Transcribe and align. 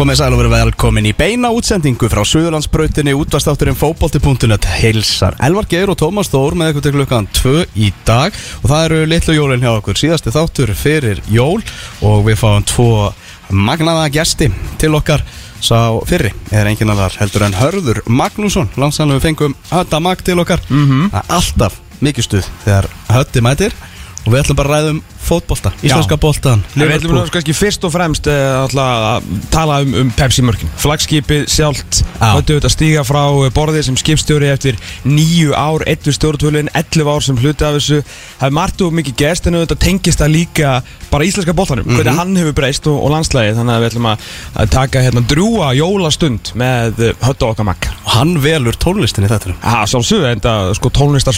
Komið 0.00 0.16
sæl 0.16 0.32
og 0.32 0.38
verið 0.40 0.52
velkomin 0.54 1.06
í 1.10 1.10
beina 1.12 1.50
útsendingu 1.52 2.08
frá 2.08 2.22
Suðurlandsbrautinni 2.24 3.12
útvastátturinn 3.18 3.76
fótbolti.net 3.76 4.64
heilsar 4.78 5.34
Elvar 5.44 5.66
Geir 5.68 5.90
og 5.92 5.98
Tómas 6.00 6.30
Þór 6.32 6.56
með 6.56 6.70
eitthvað 6.70 6.86
til 6.86 6.92
klukkan 6.94 7.28
2 7.36 7.52
í 7.76 7.90
dag. 8.08 8.38
Og 8.62 8.70
það 8.70 8.84
eru 8.86 9.00
litlu 9.10 9.34
jólinn 9.36 9.60
hjá 9.60 9.74
okkur. 9.74 10.00
Síðasti 10.00 10.32
þáttur 10.32 10.72
fyrir 10.72 11.20
jól 11.28 11.60
og 12.00 12.24
við 12.30 12.40
fáum 12.40 12.64
tvo 12.64 13.10
magnaða 13.52 14.08
gesti 14.14 14.48
til 14.80 14.94
okkar 14.96 15.20
sá 15.60 15.92
fyrri. 16.08 16.32
Er 16.48 16.72
engin 16.72 16.96
annar 16.96 17.20
heldur 17.20 17.44
en 17.44 17.60
Hörður 17.60 18.00
Magnússon 18.08 18.72
landsanlega 18.80 19.20
við 19.20 19.26
fengum 19.28 19.58
Hötta 19.68 20.00
Mag 20.00 20.24
til 20.24 20.40
okkar. 20.40 20.64
Mm 20.70 20.88
-hmm. 20.88 21.24
alltaf 21.28 21.76
mikið 22.00 22.24
stuð 22.24 22.48
þegar 22.64 22.88
Hötti 23.12 23.44
mætir. 23.44 23.76
Og 24.24 24.32
við 24.32 24.40
ætlum 24.40 24.56
bara 24.56 24.68
að 24.68 24.74
ræða 24.74 24.90
um 24.90 25.02
fótbolta, 25.20 25.72
íslenska 25.82 26.16
boltan 26.20 26.64
En 26.74 26.84
Við 26.84 26.96
ætlum 26.96 27.16
nú 27.18 27.24
kannski 27.32 27.54
fyrst 27.56 27.84
og 27.86 27.92
fremst 27.94 28.26
uh, 28.30 28.64
að 28.64 29.26
tala 29.52 29.80
um, 29.84 29.94
um 30.02 30.12
Pepsi-mörkin 30.16 30.70
Flagskipið 30.80 31.46
sjálft 31.50 32.02
við 32.50 32.66
að 32.66 32.72
stíga 32.74 33.04
frá 33.06 33.22
borðið 33.54 33.86
sem 33.88 33.96
skipstjóri 34.00 34.50
eftir 34.50 34.78
nýju 35.08 35.54
ár, 35.56 35.84
eittur 35.88 36.14
stjórnvölin 36.16 36.70
11 36.76 37.08
ár 37.10 37.24
sem 37.24 37.38
hluti 37.40 37.64
af 37.66 37.76
þessu. 37.78 38.00
Það 38.40 38.48
er 38.48 38.56
margt 38.56 38.84
og 38.84 38.96
mikið 38.96 39.16
gest 39.20 39.48
en 39.48 39.58
þetta 39.60 39.78
tengist 39.80 40.24
að 40.24 40.34
líka 40.34 40.72
bara 41.10 41.26
íslenska 41.26 41.54
boltanum, 41.56 41.84
mm 41.84 41.90
-hmm. 41.90 41.96
hvernig 41.96 42.18
hann 42.18 42.36
hefur 42.36 42.52
breyst 42.52 42.86
og, 42.86 42.98
og 43.04 43.10
landslægi 43.10 43.56
þannig 43.56 43.74
að 43.74 43.80
við 43.80 43.90
ætlum 43.90 44.06
að, 44.10 44.18
að 44.54 44.70
taka 44.70 45.02
hérna 45.02 45.22
drúa 45.26 45.72
jólastund 45.74 46.52
með 46.54 47.14
Höttu 47.20 47.46
okkar 47.48 47.66
makk 47.66 47.88
Og 48.04 48.12
hann 48.14 48.42
velur 48.42 48.76
tónlistin 48.76 49.24
í 49.26 49.28
þetta 49.28 49.54
Já, 49.58 49.86
sjálfsög, 49.86 50.24
enda 50.30 50.74
sko 50.74 50.90
tónlistar 50.90 51.34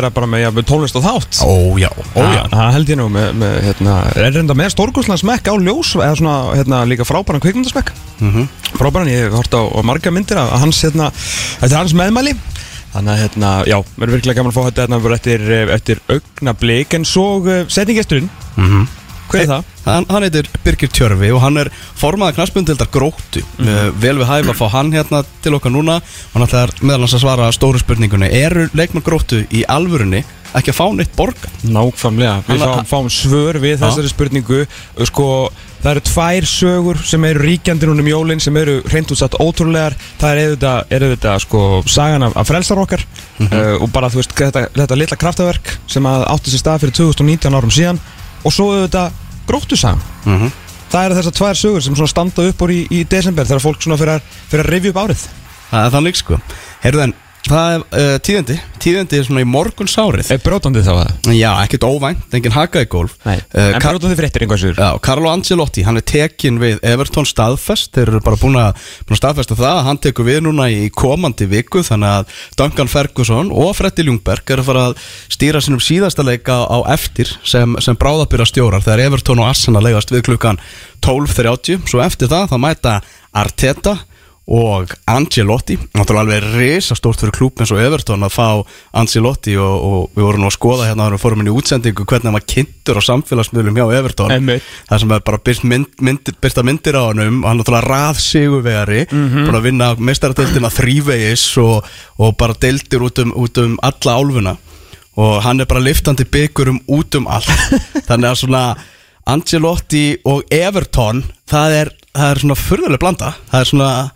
vera 0.00 0.12
bara 0.14 0.28
með 0.30 0.44
ja, 0.44 0.52
tónlist 0.66 0.98
og 0.98 1.04
þátt. 1.04 1.40
Ójá, 1.46 1.90
ójá 2.16 2.42
Það 2.50 2.72
held 2.76 2.92
ég 2.92 3.00
nú 3.00 3.08
með, 3.12 3.28
með 3.40 3.56
hérna, 3.68 3.96
er 4.16 4.34
reynda 4.34 4.56
með 4.58 4.72
stórgóðslega 4.74 5.22
smekk 5.22 5.52
á 5.52 5.54
ljós 5.60 5.92
eða 5.98 6.16
svona 6.18 6.36
hérna, 6.58 6.82
líka 6.90 7.06
frábæran 7.08 7.42
kvikmyndasmekk 7.44 7.92
mm 8.20 8.32
-hmm. 8.32 8.48
Frábæran, 8.78 9.12
ég 9.12 9.28
hef 9.28 9.36
hort 9.38 9.54
á, 9.54 9.62
á 9.62 9.80
marga 9.84 10.10
myndir 10.10 10.40
að 10.40 10.56
hans, 10.58 10.82
hérna, 10.84 11.10
þetta 11.60 11.74
er 11.74 11.82
hans 11.82 11.94
meðmæli. 11.94 12.34
Þannig 12.90 13.12
að, 13.12 13.20
hérna, 13.22 13.50
já, 13.70 13.78
mér 13.96 14.08
er 14.08 14.14
virkilega 14.16 14.38
gaman 14.40 14.52
að 14.52 14.56
fá 14.58 14.64
þetta 14.66 14.82
hérna 14.82 15.14
eftir, 15.14 15.40
eftir 15.70 16.00
augna 16.08 16.54
blik 16.58 16.94
en 16.94 17.04
svo 17.04 17.38
uh, 17.38 17.64
setningesturinn 17.68 18.30
mm 18.56 18.66
-hmm. 18.66 18.86
Hver 19.30 19.44
er 19.44 19.50
það? 19.50 19.68
Hann, 19.84 20.06
hann 20.10 20.26
heitir 20.26 20.48
Birgir 20.64 20.90
Tjörfi 20.92 21.30
og 21.34 21.40
hann 21.44 21.60
er 21.62 21.70
formaða 21.98 22.36
knastbundildar 22.36 22.90
gróttu 22.92 23.42
mm 23.42 23.66
-hmm. 23.66 23.94
Vel 24.02 24.18
við 24.18 24.28
hæfa 24.28 24.52
að 24.52 24.60
fá 24.60 24.68
hann 24.70 24.92
hérna 24.92 25.24
til 25.42 25.54
okkar 25.54 25.72
núna 25.72 25.96
og 25.96 26.34
hann 26.34 26.46
ætlar 26.48 26.74
meðal 26.82 27.00
hans 27.00 27.14
að 27.14 27.24
svara 27.24 27.52
stóru 27.52 27.78
spurningunni 27.78 28.28
Eru 28.30 28.68
leikmann 28.74 29.04
gróttu 29.04 29.46
í 29.50 29.64
alvörunni 29.68 30.24
ekki 30.54 30.72
að 30.72 30.78
fá 30.80 30.86
neitt 30.94 31.16
borga? 31.16 31.50
Nákvæmlega, 31.62 32.42
við 32.48 32.62
fáum, 32.64 32.86
fáum 32.90 33.10
svör 33.10 33.58
við 33.62 33.78
þessari 33.78 34.10
spurningu 34.10 34.66
Sko, 35.06 35.50
það 35.82 35.90
eru 35.90 36.00
tvær 36.10 36.46
sögur 36.50 37.02
sem 37.06 37.24
eru 37.24 37.44
ríkjandi 37.44 37.86
núna 37.86 38.02
um 38.02 38.10
jólinn 38.10 38.40
sem 38.42 38.56
eru 38.56 38.80
hreint 38.90 39.10
útsatt 39.10 39.38
ótrúlegar 39.38 39.94
Það 40.18 40.30
er 40.30 40.42
auðvitað, 40.44 40.80
er 40.90 41.06
auðvitað 41.06 41.42
sko, 41.46 41.82
sagan 41.86 42.22
af, 42.22 42.36
af 42.36 42.48
frelsar 42.50 42.82
okkar 42.82 43.04
mm 43.38 43.46
-hmm. 43.46 43.76
uh, 43.76 43.82
og 43.82 43.92
bara 43.92 44.10
þú 44.10 44.22
veist, 44.22 44.34
þetta, 44.34 44.66
þetta 44.74 44.98
litla 44.98 45.16
kraftaverk 45.16 45.76
sem 45.86 46.06
átti 46.06 46.50
sér 46.50 46.64
stað 46.64 46.80
fyrir 46.80 46.94
2019 46.98 47.54
árum 47.54 47.70
síðan 47.70 48.00
og 48.44 48.54
svo 48.54 48.70
auðvitað 48.74 49.12
gróttusagan. 49.46 50.02
Mm 50.24 50.38
-hmm. 50.38 50.50
það 50.90 51.04
eru 51.04 51.18
þessar 51.18 51.36
tvær 51.38 51.56
sögur 51.56 51.82
sem 51.82 52.06
standa 52.06 52.48
upp 52.48 52.62
úr 52.62 52.70
í, 52.70 52.86
í 52.90 53.04
desember 53.04 53.44
þegar 53.44 53.60
fólk 53.60 53.82
fyrir 53.82 54.64
að 54.64 54.70
revja 54.70 54.90
upp 54.90 54.96
árið. 54.96 55.26
Það 55.70 55.84
er 55.86 55.90
þannig 55.90 56.16
sko. 56.16 56.40
Herðan, 56.82 57.14
það 57.46 57.74
er 57.74 57.82
uh, 57.84 58.16
tíðandi 58.24 58.56
Tíðandi 58.80 59.18
er 59.18 59.26
svona 59.26 59.42
í 59.44 59.48
morguns 59.48 59.94
árið 60.00 60.30
Er 60.34 60.40
brótandi 60.44 60.82
þá 60.84 60.90
það? 60.92 61.30
Já, 61.36 61.50
ekkert 61.64 61.86
óvænt, 61.88 62.22
enginn 62.36 62.54
hakaði 62.54 62.88
gólf 62.92 63.14
Nei, 63.24 63.36
uh, 63.52 63.70
en 63.76 63.84
brótandi 63.84 64.16
fyrir 64.18 64.28
eittir 64.28 64.44
einhversir 64.46 64.80
Já, 64.80 64.88
Carlo 65.04 65.30
Ancelotti, 65.32 65.84
hann 65.86 66.00
er 66.00 66.04
tekin 66.06 66.60
við 66.60 66.80
Everton 66.86 67.28
staðfest. 67.28 67.92
Þeir 67.96 68.12
eru 68.14 68.22
bara 68.24 68.40
búin 68.40 68.58
að, 68.60 68.82
staðfesta 69.16 69.56
það 69.58 69.80
Hann 69.88 70.02
tekur 70.04 70.28
við 70.28 70.42
núna 70.46 70.68
í 70.72 70.90
komandi 70.92 71.48
viku 71.50 71.84
Þannig 71.86 72.18
að 72.18 72.36
Duncan 72.60 72.92
Ferguson 72.92 73.52
og 73.52 73.72
Freddy 73.78 74.06
Ljungberg 74.08 74.54
eru 74.54 74.64
að 74.64 74.70
fara 74.70 74.84
að 74.90 75.08
stýra 75.32 75.64
sinum 75.64 75.82
síðasta 75.84 76.26
leika 76.26 76.60
á 76.68 76.78
eftir 76.92 77.32
sem, 77.44 77.76
sem 77.84 77.98
bráðabýra 78.00 78.48
stjórar 78.48 78.84
Þegar 78.84 79.06
Everton 79.08 79.42
og 79.42 79.50
Arsenal 79.52 79.84
legast 79.84 80.12
við 80.12 80.26
klukkan 80.30 80.60
12.30 81.04 81.88
Svo 81.88 82.04
eftir 82.04 82.32
það, 82.32 82.52
það 82.52 82.64
mæta 82.68 83.00
Arteta 83.40 83.98
og 84.50 84.90
Angelotti 85.06 85.76
náttúrulega 85.94 86.24
alveg 86.24 86.46
risastórt 86.58 87.20
fyrir 87.22 87.34
klúb 87.36 87.60
eins 87.62 87.70
og 87.70 87.78
Everton 87.78 88.24
að 88.26 88.32
fá 88.34 88.46
Angelotti 88.98 89.54
og, 89.62 89.84
og 89.86 90.16
við 90.16 90.26
vorum 90.26 90.42
nú 90.42 90.48
að 90.48 90.56
skoða 90.56 90.88
hérna 90.88 91.06
þegar 91.06 91.14
við 91.14 91.22
fórum 91.22 91.44
inn 91.44 91.50
í 91.50 91.54
útsendingu 91.54 92.06
hvernig 92.10 92.34
var 92.34 92.46
kynntur 92.50 92.98
á 92.98 93.02
samfélagsmiðlum 93.06 93.78
hjá 93.78 93.84
Everton. 94.00 94.50
Það 94.90 95.02
sem 95.04 95.14
er 95.14 95.24
bara 95.30 95.40
byrst 95.46 95.68
mynd, 95.70 95.94
mynd, 96.02 96.32
byrsta 96.42 96.66
myndir 96.66 96.98
á 96.98 97.02
hann 97.06 97.22
og 97.22 97.46
hann 97.46 97.62
náttúrulega 97.62 97.86
rað 97.86 98.20
sigurvegari 98.26 99.06
mm 99.06 99.28
-hmm. 99.28 99.46
bara 99.46 99.58
að 99.58 99.66
vinna 99.68 99.94
meistaradeildina 99.94 100.74
þrývegis 100.74 101.46
og, 101.62 101.84
og 102.18 102.36
bara 102.36 102.58
deildir 102.60 103.06
út 103.06 103.22
um, 103.22 103.32
út 103.36 103.58
um 103.58 103.78
alla 103.82 104.18
álfuna. 104.18 104.56
Og 105.14 105.42
hann 105.42 105.60
er 105.60 105.66
bara 105.66 105.80
liftandi 105.80 106.24
byggurum 106.24 106.80
út 106.88 107.14
um 107.14 107.26
allt. 107.26 107.46
Þannig 108.08 108.30
að 108.30 108.40
svona 108.42 108.76
Angelotti 109.26 110.18
og 110.24 110.42
Everton 110.50 111.24
það 111.46 111.70
er, 111.70 111.88
það 112.14 112.30
er 112.30 112.38
svona 112.38 112.54
fyrðuleg 112.54 112.98
blanda. 112.98 113.34
Það 113.50 113.60
er 113.60 113.64
svona 113.64 114.10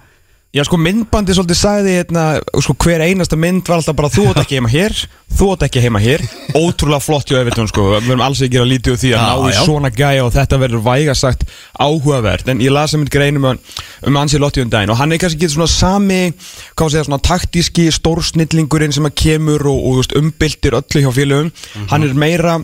Já 0.54 0.62
sko 0.62 0.78
myndbandi 0.78 1.34
svolítið 1.34 1.56
sagði 1.58 1.92
hérna, 1.96 2.24
sko 2.62 2.76
hver 2.78 3.02
einasta 3.02 3.34
mynd 3.34 3.66
var 3.66 3.80
alltaf 3.80 3.96
bara 3.98 4.10
þú 4.14 4.28
átt 4.30 4.44
ekki 4.44 4.60
heima 4.60 4.68
hér, 4.70 4.92
þú 5.34 5.48
átt 5.50 5.64
ekki 5.66 5.80
heima 5.82 5.98
hér. 5.98 6.22
Ótrúlega 6.54 7.02
flott 7.02 7.26
hjá 7.26 7.40
Evertón 7.40 7.66
sko, 7.66 7.88
við 7.90 8.06
verðum 8.06 8.22
alls 8.22 8.42
ekki 8.46 8.60
að 8.62 8.68
lítið 8.70 8.94
úr 8.94 9.00
því 9.02 9.10
að 9.16 9.24
ná 9.24 9.48
í 9.50 9.56
svona 9.58 9.90
gæja 9.90 10.22
og 10.22 10.30
þetta 10.36 10.60
verður 10.62 10.84
vægasagt 10.84 11.42
áhugavert. 11.74 12.52
En 12.54 12.62
ég 12.62 12.70
lasa 12.70 13.00
mynd 13.00 13.10
greinum 13.10 13.48
um, 13.50 13.58
um 14.06 14.20
Ancelotti 14.22 14.62
um 14.62 14.70
daginn 14.70 14.94
og 14.94 15.00
hann 15.00 15.16
er 15.16 15.22
kannski 15.24 15.42
ekki 15.42 15.56
svona 15.56 15.66
sami, 15.74 16.20
hvað 16.78 16.94
segja, 16.94 17.08
svona 17.08 17.20
taktíski 17.32 17.88
stórsnillingurinn 17.98 18.94
sem 18.94 19.10
að 19.10 19.16
kemur 19.24 19.66
og, 19.72 19.90
og 19.90 20.16
umbildir 20.22 20.78
öllu 20.78 21.02
hjá 21.02 21.10
félögum. 21.18 21.50
Mm 21.50 21.50
-hmm. 21.50 21.90
Hann 21.90 22.06
er 22.06 22.14
meira 22.14 22.60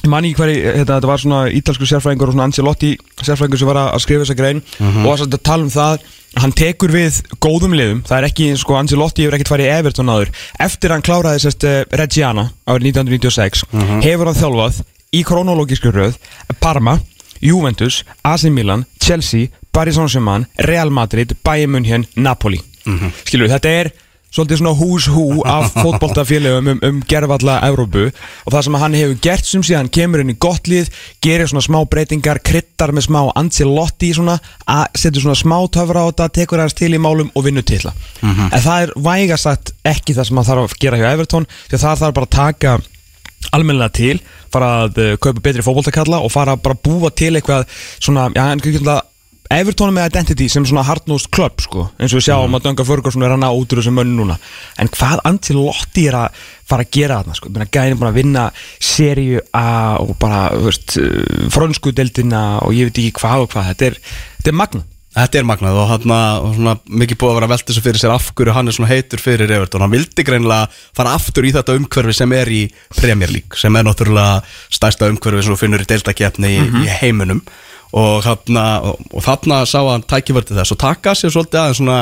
Ég 0.00 0.08
man 0.08 0.24
ekki 0.24 0.40
hverju, 0.40 0.60
þetta, 0.78 0.94
þetta 0.96 1.08
var 1.10 1.20
svona 1.20 1.40
ítalsku 1.52 1.86
sérfræðingur 1.88 2.30
og 2.30 2.34
svona 2.34 2.46
Ancelotti 2.48 2.94
sérfræðingur 3.20 3.60
sem 3.60 3.68
var 3.68 3.80
að 3.82 4.00
skrifa 4.00 4.24
þessa 4.24 4.36
grein 4.38 4.62
mm 4.62 4.88
-hmm. 4.94 5.06
og 5.06 5.20
að 5.20 5.36
tala 5.44 5.66
um 5.66 5.70
það 5.70 6.06
hann 6.40 6.54
tekur 6.56 6.92
við 6.94 7.20
góðum 7.42 7.74
liðum 7.76 8.00
það 8.06 8.16
er 8.18 8.26
ekki, 8.30 8.46
sko, 8.56 8.78
Ancelotti 8.78 9.26
hefur 9.26 9.36
ekkert 9.36 9.52
farið 9.52 9.68
í 9.68 9.74
Everton 9.76 10.12
áður 10.12 10.32
eftir 10.58 10.94
hann 10.94 11.04
kláraði 11.04 11.42
sérst 11.44 11.66
uh, 11.68 11.82
Reggiana 11.90 12.50
árið 12.64 12.94
1996 12.94 13.64
mm 13.70 13.80
-hmm. 13.80 14.02
hefur 14.06 14.30
hann 14.30 14.40
þjálfað 14.40 14.82
í 15.12 15.24
kronológísku 15.26 15.90
röð 15.92 16.16
Parma, 16.60 17.00
Juventus, 17.40 18.04
AC 18.22 18.44
Milan 18.44 18.86
Chelsea, 19.00 19.48
Paris 19.72 19.94
Saint-Germain 19.94 20.46
Real 20.56 20.90
Madrid, 20.90 21.36
Bayern 21.44 21.70
München, 21.70 22.06
Napoli 22.14 22.60
mm 22.84 22.98
-hmm. 22.98 23.10
skilur, 23.24 23.48
þetta 23.48 23.68
er 23.68 23.92
svolítið 24.30 24.60
svona 24.60 24.74
hús 24.78 25.08
hú 25.10 25.42
af 25.48 25.72
fótbolltafélögum 25.82 26.70
um, 26.72 26.80
um 26.86 27.00
gerfalla 27.08 27.58
Európu 27.66 28.06
og 28.10 28.52
það 28.52 28.66
sem 28.66 28.78
hann 28.82 28.98
hefur 28.98 29.18
gert 29.26 29.48
sem 29.48 29.64
síðan 29.66 29.90
kemur 29.92 30.22
inn 30.22 30.34
í 30.34 30.38
gott 30.40 30.70
lið, 30.70 30.90
gerir 31.24 31.50
svona 31.50 31.64
smá 31.66 31.80
breytingar 31.90 32.42
kryttar 32.44 32.94
með 32.96 33.08
smá 33.08 33.20
Ancelotti 33.34 34.12
svona, 34.16 34.38
setur 34.94 35.26
svona 35.26 35.38
smá 35.38 35.58
töfra 35.72 36.06
á 36.06 36.08
þetta 36.10 36.30
tekur 36.40 36.62
hans 36.62 36.78
til 36.78 36.92
í 36.94 37.02
málum 37.02 37.32
og 37.34 37.46
vinnur 37.46 37.66
til 37.66 37.82
mm 37.82 38.30
-hmm. 38.30 38.48
en 38.54 38.62
það 38.62 38.82
er 38.82 38.94
vægasagt 38.96 39.74
ekki 39.84 40.14
það 40.14 40.24
sem 40.24 40.36
hann 40.36 40.48
þarf 40.50 40.64
að 40.64 40.80
gera 40.80 40.98
hjá 40.98 41.12
Everton 41.12 41.46
því 41.68 41.74
að 41.74 41.84
það 41.84 42.00
þarf 42.00 42.14
bara 42.14 42.26
að 42.26 42.36
taka 42.36 42.78
almennilega 43.52 43.96
til, 43.96 44.20
fara 44.52 44.84
að 44.84 44.98
uh, 44.98 45.16
kaupa 45.16 45.40
betri 45.40 45.64
fótbolltakalla 45.64 46.20
og 46.20 46.32
fara 46.32 46.56
bara 46.56 46.76
að 46.76 46.82
búa 46.84 47.10
til 47.10 47.34
eitthvað 47.36 47.66
svona, 47.98 48.28
já, 48.34 48.52
en 48.52 48.60
ekki 48.60 49.00
Everton 49.50 49.90
með 49.94 50.12
identity 50.12 50.46
sem 50.52 50.66
svona 50.68 50.84
hardnosed 50.86 51.30
club 51.34 51.58
sko, 51.62 51.88
eins 51.98 52.12
og 52.14 52.20
við 52.20 52.28
sjáum 52.28 52.46
mm. 52.46 52.58
að 52.58 52.66
Dunga 52.68 52.86
Ferguson 52.86 53.24
er 53.26 53.34
að 53.34 53.42
ná 53.42 53.48
út 53.50 53.72
úr 53.74 53.80
þessum 53.80 53.98
mönnu 53.98 54.20
núna. 54.20 54.36
En 54.78 54.90
hvað 54.94 55.24
Ancelotti 55.26 56.06
er 56.06 56.18
að 56.20 56.44
fara 56.70 56.86
að 56.86 56.92
gera 56.94 57.18
þarna 57.18 57.38
sko, 57.40 57.50
gæðin 57.58 57.96
er 57.96 57.98
búin 57.98 58.10
að 58.12 58.20
vinna 58.20 58.46
seríu 58.78 59.42
A 59.58 59.66
og 59.98 60.14
bara 60.22 60.44
veist, 60.54 60.94
frönsku 61.50 61.90
deildina 61.90 62.44
og 62.62 62.78
ég 62.78 62.90
veit 62.90 63.02
ekki 63.02 63.18
hvað 63.18 63.46
og 63.46 63.52
hvað, 63.56 63.72
þetta 63.72 63.90
er, 63.90 64.00
þetta 64.38 64.54
er 64.54 64.58
magna 64.62 64.86
Þetta 65.10 65.40
er 65.40 65.46
magnað 65.48 65.74
og 65.80 65.88
hann 65.90 66.68
er 66.70 66.76
mikið 66.86 67.18
búið 67.18 67.32
að 67.32 67.36
vera 67.40 67.46
að 67.48 67.52
velta 67.56 67.72
þessu 67.72 67.82
fyrir 67.82 67.98
sér 67.98 68.12
af 68.14 68.28
hverju 68.38 68.52
hann 68.54 68.70
er 68.70 68.76
svona 68.76 68.90
heitur 68.92 69.18
fyrir 69.18 69.50
Everton. 69.56 69.82
Hann 69.82 69.90
vildi 69.90 70.24
greinlega 70.26 70.68
fara 70.94 71.16
aftur 71.18 71.48
í 71.48 71.50
þetta 71.56 71.74
umhverfi 71.80 72.14
sem 72.14 72.34
er 72.38 72.50
í 72.54 72.60
Premier 72.94 73.32
League 73.34 73.58
sem 73.58 73.74
er 73.74 73.88
náttúrulega 73.88 74.38
stærsta 74.70 75.08
umhverfi 75.10 75.42
sem 75.42 75.56
þú 75.56 75.58
finnur 75.64 75.82
í 75.82 75.88
deildakefni 75.90 76.52
mm 76.52 76.68
-hmm. 76.68 76.84
í, 76.84 76.86
í 76.86 76.98
heiminum 77.00 77.42
og 77.96 78.24
þarna, 78.24 78.64
og 79.10 79.22
þarna 79.24 79.62
sá 79.68 79.80
hann 79.82 80.06
tækifördi 80.06 80.56
þess 80.58 80.74
og 80.74 80.80
taka 80.80 81.14
sér 81.18 81.32
svolítið 81.34 81.62
aðeins 81.62 81.80
svona 81.80 82.00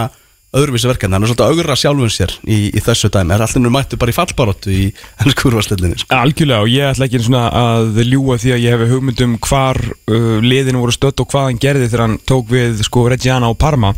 öðruvísi 0.57 0.89
verkefni, 0.89 1.13
hann 1.13 1.25
er 1.25 1.31
svolítið 1.31 1.53
augra 1.53 1.77
sjálfum 1.77 2.13
sér 2.13 2.33
í, 2.49 2.59
í 2.73 2.81
þessu 2.85 3.11
dæmi, 3.13 3.35
er 3.35 3.45
allir 3.45 3.63
nú 3.65 3.73
mættu 3.73 3.99
bara 4.01 4.13
í 4.13 4.17
fallbaróttu 4.17 4.73
í 4.73 4.85
ennsku 5.25 5.51
úrvarsleilinu 5.51 5.99
sko. 6.01 6.09
Algjörlega 6.17 6.65
og 6.65 6.73
ég 6.73 6.93
ætla 6.93 7.09
ekki 7.09 7.21
svona 7.25 7.47
að 7.53 8.01
ljúa 8.09 8.39
því 8.41 8.55
að 8.55 8.65
ég 8.65 8.77
hef 8.77 8.95
hugmyndum 8.95 9.35
hvar 9.45 9.81
uh, 9.85 10.39
liðinu 10.45 10.85
voru 10.85 10.97
stött 10.97 11.21
og 11.21 11.29
hvað 11.29 11.51
hann 11.51 11.61
gerði 11.61 11.91
þegar 11.91 12.05
hann 12.07 12.17
tók 12.29 12.49
við 12.53 12.81
sko 12.89 13.05
Reggiana 13.13 13.53
og 13.53 13.59
Parma. 13.61 13.93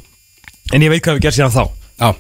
En 0.75 0.83
ég 0.83 0.91
veit 0.91 1.05
hvað 1.07 1.21
við 1.21 1.29
gerðum 1.29 1.39
sér 1.39 1.49
að 1.51 1.59
þá. 1.61 1.77
Já. 2.01 2.11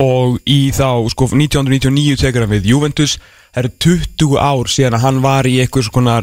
og 0.00 0.38
í 0.48 0.60
þá 0.74 1.06
sko 1.12 1.28
1999 1.36 2.20
tekur 2.20 2.44
hann 2.44 2.52
við 2.52 2.72
Juventus 2.72 3.18
það 3.50 3.62
eru 3.62 3.72
20 3.86 4.38
ár 4.40 4.70
síðan 4.70 4.96
að 4.98 5.04
hann 5.06 5.20
var 5.24 5.48
í 5.50 5.58
eitthvað 5.62 5.88
svona, 5.90 6.16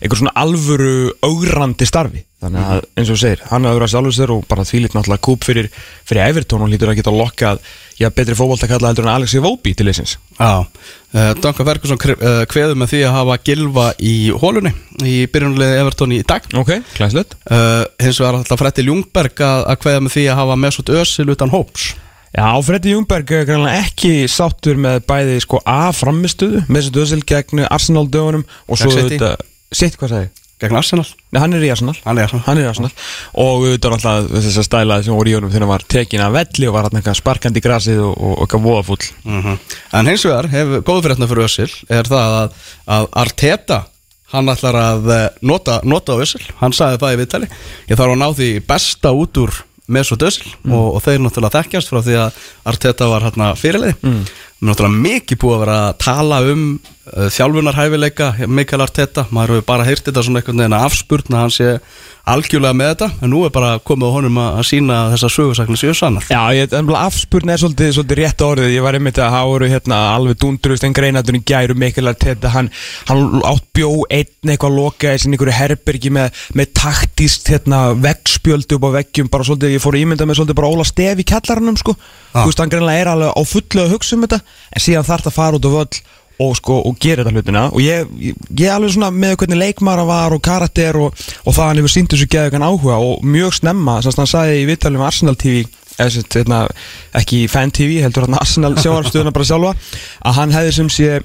eitthvað 0.00 0.20
svona 0.22 0.36
alvöru 0.44 0.94
augrandi 1.24 1.88
starfi. 1.88 2.24
Þannig 2.44 2.68
að 2.74 2.82
eins 3.00 3.10
og 3.12 3.16
segir, 3.20 3.42
hann 3.48 3.64
hafði 3.64 3.78
verið 3.78 3.86
að 3.86 3.92
sjálfur 3.94 4.14
sér 4.18 4.32
og 4.34 4.42
bara 4.50 4.66
því 4.68 4.80
lítið 4.82 4.98
náttúrulega 4.98 5.24
kúp 5.24 5.46
fyrir, 5.46 5.68
fyrir 6.04 6.22
Evertón 6.26 6.64
og 6.66 6.68
lítur 6.68 6.90
að 6.92 6.98
geta 6.98 7.14
lokkað 7.14 7.62
já, 7.96 8.08
betri 8.12 8.36
fókváltakalla 8.36 8.90
heldur 8.90 9.08
en 9.08 9.12
Alexi 9.14 9.40
Vóbi 9.40 9.72
til 9.72 9.86
leysins 9.88 10.16
Já, 10.36 10.60
uh, 10.60 11.30
Duncan 11.40 11.68
Ferguson 11.70 12.00
uh, 12.02 12.42
kveður 12.50 12.76
með 12.76 12.92
því 12.92 13.02
að 13.08 13.16
hafa 13.16 13.38
gilva 13.48 13.86
í 13.96 14.14
hólunni 14.42 14.74
í 15.08 15.16
byrjunulegi 15.32 15.80
Evertón 15.80 16.16
í 16.18 16.20
dag. 16.26 16.48
Ok, 16.60 16.74
klæslegt 16.98 17.38
uh, 17.48 17.86
hins 18.02 18.20
vegar 18.20 18.42
alltaf 18.42 18.60
Freddi 18.60 18.84
Ljungberg 18.84 19.40
að, 19.40 19.68
að 19.72 19.82
kveða 19.86 20.04
með 20.04 20.18
því 20.18 20.26
að 20.28 20.40
hafa 20.42 20.62
Mesut 20.66 20.96
Özil 21.00 21.30
utan 21.32 21.54
hóps 21.54 21.94
Já, 22.34 22.48
Freddi 22.66 22.90
Ljungberg 22.90 23.30
er 23.30 23.50
ekki 23.70 24.24
sáttur 24.30 24.78
með 24.80 25.04
bæði 25.06 25.36
sko 25.44 25.60
A 25.70 25.92
framistuðu 25.94 26.64
Mesut 26.66 26.96
Özil 26.98 27.20
gegn 27.22 27.62
Arsenal 27.68 28.08
dögunum 28.10 28.42
og 28.66 28.80
svo 28.80 28.90
þetta, 28.90 29.36
sitt 29.70 29.94
hvað 30.00 30.10
sagði 30.10 30.32
gegn 30.64 30.78
Arsenal. 30.78 31.04
Nei, 31.30 31.38
hann 31.42 31.54
er 31.54 31.64
í 31.66 31.70
Arsenal. 31.70 31.94
Hann 32.04 32.18
er 32.18 32.24
í 32.24 32.26
Arsenal. 32.26 32.44
Hann 32.46 32.58
er 32.60 32.66
í 32.66 32.68
Arsenal. 32.70 32.90
Og 33.42 33.64
þetta 33.68 33.88
er 33.88 33.96
alltaf 33.96 34.28
þess 34.32 34.60
að 34.60 34.66
stælaði 34.68 35.06
sem 35.06 35.18
voru 35.18 35.30
í 35.30 35.34
honum 35.36 35.52
þegar 35.52 35.64
hann 35.66 35.72
var 35.72 35.86
tekin 35.94 36.24
af 36.24 36.34
velli 36.34 36.68
og 36.70 36.76
var 36.76 36.88
hann 36.88 37.00
eitthvað 37.00 37.18
sparkandi 37.20 37.62
í 37.62 37.64
grasið 37.64 38.02
og, 38.04 38.14
og, 38.14 38.32
og 38.36 38.44
eitthvað 38.46 38.64
voðafull 38.68 39.10
mm 39.24 39.58
En 39.98 40.10
hins 40.10 40.24
vegar, 40.26 40.48
hefur 40.50 40.86
góðu 40.86 41.04
fyrir 41.06 41.28
fyrir 41.30 41.44
Özil 41.44 41.68
er 41.98 42.10
það 42.10 42.38
að, 42.40 42.56
að 42.96 43.08
Arteta 43.24 43.80
hann 44.34 44.50
ætlar 44.50 44.80
að 44.80 45.12
eh, 45.14 45.28
nota, 45.46 45.78
nota 45.86 46.16
Özil, 46.18 46.42
hann 46.58 46.74
sagði 46.74 46.98
það 47.04 47.14
í 47.14 47.20
viðtali. 47.22 47.48
Ég 47.90 48.00
þarf 48.00 48.16
að 48.16 48.20
ná 48.22 48.28
því 48.34 48.50
besta 48.66 49.14
út 49.14 49.42
úr 49.44 49.54
Mesut 49.92 50.22
Özil 50.24 50.48
og, 50.70 50.96
og 50.96 51.00
þeir 51.04 51.20
náttúrulega 51.20 51.60
þekkjast 51.60 51.90
frá 51.92 52.00
því 52.04 52.18
að 52.22 52.42
Arteta 52.72 53.08
var 53.10 53.26
hérna 53.26 53.50
fyrirlið 53.58 53.98
mm. 54.00 54.20
náttúrulega 54.64 55.02
mikið 55.08 55.40
búið 55.42 55.56
að 55.56 55.64
vera 55.64 55.78
að 55.88 55.96
tala 56.06 56.40
um 56.52 56.62
þjálfunarhæfileika 57.04 58.32
Mikael 58.48 58.84
Arteta, 58.86 59.26
maður 59.34 59.58
hefur 59.58 59.68
bara 59.68 59.84
heyrt 59.84 60.06
þetta 60.06 60.24
svona 60.24 60.40
einhvern 60.40 60.62
veginn 60.62 60.76
að 60.78 60.84
afspurna 60.88 61.42
hann 61.42 61.52
sé 61.52 61.74
algjörlega 62.24 62.76
með 62.76 62.90
þetta, 62.94 63.08
en 63.20 63.30
nú 63.34 63.42
er 63.44 63.50
bara 63.52 63.74
komið 63.84 64.08
á 64.08 64.14
honum 64.14 64.38
að, 64.40 64.60
sína 64.64 65.00
þessa 65.12 65.28
sögursakni 65.34 65.76
séu 65.76 65.92
sannar. 65.96 66.24
Já, 66.32 66.40
ég, 66.56 66.72
afspurn 66.96 67.52
er 67.52 67.60
svolítið, 67.60 67.90
svolítið 67.98 68.20
rétt 68.22 68.44
orðið. 68.46 68.70
Ég 68.72 68.86
var 68.86 68.96
einmitt 68.96 69.20
að 69.20 69.36
voru 69.50 69.68
hérna 69.68 69.98
alveg 70.14 70.38
dundrust 70.40 70.86
en 70.88 70.96
greinatunni 70.96 71.42
gæru 71.44 71.76
Mikael 71.76 72.08
Arteta. 72.14 72.54
Hann, 72.54 72.70
hann 73.10 73.44
átt 73.44 73.68
bjó 73.76 73.90
einn 74.08 74.54
eitthvað 74.54 74.78
loka 74.78 75.12
í 75.12 75.20
sinni 75.20 75.36
einhverju 75.36 75.58
herbergi 75.58 76.14
með, 76.16 76.42
með 76.56 76.72
taktíst 76.80 77.52
hérna, 77.52 77.84
veggspjöldu 78.00 78.80
upp 78.80 78.88
á 78.88 78.96
veggjum. 79.02 79.28
Bara 79.28 79.44
svolítið, 79.44 79.76
ég 79.76 79.84
fór 79.84 80.00
að 80.00 80.06
ímynda 80.06 80.24
með 80.30 80.40
svolítið 80.40 80.60
bara 80.62 80.72
Óla 80.72 80.88
Stef 80.88 81.20
í 81.20 81.28
kjallarannum 81.28 81.76
sko. 81.76 81.98
Þú 82.32 82.48
veist, 82.48 82.64
hann 82.64 82.72
greinlega 82.72 83.04
er 83.04 83.12
alveg 83.12 83.36
á 83.36 83.42
fullu 83.52 83.84
að 83.84 83.96
hugsa 83.98 84.16
um 84.16 84.24
þetta 84.24 84.40
en 84.72 84.88
síðan 84.88 85.08
þarf 85.12 85.28
það 85.28 85.34
að 85.34 85.40
fara 85.42 85.60
út 85.60 85.68
á 85.68 85.76
völl 85.76 86.04
og, 86.42 86.56
sko, 86.58 86.80
og 86.88 86.98
gera 87.00 87.22
þetta 87.22 87.34
hlutina. 87.34 87.64
Og 87.70 87.84
ég, 87.84 88.10
ég, 88.18 88.64
er 88.64 88.74
alveg 88.74 88.94
svona 88.96 89.12
með 89.14 89.36
hvernig 89.42 89.60
leikmara 89.60 90.06
var 90.08 90.34
og 90.34 90.42
karakter 90.44 90.98
og, 90.98 91.14
og 91.44 91.54
það 91.54 91.70
hann 91.70 91.82
hefur 91.82 91.94
sínt 91.94 92.14
þessu 92.14 92.28
geðugan 92.32 92.66
áhuga 92.66 92.98
og 93.02 93.24
mjög 93.26 93.58
snemma, 93.60 94.00
þess 94.02 94.18
að 94.18 94.24
hann 94.24 94.32
sagði 94.32 94.60
í 94.62 94.68
vittalum 94.72 95.06
Arsenal 95.06 95.38
TV 95.38 95.64
eða 95.94 96.24
hérna, 96.34 96.64
ekki 97.14 97.44
fan 97.50 97.70
TV 97.70 98.00
heldur 98.02 98.26
hann 98.26 98.38
Arsenal 98.40 98.74
sjáarstuðuna 98.82 99.34
bara 99.34 99.46
sjálfa 99.46 99.74
að 100.26 100.36
hann 100.40 100.54
hefði 100.56 100.76
sem 100.80 100.90
sé 100.90 101.20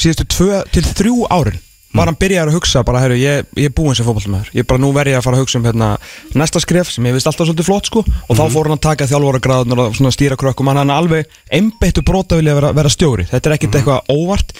síðustu 0.00 0.24
2 0.38 0.62
til 0.72 0.88
3 0.88 1.14
árin 1.36 1.60
var 1.96 2.10
hann 2.10 2.18
byrjaði 2.20 2.52
að 2.52 2.56
hugsa 2.56 2.82
bara, 2.86 3.00
herru, 3.02 3.16
ég, 3.20 3.46
ég 3.58 3.68
er 3.70 3.74
búinn 3.76 3.96
sem 3.96 4.06
fótballmæður 4.06 4.50
ég 4.54 4.62
er 4.62 4.68
bara 4.68 4.82
nú 4.82 4.90
verið 4.96 5.18
að 5.18 5.24
fara 5.26 5.38
að 5.38 5.44
hugsa 5.44 5.58
um 5.60 5.66
hérna, 5.66 5.88
næsta 6.36 6.62
skref 6.62 6.90
sem 6.92 7.06
ég 7.08 7.16
veist 7.16 7.28
alltaf 7.30 7.48
svolítið 7.48 7.68
flott 7.68 7.90
sko. 7.90 8.02
Og 8.04 8.38
þá 8.38 8.44
fór 8.52 8.68
hann 8.68 8.76
að 8.76 8.84
taka 8.86 9.08
þjálfóra 9.10 9.40
gráðunar 9.44 9.82
og 9.86 10.14
stýra 10.14 10.38
krökkum. 10.40 10.70
Hann 10.70 10.82
er 10.84 10.94
alveg 10.94 11.38
einbeittu 11.52 12.04
brota 12.06 12.38
vilja 12.40 12.56
vera, 12.58 12.72
vera 12.76 12.92
stjóri. 12.92 13.26
Þetta 13.30 13.50
er 13.50 13.56
ekkert 13.56 13.80
eitthvað 13.80 14.12
óvart. 14.14 14.54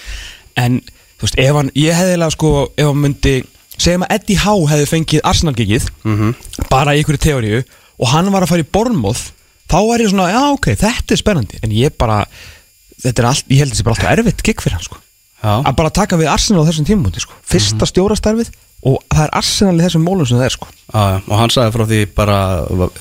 En 0.57 0.81
þú 1.17 1.27
veist, 1.27 1.39
ef 1.45 1.59
hann, 1.59 1.71
ég 1.77 1.97
hefði 1.97 2.29
sko 2.33 2.53
ef 2.75 2.91
hann 2.91 3.01
myndi, 3.05 3.35
segjum 3.77 4.05
að 4.07 4.13
Eddie 4.17 4.43
Howe 4.43 4.69
hefði 4.71 4.91
fengið 4.93 5.25
Arsenal-gigið 5.31 5.89
bara 6.71 6.95
í 6.95 7.01
einhverju 7.01 7.23
teóriu 7.23 7.63
og 7.97 8.13
hann 8.13 8.31
var 8.33 8.45
að 8.45 8.53
fara 8.53 8.65
í 8.65 8.71
Bournemouth 8.73 9.31
þá 9.69 9.79
er 9.93 10.05
ég 10.05 10.13
svona, 10.13 10.29
já 10.33 10.43
ok, 10.53 10.71
þetta 10.77 11.13
er 11.13 11.21
spennandi. 11.21 11.59
En 11.61 11.73
ég 11.75 11.97
bara, 11.97 12.23
þetta 13.03 13.21
er 13.23 13.29
allt, 13.33 13.51
ég 13.51 13.61
held 13.61 13.73
að 13.73 13.77
þetta 13.77 13.83
er 13.83 13.89
bara 13.91 13.99
alltaf 13.99 14.17
erfitt 14.17 14.45
gig 14.45 14.63
fyrir 14.63 14.77
hann 14.79 14.87
sko 14.87 15.01
Já, 15.37 15.51
að 15.61 15.75
bara 15.77 15.93
taka 15.93 16.17
við 16.17 16.31
Arsenal 16.31 16.63
á 16.65 16.67
þessum 16.69 16.87
tímúti 16.87 17.21
sko. 17.21 17.35
fyrsta 17.45 17.85
stjórastarfið 17.85 18.49
og 18.87 19.01
það 19.09 19.23
er 19.23 19.35
Arsenal 19.37 19.75
í 19.77 19.83
þessum 19.83 20.05
mólum 20.05 20.27
sem 20.29 20.39
það 20.39 20.47
er 20.47 20.55
sko. 20.55 20.69
Já, 20.93 21.03
og 21.21 21.35
hann 21.37 21.53
sagði 21.53 21.75
frá 21.75 21.85
því 21.91 21.99
bara 22.17 22.37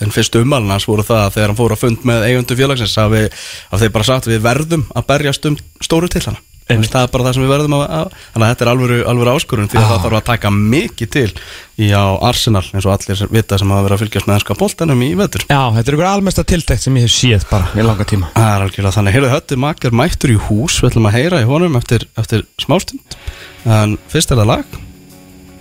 en 0.04 0.12
fyrstu 0.14 0.42
ummælun 0.44 0.74
hans 0.74 0.88
voru 0.88 1.04
það 1.06 1.22
að 1.22 1.32
þegar 1.36 1.52
hann 1.52 1.60
fór 1.60 1.76
að 1.76 1.82
fund 1.84 2.04
með 2.08 2.26
eigundu 2.30 2.58
félagsins 2.58 2.98
að, 3.00 3.16
við, 3.16 3.40
að 3.70 3.84
þeir 3.84 3.94
bara 3.96 4.08
sagt 4.10 4.28
við 4.30 4.44
verðum 4.44 4.84
að 4.92 5.08
berjast 5.12 5.48
um 5.50 5.58
stóru 5.84 6.12
til 6.12 6.24
hana 6.28 6.42
Einmitt. 6.66 6.90
það 6.90 7.04
er 7.06 7.10
bara 7.14 7.24
það 7.28 7.36
sem 7.36 7.44
við 7.44 7.50
verðum 7.52 7.74
að, 7.76 7.82
að 7.96 8.14
þannig 8.34 8.44
að 8.46 8.50
þetta 8.52 8.64
er 8.66 8.70
alvöru, 8.72 8.96
alvöru 9.12 9.34
áskorun 9.36 9.68
því 9.70 9.78
að 9.78 9.84
Ah. 9.84 9.90
það 9.92 10.00
þarf 10.06 10.18
að 10.18 10.24
taka 10.30 10.50
mikið 10.56 11.10
til 11.16 11.28
í 11.78 11.90
á 11.94 12.04
Arsenal 12.26 12.64
eins 12.72 12.86
og 12.88 12.94
allir 12.96 13.22
vita 13.36 13.58
sem 13.60 13.70
hafa 13.70 13.84
verið 13.86 13.96
að 13.96 14.02
fylgjast 14.02 14.26
með 14.26 14.38
ennska 14.40 14.56
boltanum 14.58 15.04
í 15.06 15.10
vetur. 15.20 15.44
Já, 15.46 15.60
þetta 15.76 15.86
er 15.92 15.98
ykkur 15.98 16.08
almesta 16.10 16.44
tiltækt 16.44 16.82
sem 16.82 16.96
ég 16.98 17.06
hef 17.06 17.14
séð 17.14 17.46
bara 17.52 17.68
í 17.76 17.86
langa 17.86 18.08
tíma. 18.08 18.32
Það 18.34 18.50
er 18.56 18.64
algjörlega 18.66 18.96
þannig, 18.98 19.14
heyrðu 19.16 19.30
hötti 19.36 19.60
makar 19.62 19.94
mættur 20.02 20.34
í 20.34 20.40
hús, 20.48 20.80
við 20.82 20.90
ætlum 20.90 21.06
að 21.10 21.16
heyra 21.20 21.42
í 21.44 21.46
honum 21.46 21.78
eftir, 21.78 22.08
eftir 22.18 22.42
smástund. 22.58 23.16
En 23.66 23.94
fyrst 24.10 24.34
er 24.34 24.42
það 24.42 24.50
lag. 24.54 24.76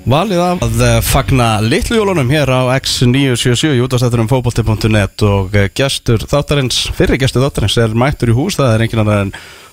Valið 0.06 0.38
af 0.38 0.60
að 0.62 0.82
eh, 0.86 1.00
fagna 1.02 1.46
litlu 1.66 1.98
jólunum 1.98 2.30
hér 2.30 2.50
á 2.54 2.62
X977 2.78 3.72
í 3.74 3.82
útastættunum 3.82 4.28
fókbalti.net 4.30 5.24
og 5.26 5.56
eh, 5.58 5.72
gestur 5.74 6.22
þáttarins, 6.30 6.84
fyrir 6.94 7.18
gestur 7.18 7.42
þáttarins 7.42 7.78
er 7.82 7.96
mættur 7.98 8.30
í 8.30 8.36
hús, 8.38 8.60
það 8.60 8.76
er 8.76 9.00
annar 9.02 9.24
en 9.24 9.32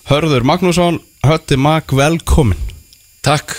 Hörður 0.08 0.46
Magnússon, 0.49 0.96
Hötti 1.23 1.55
Mag, 1.55 1.87
velkomin. 1.95 2.59
Takk. 3.23 3.53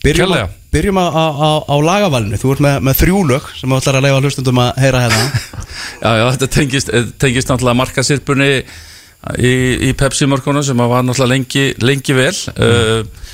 Byrjum, 0.00 0.30
að, 0.32 0.54
byrjum 0.72 0.96
að, 1.02 1.16
á, 1.20 1.52
á, 1.68 1.76
lagavalinu, 1.84 2.38
þú 2.40 2.54
ert 2.54 2.62
með, 2.64 2.78
með 2.88 2.96
þrjú 3.02 3.18
lög 3.28 3.50
sem 3.58 3.68
þú 3.68 3.76
ætlar 3.76 3.98
að 3.98 4.06
leifa 4.06 4.22
hlustundum 4.22 4.60
að 4.62 4.80
heyra 4.80 5.02
hérna. 5.02 5.26
Já, 6.04 6.10
já, 6.16 6.24
þetta 6.32 6.48
tengist, 6.54 6.90
eh, 6.96 7.10
tengist 7.20 7.50
náttúrulega 7.50 7.76
markasirpunni 7.82 8.48
í, 9.36 9.52
í 9.84 9.90
Pepsi-mörkunum 10.00 10.64
sem 10.64 10.80
að 10.80 10.92
var 10.94 11.04
náttúrulega 11.04 11.32
lengi, 11.34 11.64
lengi 11.84 12.16
vel 12.16 12.32
uh, 12.54 13.28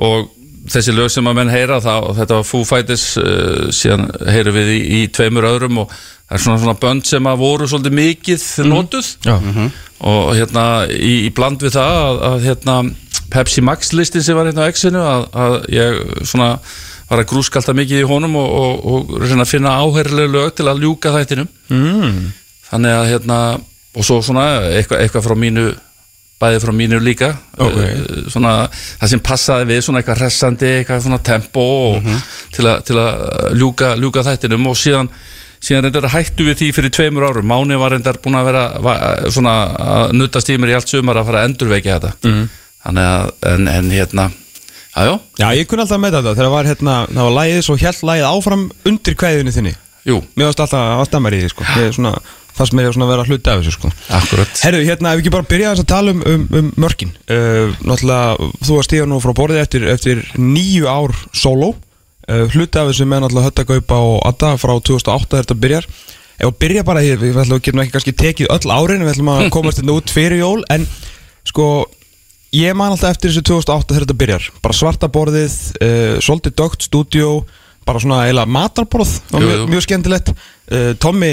og 0.00 0.32
þessi 0.70 0.94
lög 0.94 1.10
sem 1.12 1.28
að 1.30 1.36
menn 1.38 1.52
heyra 1.52 1.80
það, 1.82 2.08
þetta 2.20 2.38
var 2.38 2.48
Foo 2.48 2.66
Fighters 2.68 3.04
uh, 3.20 3.68
síðan 3.74 4.08
heyrum 4.28 4.56
við 4.58 4.72
í, 4.74 4.80
í 4.98 5.00
tveimur 5.14 5.48
öðrum 5.48 5.82
og 5.84 5.94
það 5.94 6.36
er 6.36 6.44
svona, 6.44 6.62
svona 6.64 6.78
bönd 6.82 7.06
sem 7.08 7.30
að 7.30 7.40
voru 7.40 7.68
svolítið 7.70 7.96
mikið 8.00 8.44
notuð. 8.68 9.08
Já, 9.26 9.36
og 10.10 10.30
hérna 10.36 10.66
í, 10.90 11.14
í 11.26 11.32
bland 11.36 11.64
við 11.64 11.76
það 11.78 11.96
að, 12.02 12.20
að 12.28 12.46
hérna 12.48 12.76
Pepsi 13.30 13.64
Max 13.64 13.92
listin 13.94 14.24
sem 14.26 14.38
var 14.38 14.48
hérna 14.50 14.66
á 14.66 14.70
X-inu 14.72 15.02
að, 15.06 15.26
að 15.38 15.56
ég 15.74 15.98
svona 16.28 16.52
var 17.10 17.22
að 17.24 17.30
grúskalta 17.32 17.74
mikið 17.74 18.04
í 18.04 18.06
honum 18.06 18.36
og, 18.38 18.52
og, 18.54 18.86
og 18.86 19.16
reyna 19.24 19.42
að 19.42 19.52
finna 19.52 19.74
áherlega 19.82 20.30
lög 20.30 20.54
til 20.58 20.68
að 20.70 20.84
ljúka 20.84 21.14
þættinum. 21.16 21.50
Mm. 21.70 22.30
þannig 22.70 22.96
að 22.96 23.08
hérna 23.10 23.38
og 23.90 24.06
svo 24.06 24.20
svona 24.22 24.44
eitthvað, 24.70 25.00
eitthvað 25.02 25.24
frá 25.26 25.34
mínu 25.38 25.64
bæði 26.40 26.60
frá 26.62 26.72
mínu 26.72 27.00
líka 27.04 27.34
Ok. 27.60 27.76
Eh, 27.84 27.98
svona 28.32 28.54
það 28.72 29.12
sem 29.12 29.20
passaði 29.20 29.68
við 29.70 29.82
svona 29.84 30.00
eitthvað 30.00 30.22
hressandi, 30.22 30.70
eitthvað 30.78 31.04
svona 31.04 31.20
tempo 31.30 31.66
og, 31.90 32.08
til, 32.56 32.64
a, 32.70 32.78
til 32.86 32.96
að 32.96 33.58
ljúka, 33.60 33.92
ljúka 34.00 34.24
þættinum 34.24 34.70
og 34.70 34.78
síðan 34.80 35.10
síðan 35.60 35.84
reyndar 35.84 36.08
hættu 36.14 36.46
við 36.46 36.56
því 36.56 36.68
fyrir 36.72 36.92
tveimur 36.96 37.26
árum. 37.28 37.44
Máni 37.50 37.76
var 37.76 37.92
reyndar 37.92 38.16
búin 38.24 38.38
að 38.40 38.46
vera 38.48 38.62
va, 38.80 38.94
svona 39.28 39.54
að 39.76 40.14
nuttast 40.16 40.48
í 40.48 40.56
mér 40.56 40.72
í 40.72 40.76
allt 40.78 40.88
sumar 40.88 41.20
að 41.20 41.28
fara 41.28 41.42
að 41.42 41.50
endurvekja 41.50 41.98
þetta. 41.98 42.12
Mhm. 42.24 42.48
þannig 42.80 43.08
að 43.10 43.50
en, 43.50 43.68
en 43.68 43.90
hérna 43.92 44.30
jájó, 44.96 45.18
Já, 45.36 45.46
ég 45.52 45.66
kunni 45.68 45.84
alltaf 45.84 46.00
með 46.00 46.16
þetta. 46.16 46.34
Þegar 46.38 46.52
var 46.54 46.68
hérna, 46.70 46.94
það 47.12 47.26
var 47.28 47.34
lægið 47.36 47.60
svo 47.66 47.76
held 47.76 48.00
lægið 48.08 48.28
áfram 48.30 48.62
undir 48.88 49.18
kveðinu 49.20 49.52
þinni. 49.52 49.74
Jú, 50.08 50.16
Mér 50.32 50.48
varst 50.48 50.62
alltaf 50.64 50.80
að 50.80 51.04
stemmar 51.10 51.36
í 51.36 51.42
því 51.42 51.50
sko. 51.52 51.66
Ég 51.76 51.90
er 51.90 51.92
svona, 51.92 52.14
það 52.60 52.70
sem 52.70 52.80
er 52.82 52.88
að 52.90 53.10
vera 53.10 53.24
að 53.24 53.30
hluta 53.32 53.52
af 53.52 53.60
þessu 53.62 53.74
sko. 53.76 53.90
Akkurat. 54.20 54.62
Herru, 54.66 54.80
hérna, 54.84 55.12
ef 55.12 55.18
við 55.20 55.24
ekki 55.24 55.34
bara 55.34 55.48
byrja 55.48 55.68
aðeins 55.70 55.84
að 55.84 55.90
tala 55.90 56.14
um, 56.14 56.24
um, 56.28 56.46
um 56.60 56.72
mörkin. 56.84 57.12
Uh, 57.24 57.76
Náttúrulega, 57.80 58.48
þú 58.66 58.76
varst 58.76 58.90
stíða 58.90 59.06
nú 59.08 59.20
frá 59.24 59.32
borðið 59.36 59.62
eftir, 59.64 59.86
eftir 59.94 60.24
nýju 60.36 60.88
ár 60.90 61.14
solo 61.32 61.72
uh, 61.72 62.46
Hluti 62.52 62.80
af 62.80 62.90
þessu 62.90 63.06
með 63.08 63.24
náttúrulega 63.24 63.50
höttagaupa 63.50 64.00
og 64.10 64.18
adda 64.28 64.54
frá 64.60 64.74
2008 64.76 65.30
þegar 65.30 65.46
þetta 65.46 65.60
byrjar. 65.64 65.88
Ef 66.40 66.48
við 66.48 66.58
byrja 66.64 66.84
bara 66.88 67.04
hér, 67.04 67.20
við 67.20 67.38
ætlum 67.42 67.82
ekki 67.82 67.94
kannski 67.94 68.16
tekið 68.16 68.52
öll 68.54 68.72
árin 68.72 69.02
Við 69.04 69.14
ætlum 69.14 69.32
að 69.34 69.46
komast 69.56 69.80
þetta 69.80 69.96
út 69.96 70.12
fyrir 70.12 70.40
jól 70.40 70.62
En 70.72 70.86
sko, 71.44 71.66
ég 72.56 72.76
man 72.76 72.94
alltaf 72.94 73.12
eftir 73.12 73.28
þessu 73.28 73.44
2008 73.50 73.92
þegar 73.92 74.06
þetta 74.06 74.20
byrjar. 74.22 74.46
Bara 74.64 74.78
svarta 74.78 75.10
borðið, 75.12 75.56
uh, 75.80 76.14
svolítið 76.24 76.56
dögt 76.62 76.86
stúdíó 76.88 77.32
Bara 77.88 78.00
svona 78.02 78.24
eiginlega 78.26 78.54
matarborð 78.54 79.14
það 79.30 79.44
mjög, 79.44 79.62
mjög 79.72 79.84
skemmtilegt. 79.86 80.34
Uh, 80.70 80.92
Tommy 81.00 81.32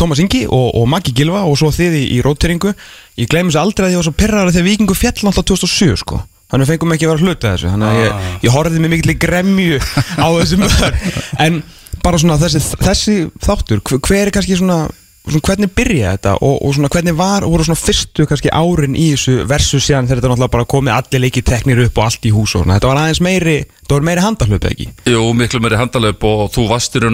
Tómas 0.00 0.20
Ingi 0.22 0.44
og, 0.46 0.68
og 0.78 0.86
Maggi 0.90 1.14
Gilva 1.16 1.42
og 1.48 1.56
svo 1.60 1.70
þið 1.74 1.98
í, 1.98 2.04
í 2.16 2.20
róteringu. 2.24 2.72
Ég 3.20 3.28
gleymi 3.32 3.50
þessu 3.52 3.62
aldrei 3.62 3.88
að 3.88 3.94
ég 3.96 4.00
var 4.02 4.08
svo 4.08 4.14
pyrraður 4.22 4.54
þegar 4.56 4.68
vikingu 4.70 4.96
fjall 4.98 5.18
náttúrulega 5.20 5.48
2007 5.52 6.00
sko. 6.04 6.22
Þannig 6.52 6.66
við 6.68 6.72
fengum 6.74 6.94
ekki 6.96 7.06
að 7.08 7.12
vera 7.14 7.26
hluta 7.26 7.52
þessu. 7.54 7.70
Þannig 7.72 7.88
að 7.92 8.00
ég, 8.02 8.10
Ah. 8.12 8.32
ég 8.44 8.56
horfði 8.56 8.80
með 8.84 8.90
mikill 8.96 9.18
gremju 9.26 9.78
á 10.20 10.26
þessu 10.40 10.58
mör 10.62 10.98
en 11.46 11.62
bara 12.02 12.18
svona 12.18 12.38
þessi, 12.40 12.60
þessi 12.82 13.14
þáttur 13.40 13.80
hver, 13.88 14.26
er 14.26 14.34
kannski 14.34 14.58
svona 14.58 14.82
svona, 15.22 15.40
hvernig 15.46 15.70
byrjaði 15.70 16.16
þetta 16.16 16.32
og, 16.42 16.56
og 16.66 16.72
svona, 16.74 16.88
hvernig 16.90 17.14
var, 17.14 17.44
voru 17.46 17.62
svona 17.62 17.78
fyrstu 17.78 18.26
kannski 18.26 18.50
árin 18.50 18.96
í 18.98 19.12
þessu 19.14 19.44
versus 19.46 19.84
síðan 19.86 20.08
þegar 20.10 20.18
þetta 20.18 20.30
náttúrulega 20.32 20.54
bara 20.56 20.66
komið 20.72 20.96
allir 20.96 21.22
leikið 21.22 21.44
teknir 21.46 21.82
upp 21.84 22.00
og 22.00 22.08
allt 22.08 22.26
í 22.26 22.32
hús 22.34 22.56
og 22.56 22.64
svona, 22.64 22.78
þetta 22.80 22.90
var 22.90 23.00
aðeins 23.04 23.22
meiri, 23.22 23.54
þetta 23.84 23.94
var 23.94 24.06
meiri 24.08 24.24
handalöp 24.26 24.66
ekki? 24.72 24.88
Jú, 25.12 25.22
miklu 25.38 25.60
meiri 25.62 25.78
handalöp 25.78 26.26
og 26.26 26.42
þú 26.56 26.66
vastur 26.72 27.06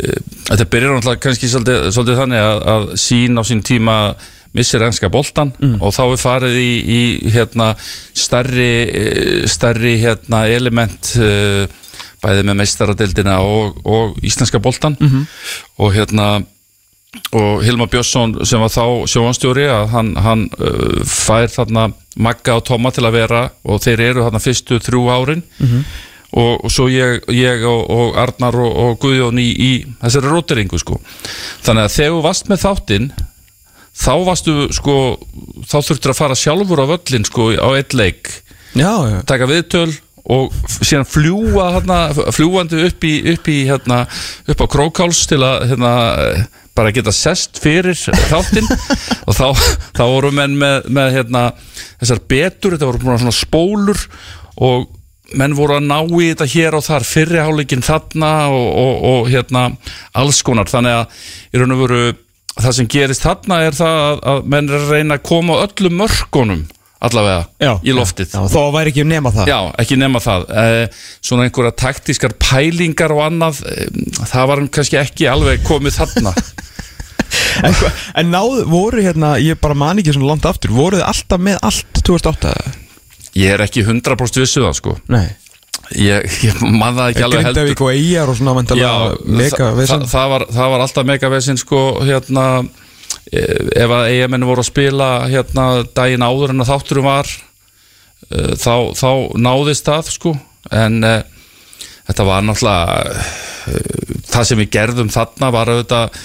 uh, 0.00 0.20
þetta 0.50 0.68
byrjar 0.74 0.94
náttúrulega 0.96 1.24
kannski 1.26 1.50
svolítið, 1.50 1.90
svolítið 1.96 2.22
þannig 2.22 2.44
að, 2.46 2.62
að 2.74 2.86
sín 3.02 3.38
á 3.38 3.42
sín 3.44 3.62
tíma 3.66 3.96
missir 4.52 4.82
ennska 4.84 5.08
boltan 5.08 5.52
mm. 5.56 5.78
og 5.80 5.94
þá 5.96 6.02
er 6.04 6.20
farið 6.20 6.56
í, 6.60 6.72
í 6.84 7.02
hérna, 7.32 7.70
starri, 8.12 8.72
starri 9.48 9.96
hérna, 10.02 10.44
element 10.52 11.14
uh, 11.16 11.64
bæðið 12.22 12.48
með 12.48 12.58
meistaradeildina 12.60 13.38
og, 13.42 13.80
og 13.84 14.18
íslenska 14.24 14.60
boltan 14.62 14.96
mm 15.00 15.08
-hmm. 15.08 15.24
og 15.76 15.94
hérna 15.96 16.26
og 17.32 17.64
Hilma 17.64 17.86
Björnsson 17.86 18.38
sem 18.46 18.60
var 18.60 18.72
þá 18.72 18.84
sjóanstjóri 19.06 19.66
að 19.68 19.88
hann, 19.92 20.14
hann 20.16 20.46
uh, 20.58 21.02
fær 21.04 21.50
þarna 21.52 21.90
Magga 22.16 22.56
og 22.56 22.64
Tóma 22.68 22.92
til 22.92 23.04
að 23.04 23.16
vera 23.16 23.42
og 23.64 23.82
þeir 23.84 24.00
eru 24.00 24.24
þarna 24.24 24.40
fyrstu 24.40 24.78
þrjú 24.80 25.02
árin 25.12 25.42
mm 25.42 25.66
-hmm. 25.66 25.84
Og, 26.32 26.64
og 26.64 26.72
svo 26.72 26.88
ég, 26.92 27.26
ég 27.36 27.64
og, 27.68 27.82
og 27.92 28.16
Arnar 28.20 28.56
og, 28.60 28.72
og 28.84 29.02
Guðjón 29.02 29.40
í, 29.42 29.50
í 29.52 29.72
þessari 30.00 30.32
róteringu 30.32 30.80
sko. 30.80 31.00
Þannig 31.66 31.88
að 31.88 31.94
þegar 31.96 32.16
þú 32.16 32.22
varst 32.28 32.48
með 32.52 32.64
þáttinn 32.64 33.10
þá 33.92 34.14
varstu 34.24 34.54
sko 34.72 34.96
þá 35.68 35.76
þurftur 35.80 36.14
að 36.14 36.20
fara 36.22 36.38
sjálfur 36.38 36.80
á 36.80 36.86
völlin 36.94 37.28
sko 37.28 37.50
á 37.56 37.68
eitt 37.76 37.96
leik. 37.96 38.32
Já, 38.72 38.92
já. 39.04 39.18
taka 39.28 39.48
viðtöl 39.50 39.90
og 40.32 40.54
síðan 40.70 41.08
fljúa 41.08 41.66
hérna, 41.76 41.98
fljúandi 42.32 42.84
upp 42.86 43.04
í, 43.04 43.14
upp 43.34 43.48
í 43.50 43.58
hérna, 43.68 44.04
upp 44.48 44.64
á 44.64 44.66
Krókáls 44.70 45.24
til 45.28 45.42
að 45.44 45.66
hérna, 45.72 45.92
bara 46.78 46.92
geta 46.94 47.12
sest 47.12 47.58
fyrir 47.60 47.98
þáttinn. 48.30 48.68
Og 49.28 49.36
þá, 49.36 49.50
þá 49.98 50.02
voru 50.08 50.30
menn 50.34 50.54
með, 50.58 50.88
með 50.94 51.16
hérna, 51.18 51.42
þessar 52.00 52.22
betur, 52.30 52.76
þetta 52.76 52.88
voru 52.88 53.18
svona 53.20 53.34
spólur 53.34 54.00
og 54.62 54.86
menn 55.38 55.56
voru 55.56 55.78
að 55.78 55.88
ná 55.88 55.98
í 56.02 56.28
þetta 56.32 56.48
hér 56.54 56.76
og 56.78 56.84
þar 56.86 57.06
fyrriháleikin 57.08 57.86
þarna 57.86 58.32
og, 58.52 58.68
og, 58.82 58.92
og 59.12 59.32
hérna 59.32 59.64
alls 60.18 60.42
konar, 60.46 60.70
þannig 60.70 61.00
að 61.00 61.24
í 61.52 61.62
raun 61.62 61.76
og 61.76 61.82
veru 61.84 62.02
það 62.52 62.76
sem 62.78 62.90
gerist 62.92 63.24
þarna 63.24 63.62
er 63.66 63.76
það 63.76 63.98
að, 64.04 64.22
að 64.32 64.46
menn 64.54 64.70
er 64.70 64.78
að 64.78 64.94
reyna 64.96 65.18
að 65.18 65.26
koma 65.30 65.58
öllum 65.64 65.98
mörgunum 66.02 66.64
allavega 67.02 67.46
já, 67.58 67.72
í 67.82 67.94
loftið. 67.96 68.30
Já, 68.30 68.42
Þó 68.52 68.60
væri 68.76 68.92
ekki 68.92 69.04
nema 69.10 69.32
það. 69.34 69.48
Já, 69.50 69.56
ekki 69.82 69.96
nema 69.98 70.20
það. 70.22 70.44
Eh, 70.62 71.00
Svona 71.18 71.48
einhverja 71.48 71.72
taktískar 71.82 72.36
pælingar 72.38 73.10
og 73.16 73.24
annað 73.24 73.64
eh, 73.72 73.88
það 74.30 74.50
var 74.52 74.62
kannski 74.76 75.00
ekki 75.00 75.26
alveg 75.32 75.64
komið 75.66 75.98
þarna. 75.98 76.34
En, 77.66 77.74
en 78.18 78.32
náðu, 78.32 78.64
voru 78.70 79.02
hérna, 79.04 79.34
ég 79.42 79.60
bara 79.62 79.76
man 79.78 80.00
ekki 80.00 80.14
svona 80.14 80.32
langt 80.32 80.46
aftur, 80.48 80.72
voru 80.74 81.00
þið 81.00 81.08
alltaf 81.08 81.42
með 81.42 81.58
allt 81.68 82.00
2008? 82.00 82.54
Ég 83.38 83.54
er 83.54 83.64
ekki 83.64 83.84
100% 83.86 84.42
vissu 84.42 84.60
um 84.60 84.68
það 84.68 84.78
sko. 84.80 84.96
Nei. 85.12 85.26
Ég, 85.98 86.24
ég 86.46 86.60
man 86.62 86.96
það 86.96 87.10
ekki 87.10 87.24
alveg 87.26 87.46
heldur. 87.46 87.66
Grindavík 87.66 87.82
og 87.84 87.90
Eyjar 87.92 88.30
og 88.32 88.38
svona 88.38 88.64
Já, 88.78 88.92
það, 89.18 89.82
það, 89.88 90.06
það, 90.12 90.30
var, 90.32 90.44
það 90.56 90.72
var 90.74 90.84
alltaf 90.86 91.08
mega 91.08 91.30
vesinn 91.32 91.60
sko 91.60 91.82
hérna 92.06 92.46
ef 93.32 93.92
að 93.92 94.10
eigamenni 94.10 94.48
voru 94.48 94.62
að 94.62 94.68
spila 94.68 95.08
hérna 95.30 95.66
daginn 95.96 96.24
áður 96.24 96.52
en 96.52 96.64
að 96.64 96.70
þátturum 96.72 97.08
var 97.08 97.30
uh, 97.32 98.52
þá, 98.60 98.74
þá 98.98 99.10
náðist 99.40 99.88
það 99.88 100.12
sko. 100.12 100.34
En 100.72 101.00
uh, 101.06 101.20
þetta 102.08 102.28
var 102.28 102.46
náttúrulega 102.46 103.02
uh, 103.08 104.14
það 104.32 104.48
sem 104.48 104.62
við 104.62 104.72
gerðum 104.76 105.12
þarna 105.12 105.52
var 105.54 105.72
auðvitað 105.72 106.22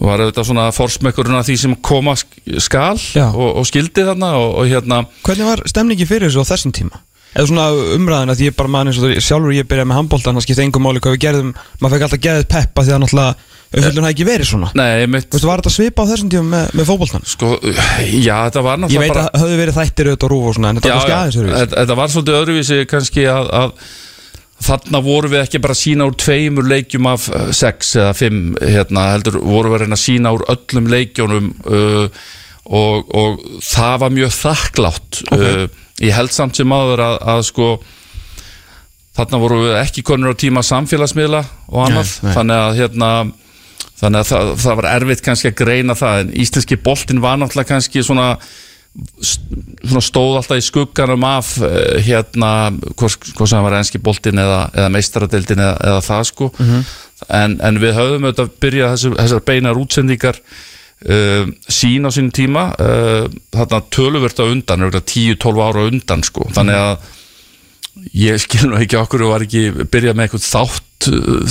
var 0.00 0.22
auðvitað 0.22 0.48
svona 0.50 0.68
forsmökkurinn 0.74 1.38
af 1.38 1.46
því 1.48 1.56
sem 1.60 1.74
koma 1.84 2.16
skal 2.16 2.98
og, 3.30 3.48
og 3.60 3.66
skildi 3.68 4.06
þarna 4.06 4.34
og, 4.40 4.48
og 4.60 4.70
hérna 4.70 5.04
Hvernig 5.26 5.50
var 5.50 5.64
stemningi 5.70 6.08
fyrir 6.08 6.30
þessu 6.30 6.42
á 6.42 6.50
þessum 6.54 6.74
tíma? 6.74 7.02
eða 7.34 7.48
svona 7.50 7.64
umræðin 7.96 8.32
að 8.34 8.44
ég 8.46 8.54
bara 8.54 8.70
mann 8.70 8.90
eins 8.90 9.00
og 9.02 9.10
sjálfur 9.22 9.54
ég 9.54 9.66
byrjaði 9.66 9.90
með 9.90 9.98
handbóltan 10.00 10.38
það 10.38 10.46
skipti 10.46 10.64
engum 10.64 10.86
máli 10.86 11.02
hvað 11.02 11.16
við 11.16 11.24
gerðum. 11.24 11.50
Maður 11.80 11.94
fekk 11.96 12.06
alltaf 12.06 12.22
geðið 12.26 12.46
peppa 12.52 12.84
því 12.84 12.94
að 12.94 13.02
náttúrulega 13.02 13.50
umfjöldun 13.74 14.06
hafi 14.06 14.14
ekki 14.14 14.26
verið 14.28 14.48
svona. 14.50 14.70
Nei, 14.78 15.06
mitt 15.10 15.26
Þú 15.26 15.38
veist, 15.38 15.48
var 15.50 15.62
þetta 15.62 15.74
svipa 15.74 16.06
á 16.06 16.10
þessum 16.12 16.30
tíma 16.30 16.46
með, 16.52 16.68
með 16.78 16.88
fókbóltan? 16.92 17.26
Sko, 17.26 17.50
já, 18.22 18.36
þetta 18.46 18.64
var 18.68 18.80
náttúrulega 18.82 18.94
Ég 18.94 19.02
veit 19.02 19.14
bara... 19.16 19.26
að 19.26 19.42
höfðu 19.42 19.60
verið 19.64 19.78
þættir 19.80 20.10
auðvitað 20.10 20.32
rúf 20.34 20.46
og 20.46 20.56
svona 20.58 20.70
en 20.70 20.78
þetta 20.78 20.90
já, 20.90 20.94
var 20.94 21.02
kannski 21.02 21.18
aðeins 21.18 21.38
öðruvísi. 21.40 21.70
Þetta 21.74 21.98
var 21.98 22.14
svolítið 22.14 22.38
öðruvísi 22.40 22.78
kannski 22.92 23.26
að, 23.34 23.50
að 23.58 23.74
þarna 24.62 25.00
voru 25.04 25.30
við 25.32 25.42
ekki 25.42 25.60
bara 25.64 25.74
að 25.74 25.82
sína 25.82 26.06
úr 26.08 26.16
tveimur 26.20 26.68
leikjum 26.70 27.08
af 27.10 27.26
uh, 27.32 27.50
sex 27.56 27.94
eða 27.98 28.14
fimm 28.16 28.54
hérna, 28.62 29.10
heldur 29.14 29.40
voru 29.42 29.72
við 29.72 29.78
að 29.78 29.84
reyna 29.84 29.98
að 29.98 30.04
sína 30.04 30.34
úr 30.36 30.46
öllum 30.54 30.90
leikjónum 30.92 31.50
uh, 31.66 32.22
og, 32.64 33.10
og 33.14 33.44
það 33.64 33.98
var 34.04 34.14
mjög 34.14 34.34
þakklátt 34.38 35.22
okay. 35.26 35.64
uh, 35.66 35.84
ég 36.04 36.16
held 36.16 36.32
samt 36.34 36.58
sem 36.58 36.74
aður 36.74 37.04
að, 37.04 37.16
að 37.34 37.44
sko 37.50 37.70
þarna 39.14 39.40
voru 39.42 39.62
við 39.66 39.80
ekki 39.82 40.04
konur 40.06 40.34
á 40.34 40.42
tíma 40.42 40.64
samfélagsmiðla 40.66 41.42
og 41.70 41.80
annað 41.86 42.10
nei, 42.10 42.28
nei. 42.28 42.36
þannig 42.38 42.62
að 42.62 42.78
hérna 42.80 43.10
þannig 44.00 44.20
að 44.20 44.30
það, 44.30 44.52
það 44.64 44.78
var 44.80 44.88
erfitt 44.90 45.24
kannski 45.24 45.50
að 45.50 45.58
greina 45.60 45.98
það 45.98 46.22
en 46.22 46.32
íslenski 46.44 46.78
boltin 46.82 47.22
var 47.22 47.38
náttúrulega 47.38 47.74
kannski 47.74 48.02
svona 48.06 48.28
stóð 50.04 50.36
alltaf 50.38 50.60
í 50.60 50.64
skugganum 50.64 51.24
af 51.26 51.56
eh, 51.62 51.98
hérna 52.06 52.50
hvort 52.94 53.24
sem 53.24 53.56
það 53.56 53.66
var 53.66 53.78
enski 53.80 54.00
boltin 54.02 54.38
eða, 54.38 54.60
eða 54.74 54.92
meistaradeildin 54.94 55.64
eða, 55.64 55.74
eða 55.88 56.04
það 56.06 56.28
sko. 56.30 56.50
Mm 56.58 56.68
-hmm. 56.68 56.92
en, 57.40 57.58
en 57.70 57.80
við 57.82 57.98
höfum 57.98 58.28
auðvitað 58.28 58.54
byrjað 58.62 58.94
þessar, 58.94 59.18
þessar 59.22 59.44
beinar 59.50 59.80
útsendingar 59.82 60.40
uh, 61.10 61.44
sín 61.68 62.06
á 62.06 62.10
sínum 62.14 62.30
tíma 62.30 62.64
uh, 62.78 63.26
þarna 63.50 63.82
töluvert 63.90 64.38
á 64.38 64.44
undan 64.46 64.86
10-12 64.90 65.66
ára 65.66 65.86
undan 65.90 66.22
sko. 66.22 66.48
Þannig 66.54 66.78
að 66.78 67.12
ég 68.14 68.40
skil 68.42 68.68
nú 68.70 68.80
ekki 68.80 68.98
okkur 68.98 69.26
og 69.26 69.36
var 69.36 69.46
ekki 69.46 69.68
byrjað 69.90 70.18
með 70.18 70.28
eitthvað 70.28 70.48
þátt 70.50 70.90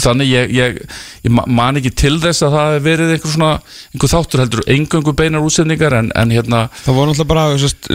þannig 0.01 0.29
ég, 0.29 0.53
ég, 0.55 0.77
ég 1.25 1.33
man 1.33 1.77
ekki 1.77 1.91
til 1.97 2.15
þess 2.21 2.45
að 2.45 2.55
það 2.55 2.71
hef 2.73 2.85
verið 2.87 3.11
einhver 3.13 3.33
svona 3.33 3.49
einhver 3.93 4.11
þáttur 4.13 4.43
heldur, 4.43 4.63
engöngu 4.75 5.13
beinar 5.17 5.45
útsendingar 5.45 5.95
en, 5.99 6.09
en 6.17 6.33
hérna 6.33 6.63
það 6.79 6.97
voru 6.97 7.11
náttúrulega 7.11 7.29
bara 7.33 7.59
sest, 7.61 7.89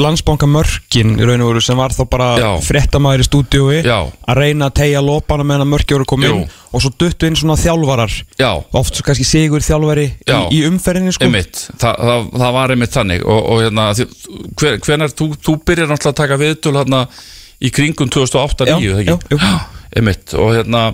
landsbanka 0.00 0.48
mörkin 0.50 1.14
í 1.18 1.28
raun 1.28 1.44
og 1.44 1.52
veru 1.52 1.62
sem 1.64 1.78
var 1.78 1.94
þá 1.94 2.02
bara 2.10 2.30
frettamæður 2.64 3.24
í 3.24 3.28
stúdiói 3.28 3.78
að 3.84 4.40
reyna 4.40 4.70
að 4.70 4.76
tegja 4.80 5.04
lópana 5.04 5.46
meðan 5.46 5.70
mörki 5.70 5.96
voru 5.96 6.08
komið 6.14 6.32
inn 6.32 6.58
og 6.74 6.82
svo 6.82 6.90
duttu 6.98 7.28
inn 7.28 7.36
svona 7.38 7.54
þjálfarar. 7.60 8.10
Já. 8.40 8.50
oft 8.74 8.96
svo 8.98 9.04
kannski 9.06 9.26
sigur 9.28 9.62
þjálfari 9.62 10.08
í, 10.10 10.38
í 10.56 10.64
umferðinni 10.66 11.14
sko. 11.14 11.28
Þa, 11.78 11.92
það, 11.94 12.26
það 12.34 12.56
var 12.56 12.74
einmitt 12.74 12.96
þannig 12.96 13.22
og, 13.22 13.40
og 13.52 13.62
hérna, 13.62 13.86
hver, 14.58 14.80
hvernig 14.82 15.14
þú, 15.14 15.28
þú 15.38 15.54
byrjar 15.62 15.92
náttúrulega 15.92 16.10
að 16.10 16.18
taka 16.24 16.40
viðtöl 16.42 16.74
hérna 16.80 17.04
í 17.64 17.72
kringum 17.74 18.10
2008-2009 18.12 19.18
einmitt. 19.94 20.34
Og 20.36 20.54
hérna 20.56 20.86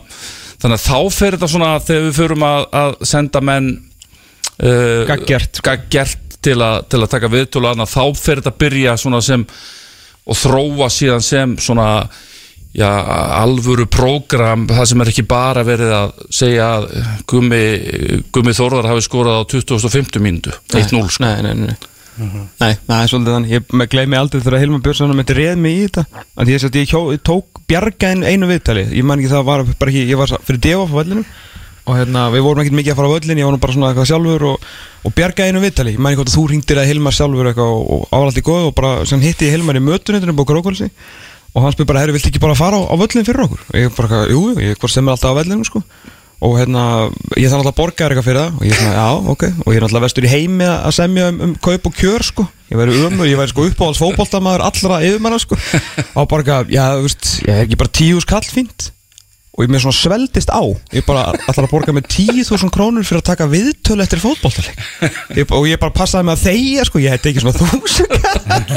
þannig 0.61 0.77
að 0.77 0.87
þá 0.87 1.15
fer 1.17 1.37
þetta 1.37 1.51
svona 1.51 1.75
þegar 1.85 2.07
við 2.07 2.17
förum 2.19 2.47
að, 2.47 2.65
að 2.81 2.97
senda 3.11 3.45
menn 3.45 3.71
uh, 4.61 5.05
gaggjert 5.09 6.19
til, 6.41 6.57
til 6.89 7.03
að 7.03 7.13
taka 7.13 7.31
viðtölu 7.33 7.71
að 7.73 7.87
þá 7.91 8.03
fer 8.17 8.41
þetta 8.41 8.55
að 8.55 8.61
byrja 8.65 8.97
svona 9.01 9.23
sem 9.25 9.47
og 10.31 10.37
þróa 10.37 10.91
síðan 10.93 11.25
sem 11.25 11.55
svona 11.61 11.89
já, 12.77 12.89
alvöru 13.41 13.87
prógram 13.91 14.67
það 14.71 14.91
sem 14.93 15.03
er 15.03 15.13
ekki 15.13 15.25
bara 15.29 15.65
verið 15.67 15.95
að 15.97 16.13
segja 16.35 16.69
að 16.77 16.91
Gumi, 17.31 17.63
Gumi 18.35 18.55
Þórðar 18.57 18.93
hafi 18.93 19.07
skorað 19.07 19.41
á 19.43 19.45
2050 19.57 20.23
mínútu 20.23 20.55
1-0 20.77 21.03
sko 21.17 21.33
Nei, 22.21 22.43
nei, 22.61 22.73
nei 22.73 22.73
það 22.87 23.03
er 23.03 23.11
svolítið 23.13 23.37
þannig, 23.37 23.53
ég 23.55 23.93
gleymi 23.95 24.19
aldrei 24.19 24.43
þegar 24.43 24.63
Hilmar 24.63 24.83
Björnsson 24.85 25.15
myndi 25.17 25.37
reð 25.37 25.61
mig 25.61 25.77
í 25.77 25.87
þetta. 25.87 26.25
Að 26.37 26.51
ég, 26.53 26.67
ég, 26.77 26.93
ég 27.15 27.23
tók 27.27 27.63
bjargaðin 27.71 28.27
einu 28.29 28.51
viðtali. 28.51 28.85
Ég 28.93 29.07
man 29.07 29.23
ekki 29.23 29.33
það 29.33 29.47
var 29.49 29.65
bara 29.81 29.95
ekki, 29.95 30.05
ég 30.11 30.21
var 30.21 30.35
fyrir 30.45 30.61
defa 30.67 30.85
á 30.85 30.97
völlinu. 30.99 31.25
Og 31.89 31.97
hérna 31.97 32.27
við 32.31 32.45
vorum 32.45 32.63
ekki 32.63 32.77
mikið 32.77 32.93
að 32.93 33.01
fara 33.01 33.09
á 33.09 33.15
völlin, 33.17 33.41
ég 33.41 33.49
var 33.49 33.57
nú 33.57 33.63
bara 33.63 33.75
svona 33.75 33.89
eitthvað 33.91 34.11
sjálfur 34.13 34.47
og, 34.51 34.69
og 35.09 35.17
bjargaði 35.17 35.51
einu 35.51 35.65
viðtali, 35.65 35.97
ég 35.97 36.03
man 36.05 36.13
ekki 36.13 36.21
hvort 36.21 36.31
að 36.31 36.37
þú 36.37 36.45
ringdir 36.53 36.81
að 36.83 36.91
Hilmar 36.91 37.17
sjálfur 37.17 37.51
eitthvað 37.51 37.73
og, 37.73 37.83
og 37.97 38.15
ávallt 38.15 38.39
í 38.39 38.45
góð 38.47 38.69
og 38.69 38.77
bara 38.77 38.93
sem 39.09 39.25
hitti 39.25 39.49
ég 39.49 39.57
Hilmar 39.57 39.81
í 39.81 39.83
mötunundunum 39.83 40.39
búið 40.39 40.51
Krókválsi 40.53 40.91
og 41.51 41.65
hann 41.65 41.75
spyr 41.75 41.89
bara, 41.89 42.05
herru, 42.05 42.15
vilt 42.15 42.29
ekki 42.29 42.43
bara 42.43 42.55
fara 42.55 42.79
á, 42.79 42.83
á 42.85 42.95
völlin 43.01 43.27
fyrir 43.27 43.43
okkur? 43.49 43.65
Og 43.73 43.81
ég 43.81 43.97
bara, 43.97 44.23
jú, 44.31 44.43
ég 44.61 44.77
alltaf 46.41 46.47
og 46.47 46.55
hérna, 46.57 46.83
ég 47.37 47.51
þarf 47.51 47.61
náttúrulega 47.61 47.71
að 47.75 47.81
borga 47.81 48.05
þér 48.05 48.13
eitthvað 48.15 48.29
fyrir 48.29 48.41
það. 48.41 48.55
Og 48.57 48.65
ég 48.65 48.73
er 48.73 48.79
svona, 48.81 48.95
já, 48.97 49.33
ok. 49.33 49.43
Og 49.61 49.67
ég 49.75 49.77
er 49.77 49.85
náttúrulega 49.85 50.07
vestur 50.07 50.27
í 50.27 50.31
heimi 50.33 50.69
að 50.71 50.95
semja 50.97 51.27
um, 51.29 51.43
um 51.45 51.51
kaup 51.67 51.91
og 51.91 51.99
kjör 51.99 52.25
sko, 52.25 52.47
ég 52.71 52.81
væri 52.81 53.03
umur, 53.05 53.29
ég 53.29 53.41
væri 53.41 53.53
sko 53.53 53.67
uppáhalds 53.69 54.01
fókbóltamaður 54.01 54.65
allra 54.71 55.03
yfirmanna 55.05 55.41
sko. 55.43 55.59
Og 56.17 56.31
bara, 56.31 56.63
já, 56.73 56.87
þú 56.97 57.05
veist, 57.05 57.29
ég 57.45 57.53
er 57.53 57.67
ekki 57.67 57.79
bara 57.83 57.93
tíus 58.01 58.29
kall 58.29 58.49
fínt. 58.49 58.89
Og 59.59 59.67
ég 59.67 59.73
með 59.75 59.83
svona 59.85 59.99
sveldist 59.99 60.49
á. 60.55 60.63
Ég 60.97 61.05
bara 61.05 61.35
ætlar 61.35 61.67
að 61.67 61.73
borga 61.75 61.93
með 61.93 62.07
10.000 62.15 62.73
krónur 62.73 63.05
fyrir 63.05 63.21
að 63.21 63.29
taka 63.29 63.49
viðtölu 63.51 64.05
eftir 64.07 64.23
fótballtaleg 64.23 65.51
og 65.59 65.67
ég 65.69 65.81
bara 65.83 65.93
passaði 65.93 66.31
með 66.31 66.45
þeia 66.47 66.87
sko, 66.89 67.03
ég 67.03 67.13
hætti 67.13 67.33
ekki 67.35 67.43
svona 67.43 67.59
þúsund 67.59 68.15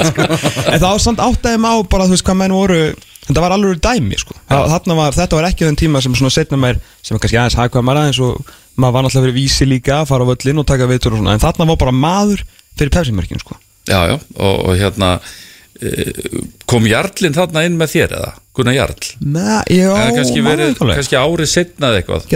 sko. 0.10 0.25
en 0.74 0.84
var 0.84 1.00
samt 1.00 1.24
áttæði 1.24 1.62
á 1.62 1.75
bara 1.88 2.10
þú 2.10 2.17
veist 2.17 2.25
hvað 2.27 2.39
menn 2.41 2.58
voru 2.58 2.82
þetta 3.27 3.44
var 3.44 3.56
alveg 3.56 3.80
dæmi 3.84 4.20
sko. 4.20 4.36
var, 4.50 5.15
þetta 5.15 5.39
var 5.39 5.48
ekki 5.50 5.68
þenn 5.68 5.80
tíma 5.80 6.01
sem 6.03 6.18
svona 6.18 6.34
setna 6.34 6.60
mér 6.60 6.82
sem 7.01 7.18
kannski 7.18 7.39
aðeins 7.39 7.60
hagkvæmar 7.60 8.01
aðeins 8.01 8.22
og 8.24 8.53
maður 8.75 8.98
var 8.98 9.06
náttúrulega 9.06 9.27
verið 9.27 9.39
vísi 9.39 9.70
líka 9.70 10.01
að 10.01 10.10
fara 10.12 10.27
á 10.27 10.30
völlin 10.32 10.62
og 10.62 10.68
taka 10.70 10.89
vitur 10.89 11.15
og 11.15 11.22
svona 11.22 11.38
en 11.38 11.44
þarna 11.44 11.70
var 11.70 11.82
bara 11.86 11.96
maður 11.96 12.46
fyrir 12.77 12.94
pepsimörkin 12.94 13.42
sko. 13.44 13.58
Já, 13.88 14.00
já, 14.10 14.15
og, 14.15 14.56
og 14.63 14.77
hérna 14.80 15.10
eh, 15.84 16.39
kom 16.70 16.88
Jarlinn 16.89 17.36
þarna 17.36 17.65
inn 17.68 17.77
með 17.80 17.94
þér 17.98 18.15
eða? 18.20 18.32
Gunnar 18.53 18.77
Jarl? 18.77 19.10
Nei, 19.25 19.63
já, 19.74 19.89
kannski, 20.13 20.42
verið, 20.46 20.75
kannski 20.77 21.18
árið 21.18 21.50
setnað 21.50 22.00
eitthvað 22.00 22.27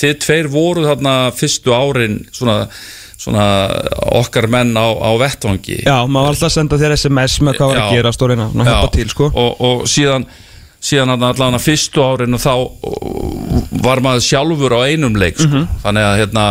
Þið 0.00 0.18
tveir 0.22 0.48
voru 0.52 0.84
þarna 0.86 1.14
fyrstu 1.34 1.74
árin 1.74 2.20
svona, 2.30 2.60
svona 3.20 3.46
okkar 4.20 4.48
menn 4.50 4.72
á, 4.76 4.86
á 4.96 5.10
vettvangi 5.20 5.82
Já, 5.84 5.96
maður 6.08 6.30
var 6.30 6.30
alltaf 6.34 6.48
að 6.48 6.54
senda 6.54 6.78
þér 6.80 6.94
SMS 6.96 7.40
með 7.44 7.58
hvað 7.58 7.72
var 7.72 7.80
að 7.82 7.92
gera 7.98 8.12
reyna 8.30 8.46
að 8.48 8.70
hjálpa 8.70 8.92
til 8.96 9.08
sko. 9.12 9.28
og, 9.34 9.60
og 9.68 9.82
síðan 9.90 10.24
síðan 10.80 11.12
allan 11.12 11.58
að 11.58 11.66
fyrstu 11.66 12.00
árin 12.04 12.38
og 12.38 12.40
þá 12.40 12.52
uh, 12.56 13.58
var 13.84 14.00
maður 14.04 14.24
sjálfur 14.24 14.76
á 14.76 14.80
einum 14.88 15.18
leik 15.20 15.36
sko. 15.36 15.50
Mhm. 15.50 15.80
þannig 15.84 16.08
að 16.08 16.20
hérna, 16.22 16.46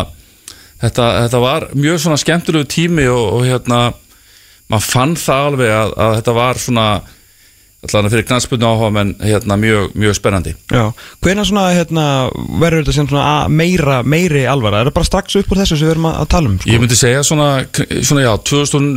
þetta, 0.84 1.08
þetta 1.24 1.42
var 1.46 1.68
mjög 1.74 2.04
svona 2.04 2.22
skemmtilegu 2.22 2.70
tími 2.70 3.08
og, 3.10 3.26
og 3.40 3.48
hérna 3.50 3.80
maður 4.70 4.86
fann 4.86 5.16
það 5.18 5.48
alveg 5.50 5.74
að, 5.74 5.96
að 6.06 6.20
þetta 6.20 6.38
var 6.38 6.62
svona 6.62 6.90
að 7.80 8.10
fyrir 8.12 8.26
knastbundu 8.28 8.68
áhuga 8.68 8.90
menn 8.92 9.14
hérna, 9.24 9.56
mjög, 9.60 9.94
mjög 9.96 10.16
spennandi 10.18 10.52
Já, 10.68 10.90
hvenær 11.24 11.48
svona 11.48 11.70
hérna, 11.72 12.06
verður 12.60 12.84
þetta 12.84 12.96
sem 12.98 13.08
svona 13.08 13.48
meira, 13.48 14.02
meiri 14.04 14.44
alvara? 14.52 14.82
Er 14.82 14.90
það 14.90 14.98
bara 14.98 15.08
strax 15.08 15.38
upp 15.40 15.54
úr 15.54 15.62
þessu 15.62 15.78
sem 15.80 15.88
við 15.88 15.94
erum 15.96 16.10
að, 16.12 16.26
tala 16.34 16.52
um? 16.52 16.58
Sko? 16.60 16.74
ég 16.74 16.84
myndi 16.84 17.00
segja 17.00 17.24
svona, 17.24 17.48
svona 18.04 18.26
já, 18.26 18.34
2000, 18.52 18.92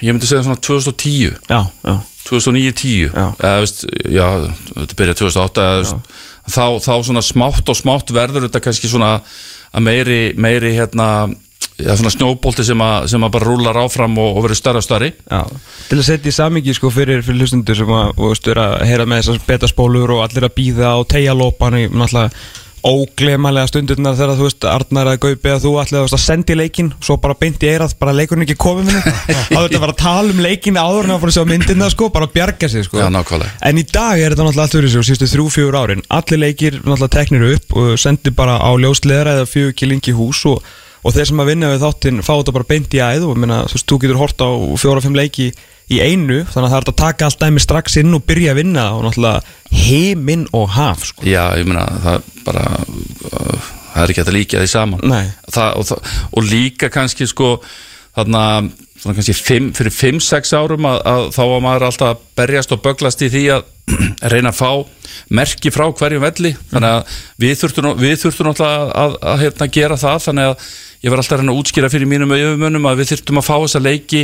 ég 0.00 0.16
myndi 0.16 0.30
segja 0.30 0.46
svona 0.48 0.60
2010 0.64 1.36
Já, 1.52 1.60
já, 1.84 1.94
2009-10 2.30 3.12
Já. 3.12 3.26
eða 3.36 3.62
veist, 3.66 3.84
já, 4.08 4.26
þetta 4.72 5.00
byrja 5.02 5.18
2008 5.20 5.66
eða, 5.68 5.78
veist, 5.82 6.12
þá, 6.56 6.66
þá 6.88 6.92
svona 7.10 7.26
smátt 7.26 7.68
og 7.68 7.78
smátt 7.78 8.16
verður 8.16 8.48
þetta 8.48 8.64
kannski 8.64 8.88
svona 8.90 9.18
meiri, 9.76 10.22
meiri 10.40 10.72
hérna 10.78 11.08
já, 11.80 11.92
svona 11.96 12.10
snjóbolti 12.14 12.64
sem, 12.66 12.78
að- 12.84 13.06
sem 13.12 13.22
að 13.24 13.32
bara 13.36 13.48
rúlar 13.48 13.78
áfram 13.84 14.18
og, 14.18 14.36
og 14.36 14.44
verður 14.46 14.60
stærra 14.60 14.82
og 14.82 14.86
stærri. 14.88 15.12
Já. 15.30 15.42
Til 15.88 15.98
að 16.00 16.06
setja 16.10 16.32
í 16.32 16.36
samingi 16.36 16.74
sko 16.76 16.90
fyrir, 16.92 17.22
fyrir 17.24 17.40
hlustundur 17.44 17.76
sem 17.78 17.94
að, 18.00 18.12
veist, 18.18 18.48
er 18.52 18.60
að 18.64 18.74
heyra 18.90 19.06
með 19.08 19.22
þessar 19.22 19.46
betaspólur 19.48 20.16
og 20.18 20.24
allir 20.26 20.48
að 20.50 20.56
býða 20.58 20.96
og 21.00 21.08
tegja 21.14 21.34
lópan 21.38 21.78
í 21.80 21.86
náttúrulega 21.88 22.30
óglemalega 22.82 23.68
stundirnar 23.70 24.16
þegar 24.18 24.38
þú 24.40 24.46
veist 24.48 24.64
Arnar 24.66 25.06
að 25.12 25.18
Gaupi 25.22 25.50
að 25.52 25.60
þú 25.62 25.70
ætlaði 25.78 26.08
að 26.16 26.18
senda 26.18 26.50
í 26.50 26.56
leikin 26.58 26.88
svo 26.98 27.14
bara 27.22 27.36
beint 27.38 27.62
í 27.62 27.68
eirað, 27.70 27.92
bara 28.00 28.14
leikurinn 28.18 28.42
ekki 28.42 28.56
komið 28.58 28.88
minni 28.88 29.02
þá 29.52 29.58
þetta 29.60 29.80
bara 29.84 29.94
að 29.94 30.00
tala 30.02 30.34
um 30.34 30.40
leikin 30.42 30.80
áður 30.82 31.06
en 31.06 31.14
að 31.14 31.20
fara 31.22 31.30
að 31.30 31.36
sjá 31.36 31.46
myndina 31.52 31.90
sko, 31.94 32.08
bara 32.10 32.26
að 32.26 32.34
bjarga 32.34 32.70
sig 32.72 32.88
sko. 32.88 32.98
Já. 32.98 33.06
En 33.70 33.78
í 33.78 33.84
dag 33.86 34.18
er 34.18 34.34
þetta 34.34 34.48
náttúrulega 34.48 34.66
allt 34.66 34.74
fyrir 34.80 34.90
sig 34.96 34.98
og 35.04 35.06
síðustu 35.06 35.30
þrjú, 35.30 35.46
fjögur 35.54 35.78
árin. 35.78 36.02
Allir 36.10 36.42
leikir 36.42 36.80
náttúrulega 36.82 37.14
teknir 37.20 37.46
upp 37.54 37.76
og 37.84 37.92
sendir 38.02 38.34
bara 38.42 38.58
á 38.58 38.70
ljósleðra 38.74 39.36
eða 39.38 39.46
fjögur 39.54 39.78
kilingi 39.78 40.16
hús 40.18 40.42
og, 40.50 40.66
og 41.02 41.14
þeir 41.14 41.28
sem 41.30 41.42
að 41.42 41.50
vinna 41.52 41.70
við 41.72 41.84
þáttinn 41.84 42.22
fá 42.22 42.32
þetta 42.32 42.54
bara 42.56 42.68
beint 42.68 42.96
í 42.96 43.02
æð 43.02 43.28
og 43.28 43.38
minna, 43.42 43.62
þú 43.66 43.76
veist, 43.78 43.88
þú 43.90 44.00
getur 44.04 44.20
hort 44.20 44.44
á 44.44 44.50
fjóra-fimm 44.82 45.18
leiki 45.18 45.50
í 45.92 46.00
einu 46.00 46.42
þannig 46.48 46.66
að 46.66 46.72
það 46.72 46.78
er 46.78 46.90
að 46.92 46.98
taka 47.02 47.28
allt 47.28 47.42
dæmi 47.42 47.62
strax 47.62 47.98
inn 48.00 48.16
og 48.16 48.24
byrja 48.28 48.54
að 48.54 48.60
vinna 48.62 48.84
og 48.96 49.04
náttúrulega 49.06 49.80
heiminn 49.82 50.46
og 50.56 50.68
haf 50.76 51.06
sko. 51.10 51.26
já, 51.26 51.42
ég 51.58 51.68
meina, 51.68 51.86
það 52.04 52.28
bara 52.46 52.66
uh, 52.78 53.72
það 53.92 54.04
er 54.04 54.14
ekki 54.14 54.24
að 54.24 54.36
líka 54.36 54.62
því 54.62 54.70
saman 54.72 55.02
það, 55.50 55.74
og, 55.74 55.88
það, 55.90 56.14
og 56.30 56.48
líka 56.48 56.92
kannski 56.92 57.28
sko 57.30 57.52
þarna 58.12 58.44
fimm, 59.02 59.72
fyrir 59.74 59.94
5-6 59.96 60.54
árum 60.54 60.86
að, 60.88 61.00
að 61.10 61.28
þá 61.34 61.42
var 61.42 61.64
maður 61.64 61.86
alltaf 61.88 62.12
að 62.12 62.26
berjast 62.38 62.74
og 62.76 62.82
böglast 62.84 63.24
í 63.26 63.30
því 63.32 63.44
að 63.56 63.70
reyna 64.32 64.52
að 64.52 64.58
fá 64.60 64.70
merki 65.34 65.72
frá 65.74 65.88
hverjum 65.90 66.22
velli. 66.22 66.54
Þannig 66.70 66.96
að 66.96 67.20
við 67.42 67.58
þurftum, 67.62 67.92
við 68.00 68.16
þurftum 68.22 68.48
náttúrulega 68.48 68.80
að, 68.80 68.96
að, 69.02 69.20
að 69.32 69.44
hérna, 69.44 69.70
gera 69.76 70.00
það. 70.00 70.24
Þannig 70.28 70.50
að 70.50 70.66
ég 71.02 71.12
var 71.12 71.22
alltaf 71.22 71.36
að 71.36 71.42
reyna 71.42 71.54
að 71.54 71.62
útskýra 71.62 71.92
fyrir 71.92 72.10
mínum 72.10 72.34
auðumönnum 72.34 72.90
að 72.90 73.00
við 73.02 73.12
þurftum 73.12 73.40
að 73.40 73.48
fá 73.48 73.54
þessa 73.56 73.82
leiki 73.82 74.22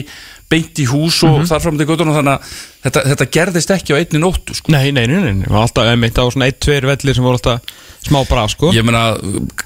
beint 0.48 0.80
í 0.80 0.86
hús 0.88 1.18
og 1.28 1.42
þar 1.48 1.60
fram 1.60 1.76
til 1.76 1.86
göttunum 1.88 2.16
þannig 2.16 2.38
að 2.38 2.52
þetta, 2.86 3.02
þetta 3.10 3.26
gerðist 3.36 3.72
ekki 3.74 3.92
á 3.92 3.98
einni 3.98 4.20
nóttu 4.22 4.56
sko. 4.56 4.72
Nei, 4.72 4.94
nei, 4.96 5.04
nei, 5.10 5.18
nei, 5.26 5.48
alltaf 5.50 5.90
einmitt 5.90 6.16
á 6.16 6.24
svona 6.24 6.48
ein, 6.48 6.56
tveir 6.56 6.86
vellir 6.88 7.18
sem 7.18 7.26
voru 7.26 7.36
alltaf 7.36 7.74
smá 8.06 8.22
braf 8.28 8.54
sko. 8.54 8.70
Ég 8.72 8.86
meina, 8.86 9.02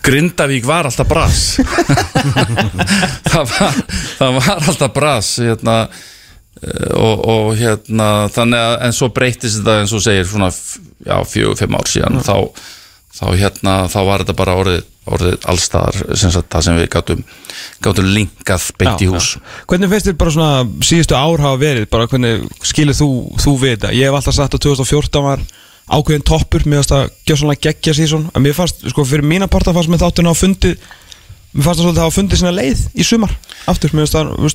Grindavík 0.02 0.66
var 0.66 0.88
alltaf 0.88 1.06
bras. 1.06 1.44
Það, 3.32 3.52
var, 3.52 3.78
það 4.18 4.40
var 4.40 4.50
alltaf 4.56 4.92
bras 4.96 5.30
hérna, 5.42 5.76
og, 6.60 7.24
og 7.32 7.50
hérna 7.58 8.28
þannig 8.32 8.60
að, 8.60 8.76
en 8.86 8.94
svo 8.96 9.08
breytist 9.14 9.58
þetta 9.60 9.80
eins 9.80 9.94
og 9.96 10.02
segir 10.04 10.28
svona, 10.28 10.50
já, 11.06 11.16
fjögur, 11.26 11.58
fimm 11.58 11.78
ár 11.78 11.88
síðan 11.90 12.20
þá, 12.22 12.36
þá 13.16 13.24
hérna, 13.40 13.76
þá 13.90 13.98
var 14.08 14.22
þetta 14.24 14.36
bara 14.38 14.54
orðið, 14.60 14.84
orðið 15.12 15.48
allstaðar 15.50 16.14
sem 16.20 16.30
sagt, 16.34 16.50
það 16.52 16.66
sem 16.68 16.78
við 16.78 16.88
gátum 16.92 17.24
gátum 17.82 18.12
linkað 18.14 18.68
beint 18.78 19.02
í 19.02 19.08
Já, 19.08 19.14
hús. 19.16 19.32
já. 19.34 19.42
Hvernig 19.72 19.90
finnst 19.90 20.06
þér 20.10 20.20
bara 20.20 20.34
svona 20.36 20.86
síðustu 20.86 21.18
ár 21.18 21.42
hafa 21.42 21.58
verið, 21.64 21.88
bara 21.90 22.06
hvernig 22.12 22.46
skilur 22.68 22.94
þú, 23.00 23.10
þú 23.42 23.56
við 23.64 23.74
þetta? 23.74 23.92
Ég 23.98 24.06
hef 24.12 24.20
alltaf 24.20 24.38
sagt 24.38 24.54
að 24.54 24.64
2014 24.68 25.26
var 25.26 25.42
ákveðin 25.92 26.24
toppur, 26.28 26.62
fannst 26.68 26.94
að 26.94 27.08
gjör 27.26 27.40
svona 27.42 27.58
geggja 27.58 27.96
síðan, 27.98 28.28
en 28.30 28.44
mér 28.44 28.54
fannst, 28.54 28.84
sko, 28.92 29.02
fyrir 29.08 29.26
mína 29.26 29.48
parta 29.50 29.74
fannst 29.74 29.90
mér 29.90 30.04
þáttun 30.04 30.30
á 30.30 30.34
fundi 30.38 30.76
mér 31.52 31.66
fannst 31.66 31.82
það 31.82 31.90
að 31.90 32.02
hafa 32.04 32.14
fundið 32.20 32.38
sína 32.40 32.54
leið 32.54 32.84
í 32.94 33.04
sumar 33.04 33.34
aftur, 33.68 33.90
mér 33.92 34.06
finnst 34.06 34.14
það, 34.14 34.30
þú 34.38 34.52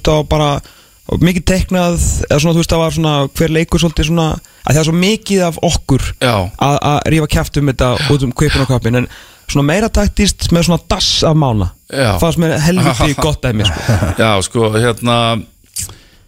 það 1.07 1.13
var 1.13 1.21
bara 1.21 1.29
mikið 1.29 1.45
teiknað, 1.47 1.97
eða 2.27 2.39
svona, 2.43 2.53
þú 2.53 2.61
veist, 2.61 2.73
það 2.73 2.81
var 2.83 2.95
svona 2.97 3.15
hver 3.39 3.53
leikur 3.55 3.81
svolítið 3.81 4.09
svona 4.09 4.27
að 4.35 4.73
það 4.73 4.79
er 4.81 4.87
svo 4.89 4.95
mikið 4.99 5.43
af 5.47 5.59
okkur 5.63 6.07
að 6.27 6.97
rífa 7.13 7.29
kæft 7.31 7.59
um 7.61 7.71
þetta 7.71 7.91
út 8.11 8.25
um 8.27 8.33
kvipin 8.35 8.65
og 8.65 8.71
kapin, 8.71 8.99
en 8.99 9.07
svona 9.47 9.67
meira 9.69 9.89
taktist 9.93 10.49
með 10.51 10.67
svona 10.67 10.83
dass 10.91 11.11
af 11.27 11.37
mána 11.39 11.69
Já. 11.87 12.17
fannst 12.19 12.41
mér 12.41 12.57
helviti 12.59 13.15
gott 13.23 13.45
af 13.47 13.55
mér, 13.55 13.71
sko. 13.71 14.09
Já, 14.19 14.31
sko, 14.43 14.71
hérna 14.75 15.17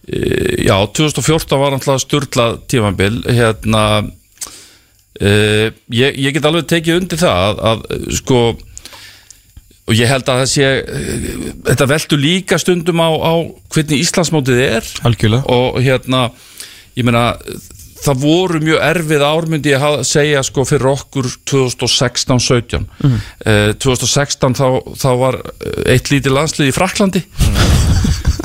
e, 0.08 0.64
Já, 0.64 0.76
2014 0.88 1.60
var 1.60 1.76
náttúrulega 1.76 2.06
sturlað 2.06 2.62
tímabil 2.72 3.20
hérna 3.28 3.84
e, 5.20 5.30
ég, 5.92 6.16
ég 6.16 6.38
get 6.38 6.48
alveg 6.48 6.72
tekið 6.72 7.02
undir 7.02 7.20
það 7.20 7.44
að, 7.44 7.62
að 7.74 8.10
sko 8.22 8.42
og 9.90 9.98
ég 9.98 10.12
held 10.12 10.30
að 10.30 10.44
það 10.44 10.52
sé 10.52 10.70
e, 10.70 11.18
þetta 11.72 11.90
veldur 11.90 12.22
líka 12.22 12.60
stundum 12.62 13.02
á, 13.02 13.10
á 13.10 13.34
hvernig 13.74 14.04
Íslandsmótið 14.06 14.62
er. 14.68 14.94
Algjörlega. 15.10 15.44
Og 15.50 15.82
hérna 15.82 16.28
ég 16.94 17.08
meina 17.08 17.32
það 18.00 18.22
voru 18.24 18.60
mjög 18.64 18.84
erfið 18.90 19.24
ármyndi 19.28 19.74
að 19.76 19.98
segja 20.08 20.44
sko 20.46 20.64
fyrir 20.68 20.92
okkur 20.94 21.28
2016-17 21.52 22.86
mm. 22.86 23.18
2016 23.82 24.56
þá, 24.56 24.68
þá 25.00 25.10
var 25.20 25.40
eh, 25.42 25.96
eitt 25.96 26.12
lítið 26.12 26.36
landslið 26.38 26.72
í 26.72 26.76
Fraklandi 26.76 27.24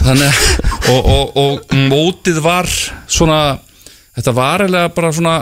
þannig 0.05 0.41
og, 0.91 0.99
og, 0.99 1.39
og 1.39 1.77
mótið 1.93 2.41
var 2.45 2.69
svona 3.07 3.39
þetta 4.17 4.35
var 4.37 4.65
eiginlega 4.67 4.95
bara 4.97 5.13
svona 5.15 5.37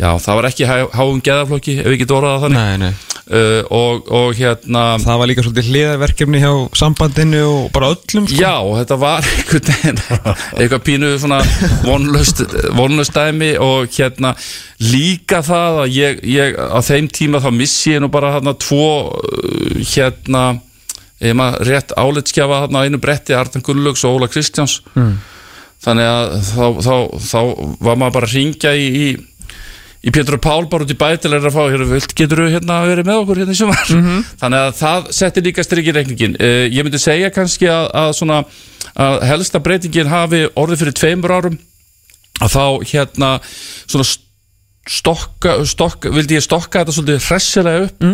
já 0.00 0.08
það 0.24 0.40
var 0.40 0.48
ekki 0.50 0.70
há- 0.70 0.92
háum 0.96 1.20
geðaflokki 1.24 1.78
ef 1.82 1.92
við 1.92 2.00
getum 2.02 2.22
orðað 2.22 2.48
þannig. 2.48 2.64
Nei, 2.64 2.88
nei 2.88 3.13
uh, 3.30 3.62
og, 3.72 4.10
og 4.12 4.34
hérna 4.38 4.84
Það 5.02 5.20
var 5.20 5.30
líka 5.30 5.44
svolítið 5.44 5.70
hliðarverkefni 5.70 6.42
hjá 6.42 6.52
sambandinu 6.78 7.42
og 7.48 7.70
bara 7.74 7.92
öllum 7.94 8.28
sko. 8.28 8.38
Já, 8.40 8.54
þetta 8.80 8.98
var 9.00 9.28
einhvern 9.30 9.70
veginn 9.70 10.02
eitthvað 10.58 10.84
pínu 10.88 11.12
svona 11.22 11.40
vonlust, 11.84 13.16
dæmi 13.16 13.54
og 13.62 13.88
hérna 13.94 14.34
líka 14.84 15.40
það 15.46 15.80
að 15.84 15.96
ég, 15.96 16.22
ég 16.34 16.58
á 16.58 16.78
þeim 16.84 17.10
tíma 17.14 17.42
þá 17.44 17.50
missi 17.54 17.94
ég 17.94 18.04
nú 18.04 18.10
bara 18.12 18.36
hérna 18.36 18.56
tvo 18.58 18.88
uh, 19.14 19.82
hérna 19.94 20.46
ég 21.24 21.36
maður 21.38 21.70
rétt 21.70 21.94
álitskjafa 21.96 22.64
hérna 22.64 22.82
á 22.82 22.86
einu 22.86 23.00
bretti 23.02 23.36
Artan 23.36 23.64
Gunnlaugs 23.64 24.04
og 24.04 24.18
Óla 24.18 24.28
Kristjáns 24.28 24.80
mm. 24.94 25.14
þannig 25.84 26.10
að 26.10 26.34
þá, 26.50 26.66
þá, 26.84 26.96
þá 27.22 27.38
var 27.86 28.00
maður 28.00 28.16
bara 28.18 28.28
að 28.28 28.36
ringja 28.36 28.74
í, 28.76 28.88
í 28.90 29.06
í 30.04 30.12
Pétur 30.12 30.36
og 30.36 30.42
Pál 30.44 30.66
bara 30.68 30.84
út 30.84 30.92
í 30.92 30.98
bæ 31.00 31.16
til 31.16 31.32
að 31.32 31.48
fá 31.54 31.62
hér 31.72 31.86
vilt 31.88 32.12
getur 32.16 32.44
þú 32.44 32.50
hérna 32.52 32.82
verið 32.84 33.08
með 33.08 33.20
okkur 33.22 33.40
hérna 33.40 33.56
í 33.56 33.58
sumar? 33.58 33.84
Þannig 34.42 34.60
að 34.60 34.76
það 34.82 35.10
setti 35.16 35.44
líka 35.46 35.64
strikki 35.64 35.94
reikningin 35.96 36.36
uh, 36.36 36.64
ég 36.68 36.84
myndi 36.84 37.00
segja 37.00 37.32
kannski 37.32 37.70
að, 37.72 37.88
að 38.02 38.12
svona 38.20 38.42
að 38.94 39.24
helsta 39.28 39.62
breytingin 39.64 40.10
hafi 40.10 40.44
orðið 40.58 40.84
fyrir 40.84 40.98
tveimur 40.98 41.34
árum. 41.34 41.58
Að 42.42 42.54
þá 42.54 42.64
hérna 42.90 43.30
svona 43.86 44.06
stokka, 44.90 45.58
stokka 45.68 46.12
vildi 46.14 46.38
ég 46.38 46.44
stokka 46.44 46.82
þetta 46.82 46.96
svolítið 46.96 47.28
hressilega 47.28 47.84
upp. 47.88 48.08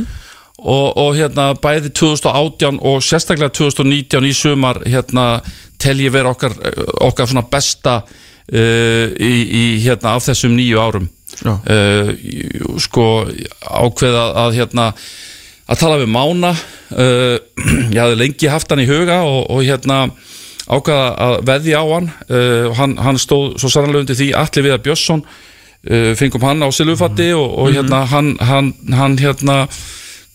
Og, 0.61 0.87
og 1.01 1.15
hérna 1.17 1.51
bæði 1.57 1.89
2018 1.97 2.83
og 2.85 2.99
sérstaklega 3.05 3.53
2019 3.57 4.27
í 4.29 4.33
sumar 4.37 4.83
hérna 4.85 5.41
tel 5.81 5.97
ég 6.05 6.13
vera 6.13 6.35
okkar, 6.35 6.53
okkar 7.01 7.31
svona 7.31 7.47
besta 7.49 8.03
uh, 8.05 9.07
í, 9.17 9.33
í 9.41 9.65
hérna 9.87 10.19
af 10.19 10.29
þessum 10.29 10.53
nýju 10.59 10.83
árum. 10.83 11.09
Uh, 11.47 12.11
sko 12.81 13.07
ákveða 13.65 14.25
að 14.45 14.57
hérna 14.59 14.87
að 15.71 15.81
tala 15.83 16.01
við 16.01 16.11
Mána. 16.15 16.55
Uh, 16.91 17.37
ég 17.95 18.01
hafði 18.01 18.19
lengi 18.21 18.51
haft 18.53 18.73
hann 18.73 18.83
í 18.85 18.89
huga 18.91 19.23
og, 19.27 19.45
og 19.53 19.63
hérna 19.67 20.03
ákveða 20.71 21.07
að 21.27 21.37
veðja 21.51 21.83
á 21.83 21.87
hann. 21.95 22.11
Uh, 22.27 22.67
hann, 22.79 22.99
hann 23.01 23.21
stóð 23.21 23.55
svo 23.63 23.73
sannlega 23.73 24.05
undir 24.05 24.19
því 24.19 24.33
Atli 24.39 24.67
Viðar 24.67 24.85
Björnsson. 24.85 25.25
Fengum 26.21 26.43
hann 26.45 26.61
á 26.61 26.69
silfufatti 26.77 27.31
og, 27.33 27.55
og 27.57 27.71
hérna 27.73 28.03
hann, 28.11 28.35
hann, 28.45 28.67
hann 28.93 29.15
hérna 29.17 29.63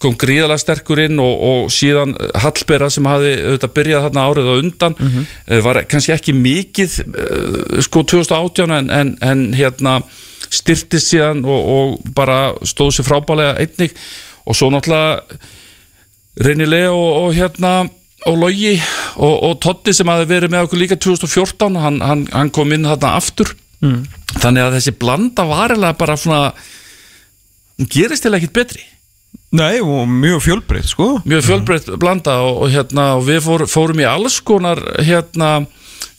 kom 0.02 0.16
gríðalega 0.20 0.60
sterkur 0.60 1.00
inn 1.06 1.20
og, 1.24 1.34
og 1.50 1.72
síðan 1.74 2.14
Hallbera 2.44 2.90
sem 2.92 3.06
hafi 3.08 3.32
auðvitað 3.40 3.74
byrjað 3.78 4.06
þarna 4.08 4.26
árið 4.30 4.50
á 4.52 4.56
undan 4.60 4.96
Mhm. 5.00 5.26
eh, 5.48 5.62
var 5.64 5.82
kannski 5.88 6.14
ekki 6.16 6.34
mikið 6.36 6.98
eh, 7.06 7.82
sko 7.86 8.04
2018 8.04 8.72
en, 8.76 8.90
en, 8.92 9.14
en 9.22 9.46
hérna 9.56 10.02
styrtist 10.50 11.14
síðan 11.14 11.44
og, 11.48 11.62
og 11.76 12.14
bara 12.16 12.54
stóð 12.68 12.92
sér 13.00 13.08
frábælega 13.08 13.56
einnig 13.64 13.96
og 14.46 14.56
svo 14.56 14.70
náttúrulega 14.70 15.22
reynilega 16.44 16.92
og, 16.92 17.12
og 17.24 17.36
hérna 17.38 17.74
og 18.26 18.38
Logi 18.42 18.74
og, 19.16 19.36
og 19.50 19.60
Totti 19.64 19.94
sem 19.94 20.10
hafi 20.10 20.28
verið 20.30 20.52
með 20.54 20.68
okkur 20.68 20.82
líka 20.82 20.98
2014 20.98 21.78
hann, 21.82 22.02
hann, 22.02 22.26
hann 22.34 22.52
kom 22.54 22.72
inn 22.74 22.88
þarna 22.88 23.16
aftur 23.20 23.54
mm. 23.86 24.02
þannig 24.42 24.66
að 24.66 24.78
þessi 24.80 24.96
blanda 25.00 25.46
var 25.48 25.76
bara 25.98 26.18
svona 26.20 26.52
hún 27.80 27.90
gerist 27.92 28.26
til 28.26 28.34
ekkit 28.38 28.54
betri 28.56 28.84
Nei, 29.56 29.80
og 29.80 30.10
mjög 30.10 30.42
fjölbreytt, 30.44 30.90
sko. 30.90 31.10
Mjög 31.26 31.46
fjölbreytt 31.46 31.90
blanda 32.02 32.40
og, 32.44 32.66
og 32.66 32.74
hérna 32.74 33.14
og 33.20 33.26
við 33.30 33.44
fór, 33.46 33.66
fórum 33.72 34.02
í 34.02 34.08
alls 34.10 34.42
konar 34.44 34.82
hérna 35.06 35.66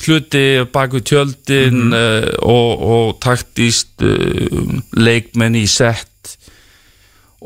hluti 0.07 0.65
baku 0.73 1.01
tjöldin 1.05 1.91
uh, 1.91 2.29
og, 2.45 2.85
og 2.87 3.15
taktíst 3.25 4.05
uh, 4.05 4.77
leikmenn 4.97 5.57
í 5.59 5.67
sett 5.71 6.11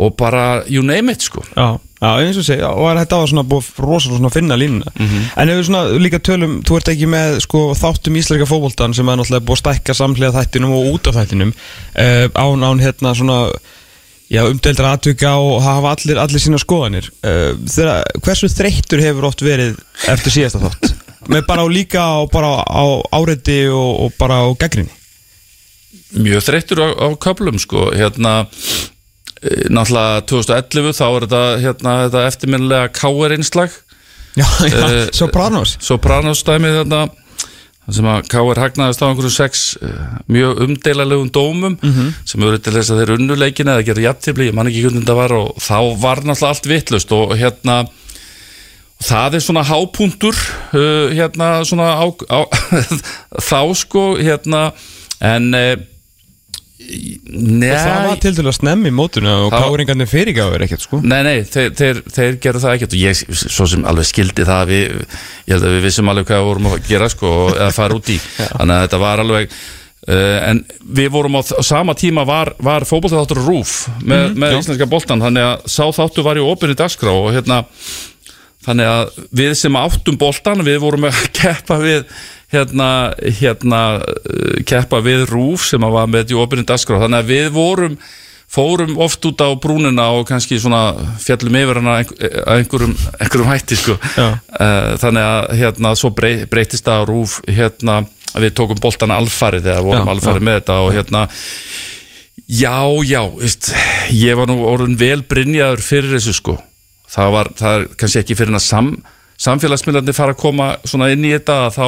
og 0.00 0.14
bara 0.16 0.62
you 0.70 0.84
name 0.86 1.12
it 1.12 1.24
sko. 1.26 1.42
Já, 1.56 1.76
já 2.00 2.10
eins 2.22 2.38
og 2.40 2.46
segja, 2.46 2.70
og 2.70 2.94
þetta 2.96 3.18
var 3.20 3.32
svona 3.32 3.44
búið 3.50 3.66
rosalega 3.82 4.20
svona 4.20 4.30
finna 4.32 4.56
línuna. 4.56 4.92
En 5.36 5.50
ef 5.50 5.58
við 5.58 5.66
svona 5.66 5.98
líka 6.00 6.20
tölum, 6.24 6.60
þú 6.64 6.78
ert 6.78 6.92
ekki 6.94 7.08
með 7.10 7.40
sko 7.44 7.64
þáttum 7.76 8.16
íslenska 8.16 8.48
fótboltan 8.48 8.94
sem 8.96 9.10
er 9.10 9.18
náttúrulega 9.20 9.44
búið 9.44 9.58
að 9.58 9.62
stækka 9.64 9.98
samhliða 9.98 10.32
þættinum 10.38 10.72
og 10.78 10.88
út 10.94 11.10
af 11.10 11.18
þættinum 11.18 11.52
uh, 11.52 12.26
án, 12.32 12.64
án 12.64 12.80
hérna 12.80 13.12
svona 13.18 13.42
já, 14.30 14.42
umdeildra 14.46 14.92
atvika 14.96 15.34
og 15.42 15.58
hafa 15.64 15.94
allir, 15.96 16.20
allir 16.22 16.42
sína 16.42 16.60
skoðanir. 16.62 17.10
Uh, 17.24 17.56
þeirra, 17.70 17.98
Hversu 18.24 18.50
þreyttur 18.52 19.02
hefur 19.04 19.28
oft 19.30 19.42
verið 19.44 19.78
eftir 20.10 20.36
síðasta 20.38 20.62
þátt? 20.64 20.94
með 21.30 21.44
bara 21.46 21.62
á 21.62 21.68
líka 21.70 22.00
á, 22.00 22.18
bara 22.32 22.54
á 22.64 22.84
áreiti 23.14 23.60
og, 23.68 24.06
og 24.06 24.14
bara 24.18 24.40
á 24.40 24.48
gaggrinni 24.58 24.94
mjög 26.16 26.42
þreyttur 26.46 26.80
á, 26.82 26.88
á 26.90 27.08
köflum 27.22 27.58
sko. 27.62 27.90
Hérna 27.94 28.32
eh, 29.42 29.68
náttúrulega 29.70 30.24
2011 30.26 30.96
þá 30.98 31.04
er 31.06 31.26
þetta 31.26 31.42
hérna 31.62 31.92
þetta 32.06 32.22
eftirminnilega 32.32 32.88
K.R. 32.96 33.36
innslag 33.36 33.76
Já, 34.38 34.46
já, 34.66 34.78
Eh, 34.86 35.08
Sopranos. 35.14 35.76
Sopranos 35.82 36.42
dæmið 36.46 36.80
þarna 36.80 37.00
þar 37.86 37.96
sem 37.96 38.08
að 38.12 38.28
K.R. 38.30 38.60
hagnaðist 38.60 39.02
á 39.02 39.06
einhverju 39.08 39.32
sex 39.34 39.62
eh, 39.82 40.02
mjög 40.30 40.60
umdeilalegum 40.66 41.30
dómum 41.34 41.78
sem 42.28 42.42
eru 42.44 42.58
til 42.60 42.74
þess 42.76 42.92
að 42.92 43.00
þeir 43.02 43.14
unnuleikin 43.16 43.72
eða 43.72 43.86
gera 43.88 44.06
jafntefli, 44.08 44.50
ég 44.50 44.54
man 44.54 44.68
ekki 44.70 44.84
hvernig 44.84 45.04
þetta 45.06 45.18
var 45.18 45.32
og 45.38 45.56
þá 45.58 45.78
var 46.02 46.22
náttúrulega 46.22 46.52
allt 46.54 46.70
vittlust 46.70 47.12
og 47.16 47.34
hérna 47.40 47.78
það 49.00 49.38
er 49.38 49.44
svona 49.44 49.64
hápuntur 49.64 50.36
uh, 50.36 51.08
hérna 51.16 51.64
svona 51.64 51.94
á, 51.96 52.06
á, 52.28 52.40
þá 53.50 53.60
sko 53.80 54.04
hérna 54.20 54.70
en 55.24 55.54
uh, 55.56 55.74
Nei, 56.90 57.70
Og 57.70 57.76
það 57.78 58.06
var 58.08 58.20
til 58.24 58.32
dæla 58.36 58.52
snemmi 58.54 58.90
í 58.90 58.94
mótuna 58.94 59.34
og 59.46 59.52
káringarnir 59.54 60.08
fyrirgáður 60.10 60.64
ekkert 60.66 60.84
sko. 60.84 61.00
Nei, 61.04 61.20
nei, 61.26 61.36
þeir, 61.46 61.74
þeir, 61.78 62.00
þeir 62.10 62.38
gerðu 62.42 62.62
það 62.64 62.76
ekkert 62.76 62.96
og 62.96 63.02
ég 63.04 63.20
svo 63.40 63.66
sem 63.70 63.84
alveg 63.86 64.08
skildi 64.10 64.46
það 64.48 64.72
við, 64.72 64.96
ég 65.46 65.54
held 65.54 65.68
að 65.68 65.76
við 65.76 65.84
vissum 65.86 66.10
alveg 66.12 66.30
hvað 66.30 66.40
við 66.42 66.48
vorum 66.50 66.70
að 66.72 66.88
gera 66.88 67.10
sko, 67.12 67.34
eða 67.54 67.74
fara 67.76 68.00
út 68.00 68.10
í. 68.10 68.18
Þannig 68.56 68.74
að 68.76 68.86
þetta 68.86 69.02
var 69.04 69.24
alveg 69.24 69.54
uh, 70.08 70.38
en 70.50 70.62
við 70.98 71.10
vorum 71.14 71.38
á, 71.38 71.42
á 71.44 71.62
sama 71.66 71.96
tíma 71.98 72.24
var, 72.28 72.54
var 72.62 72.86
fótboltaþáttur 72.88 73.42
Rúf 73.44 73.74
með, 74.02 74.34
með 74.34 74.56
já. 74.56 74.60
íslenska 74.64 74.90
boltan, 74.90 75.22
þannig 75.24 75.48
að 75.50 75.68
sá 75.76 75.84
þáttu 76.00 76.26
var 76.26 76.40
í 76.40 76.44
opinni 76.44 76.78
dagskrá 76.78 77.12
og 77.12 77.30
hérna 77.36 77.62
þannig 78.64 78.90
að 78.90 79.16
við 79.40 79.54
sem 79.58 79.80
áttum 79.80 80.18
boltan 80.20 80.64
við 80.66 80.80
vorum 80.82 81.08
að 81.08 81.24
keppa 81.40 81.80
við 81.82 82.04
hérna, 82.52 82.88
hérna 83.40 83.82
uh, 84.00 84.56
keppa 84.66 85.02
við 85.04 85.28
Rúf 85.30 85.68
sem 85.70 85.84
var 85.84 86.10
með 86.10 86.34
í 86.34 86.40
opinni 86.40 86.66
dagskrá, 86.66 87.00
þannig 87.02 87.22
að 87.22 87.32
við 87.34 87.48
vorum 87.54 88.00
fórum 88.50 88.96
oft 88.98 89.24
út 89.28 89.42
á 89.46 89.48
brúnina 89.54 90.08
og 90.18 90.24
kannski 90.26 90.58
svona 90.58 90.90
fjallum 91.22 91.58
yfir 91.60 91.78
hana 91.78 92.00
að 92.00 92.08
einhverjum, 92.56 92.96
einhverjum 93.20 93.50
hætti 93.52 93.78
sko. 93.78 93.94
Já. 94.18 94.26
Eh, 94.34 94.88
þannig 94.98 95.26
að 95.26 95.52
hérna 95.60 95.92
svo 95.94 96.10
brey, 96.10 96.42
breytist 96.50 96.88
það 96.88 97.04
rúf 97.12 97.36
hérna 97.46 98.00
við 98.38 98.56
tókum 98.58 98.80
boltan 98.82 99.14
alfarið 99.14 99.70
eða 99.70 99.86
vorum 99.86 100.10
Já, 100.10 100.14
alfarið 100.16 100.46
með 100.48 100.58
þetta 100.60 100.80
og 100.82 100.90
hérna 100.94 101.22
já, 102.50 102.76
já, 103.06 103.22
veist, 103.38 103.70
ég 104.14 104.38
var 104.38 104.50
nú 104.50 104.60
orðin 104.66 104.98
vel 104.98 105.22
brinjaður 105.26 105.82
fyrir 105.86 106.14
þessu 106.16 106.34
sko 106.38 106.56
það 107.10 107.32
var, 107.34 107.50
það 107.58 107.76
er 107.78 107.88
kannski 107.98 108.22
ekki 108.22 108.36
fyrir 108.38 108.58
að 108.58 108.64
sam, 108.66 108.92
samfélagsmiðlandi 109.42 110.14
fara 110.14 110.36
að 110.36 110.42
koma 110.42 110.70
svona 110.86 111.10
inn 111.14 111.26
í 111.26 111.34
þetta 111.34 111.58
að 111.66 111.76
þá 111.78 111.86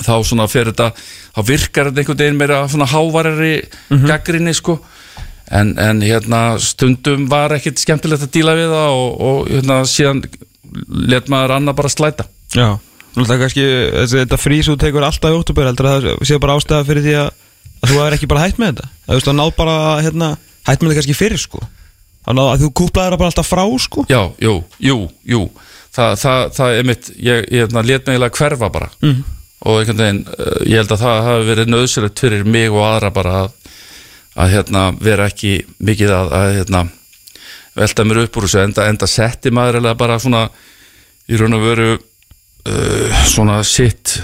þá 0.00 0.14
svona 0.24 0.48
fer 0.50 0.70
þetta, 0.70 0.90
þá 1.36 1.40
virkar 1.48 1.90
þetta 1.90 2.02
einhvern 2.02 2.20
veginn 2.22 2.40
meira 2.40 2.62
svona 2.70 2.88
hávarari 2.90 3.54
mm 3.90 4.06
gaggrinni 4.08 4.54
sko. 4.56 4.78
En, 5.52 5.74
en 5.76 6.00
hérna 6.00 6.56
stundum 6.62 7.26
var 7.28 7.52
ekkit 7.58 7.82
skemmtilegt 7.82 8.24
að 8.24 8.32
díla 8.32 8.54
við 8.56 8.70
það 8.72 8.94
og, 8.96 9.10
og 9.20 9.50
hérna 9.50 9.82
síðan 9.88 10.22
let 11.12 11.28
maður 11.28 11.58
annað 11.58 11.76
bara 11.82 11.90
slæta. 11.92 12.24
Já, 12.56 12.78
náttúrulega 13.12 13.42
kannski 13.44 13.66
þetta 14.14 14.38
frís 14.40 14.70
þú 14.70 14.78
tekur 14.80 15.04
alltaf 15.04 15.34
í 15.34 15.36
óttúber 15.36 15.68
heldur 15.68 15.90
að 15.90 16.06
það 16.06 16.24
sé 16.30 16.40
bara 16.40 16.56
ástæða 16.56 16.88
fyrir 16.88 17.04
því 17.04 17.18
að, 17.20 17.28
að 17.82 17.92
þú 17.92 18.00
er 18.06 18.16
ekki 18.16 18.30
bara 18.32 18.46
hætt 18.46 18.62
með 18.62 18.72
þetta? 18.72 18.88
Að 19.02 19.12
þú 19.12 19.18
veist 19.18 19.30
að 19.32 19.38
náð 19.42 19.52
bara 19.60 19.76
hérna, 20.06 20.30
hætt 20.70 20.80
með 20.80 20.88
þetta 20.88 20.98
kannski 21.02 21.18
fyrir 21.18 21.44
sko. 21.44 21.62
Að, 22.22 22.38
ná, 22.38 22.42
að 22.46 22.64
þú 22.64 22.72
kúplaðir 22.80 23.12
það 23.12 23.20
bara 23.20 23.32
alltaf 23.32 23.52
frá 23.52 23.62
sko. 23.82 24.06
Já, 24.08 24.22
jú, 24.40 24.56
jú, 24.80 24.98
jú. 25.28 25.44
Það, 25.92 26.12
það, 26.22 26.42
það 26.56 26.78
er 26.78 26.88
mitt, 26.88 27.08
ég, 27.18 27.46
ég 27.52 27.64
hérna, 27.66 27.84
let 27.84 28.08
mig 28.08 28.36
hverfa 28.38 28.72
bara. 28.72 28.88
Mm. 29.04 29.24
Og 29.62 29.86
veginn, 29.86 30.24
uh, 30.26 30.60
ég 30.66 30.82
held 30.82 30.94
að 30.94 31.04
það 31.04 31.22
hafi 31.28 31.48
verið 31.50 31.72
nöðsilegt 31.72 32.22
fyrir 32.24 32.44
mig 32.48 32.70
og 32.72 32.84
aðra 32.86 33.12
bara 33.14 33.34
að, 33.42 33.54
að 34.42 34.54
hérna, 34.56 34.84
vera 35.00 35.28
ekki 35.30 35.56
mikið 35.78 36.14
að, 36.16 36.36
að 36.38 36.54
hérna, 36.58 36.84
velta 37.78 38.06
mér 38.06 38.24
upp 38.24 38.38
úr 38.38 38.48
þessu 38.48 38.62
enda, 38.66 38.86
enda 38.90 39.08
setti 39.08 39.52
maður 39.54 39.80
eiginlega 39.80 40.00
bara 40.02 40.20
svona 40.22 40.46
í 41.30 41.38
raun 41.40 41.56
og 41.56 41.66
veru 41.66 41.90
uh, 41.96 43.20
svona 43.30 43.60
sitt 43.66 44.18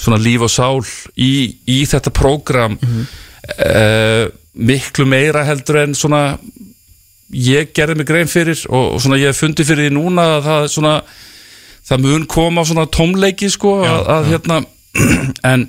svona 0.00 0.20
líf 0.20 0.46
og 0.46 0.52
sál 0.52 0.80
í, 1.20 1.32
í 1.68 1.80
þetta 1.88 2.12
prógram 2.14 2.78
uh, 2.80 4.24
miklu 4.54 5.06
meira 5.08 5.44
heldur 5.48 5.82
en 5.82 5.96
svona 5.96 6.22
ég 7.30 7.74
gerði 7.76 8.00
mig 8.00 8.08
grein 8.08 8.30
fyrir 8.30 8.58
og, 8.70 8.96
og 8.96 9.02
svona 9.02 9.20
ég 9.20 9.30
hef 9.30 9.42
fundið 9.44 9.70
fyrir 9.70 9.88
því 9.88 9.94
núna 9.94 10.26
að 10.36 10.48
það 10.48 10.70
svona 10.74 10.94
það 11.90 12.06
mun 12.06 12.26
koma 12.30 12.64
svona 12.66 12.86
tómleiki 12.90 13.50
sko 13.50 13.80
að, 13.82 14.00
að 14.14 14.32
hérna 14.34 14.60
en 15.52 15.68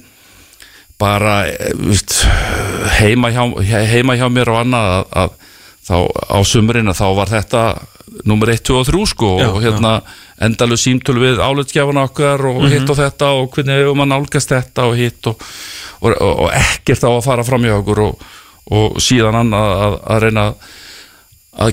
bara 1.01 1.37
eh, 1.49 1.71
víst, 1.81 2.19
heima, 2.99 3.31
hjá, 3.33 3.45
heima 3.89 4.17
hjá 4.19 4.27
mér 4.29 4.51
og 4.53 4.61
annað 4.61 4.91
að, 4.91 5.07
að 5.23 5.31
þá 5.81 5.95
á 6.29 6.39
sumurinn 6.45 6.91
að 6.91 6.99
þá 7.01 7.07
var 7.17 7.31
þetta 7.31 7.63
nummer 8.27 8.51
1, 8.53 8.61
2 8.67 8.77
og 8.77 8.89
3 8.89 9.05
sko 9.09 9.31
Já, 9.39 9.47
og 9.49 9.61
hérna 9.63 9.93
endalu 10.41 10.77
símtöl 10.77 11.17
við 11.21 11.41
álutskjafana 11.41 12.05
okkar 12.09 12.43
og 12.49 12.67
hitt 12.69 12.89
og 12.89 12.99
þetta 12.99 13.31
og 13.39 13.49
hvernig 13.55 13.81
hefur 13.81 13.97
maður 13.97 14.11
nálgast 14.13 14.53
þetta 14.53 14.85
og 14.89 14.99
hitt 14.99 15.31
og, 15.31 15.41
og, 16.01 16.11
og, 16.11 16.31
og 16.45 16.53
ekkert 16.57 17.05
á 17.07 17.11
að 17.11 17.25
fara 17.25 17.45
fram 17.47 17.65
hjá 17.65 17.75
okkur 17.79 18.03
og, 18.05 18.23
og 18.77 19.01
síðan 19.01 19.39
annað 19.41 19.73
að, 19.87 19.97
að 20.13 20.23
reyna 20.25 20.45
að 20.49 20.69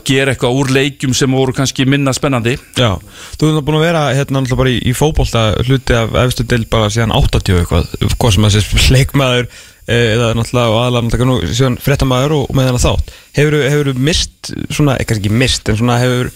gera 0.09 0.35
eitthvað 0.35 0.59
úr 0.59 0.73
leikjum 0.75 1.14
sem 1.14 1.31
voru 1.33 1.55
kannski 1.55 1.87
minna 1.87 2.12
spennandi. 2.17 2.57
Já, 2.75 2.97
þú 3.38 3.51
hefði 3.51 3.64
búin 3.69 3.79
að 3.79 3.87
vera 3.87 4.05
hérna 4.11 4.41
náttúrulega 4.41 4.61
bara 4.62 4.75
í, 4.75 4.79
í 4.91 4.95
fótbolta 4.97 5.45
hluti 5.62 5.95
af 5.95 6.19
efstu 6.25 6.47
del 6.51 6.64
bara 6.71 6.91
síðan 6.91 7.14
80 7.14 7.61
eitthvað, 7.62 7.91
hvað 8.17 8.35
sem 8.35 8.49
að 8.49 8.59
þessi 8.59 8.83
leikmaður 8.97 9.47
eh, 9.47 10.14
eða 10.17 10.33
náttúrulega 10.38 10.83
aðalega 10.83 11.31
nú 11.31 11.38
síðan 11.47 11.79
fréttamaður 11.85 12.37
og, 12.41 12.45
og 12.51 12.59
með 12.59 12.71
hennar 12.73 12.85
þátt. 12.88 13.14
Hefur 13.38 13.59
hefur 13.62 13.93
mist 14.11 14.53
svona, 14.67 14.99
ekki 14.99 15.21
ekki 15.21 15.35
mist 15.45 15.71
en 15.71 15.79
svona 15.79 16.01
hefur 16.03 16.33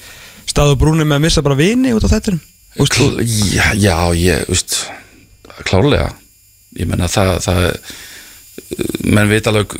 staðu 0.52 0.78
brúni 0.78 1.05
með 1.05 1.18
að 1.18 1.26
missa 1.26 1.44
bara 1.44 1.59
vini 1.59 1.94
út 1.96 2.07
á 2.07 2.12
Kl 2.72 3.20
já, 3.52 3.74
já, 3.76 3.96
ég, 4.16 4.46
veist 4.48 4.78
klálega 5.68 6.14
ég 6.78 6.88
menna 6.88 7.09
það, 7.11 7.35
það 7.44 7.66
menn 9.12 9.30
veit 9.30 9.46
alveg 9.50 9.74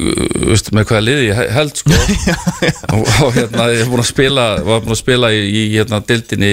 veist, 0.49 0.73
með 0.75 0.89
hvaða 0.91 1.05
liði 1.07 1.29
ég 1.29 1.53
held 1.57 1.77
sko. 1.79 1.99
Og, 2.95 3.05
og 3.25 3.37
hérna 3.37 3.69
ég 3.73 3.83
hef 3.83 3.93
búin 3.93 4.03
að 4.03 4.11
spila 4.11 4.47
var 4.67 4.83
búin 4.85 4.97
að 4.97 5.01
spila 5.01 5.31
í, 5.35 5.45
í 5.47 5.63
hérna 5.75 6.03
dildinni 6.07 6.53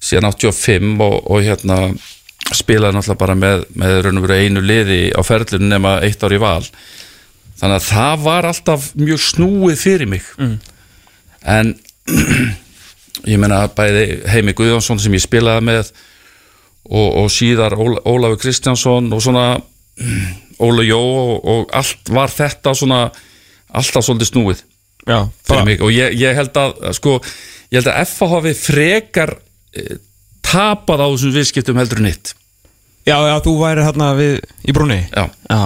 síðan 0.00 0.30
85 0.32 1.04
og, 1.04 1.16
og 1.30 1.44
hérna 1.44 1.82
spilaði 2.56 2.96
náttúrulega 2.96 3.20
bara 3.20 3.36
með, 3.38 3.66
með 3.78 4.00
raun 4.04 4.18
og 4.18 4.26
veru 4.26 4.38
einu 4.40 4.64
liði 4.64 5.00
á 5.14 5.20
ferlinu 5.26 5.68
nema 5.70 5.98
eitt 6.06 6.24
ár 6.24 6.34
í 6.34 6.40
val. 6.40 6.64
Þannig 7.60 7.76
að 7.76 7.88
það 7.90 8.24
var 8.24 8.48
alltaf 8.48 8.88
mjög 8.98 9.22
snúið 9.28 9.82
fyrir 9.84 10.10
mig. 10.10 10.26
Mm. 10.40 10.56
en 11.40 11.74
ég 13.30 13.40
meina 13.40 13.66
bæði 13.76 14.04
Heimi 14.28 14.54
Guðjónsson 14.56 15.00
sem 15.00 15.14
ég 15.16 15.22
spilaði 15.24 15.66
með 15.68 15.92
og, 16.90 17.08
og 17.22 17.28
síðar 17.32 17.76
Óla, 17.78 18.00
Ólafur 18.08 18.40
Kristjánsson 18.42 19.12
og 19.12 19.22
svona 19.24 19.46
Óla 20.60 20.84
Jó 20.86 21.00
og, 21.00 21.36
og 21.48 21.74
allt 21.76 22.12
var 22.12 22.32
þetta 22.32 22.74
svona 22.76 23.00
alltaf 23.70 24.04
svolítið 24.06 24.30
snúið 24.32 24.64
Já, 25.08 25.24
og 25.24 25.90
ég, 25.94 26.14
ég 26.20 26.36
held 26.36 26.58
að 26.60 26.74
sko, 26.98 27.16
ég 27.72 27.80
held 27.80 27.88
að 27.88 28.00
FH 28.04 28.30
hafi 28.34 28.52
frekar 28.58 29.32
e, 29.72 29.96
tapað 30.44 31.02
á 31.02 31.08
þessum 31.08 31.34
viðskiptum 31.38 31.80
heldur 31.80 32.02
en 32.02 32.10
hitt 32.10 32.34
Já, 33.08 33.16
já, 33.16 33.36
þú 33.42 33.54
væri 33.62 33.86
hérna 33.86 34.10
við 34.18 34.40
í 34.68 34.74
brúni 34.76 35.00
Já. 35.08 35.24
Já, 35.48 35.60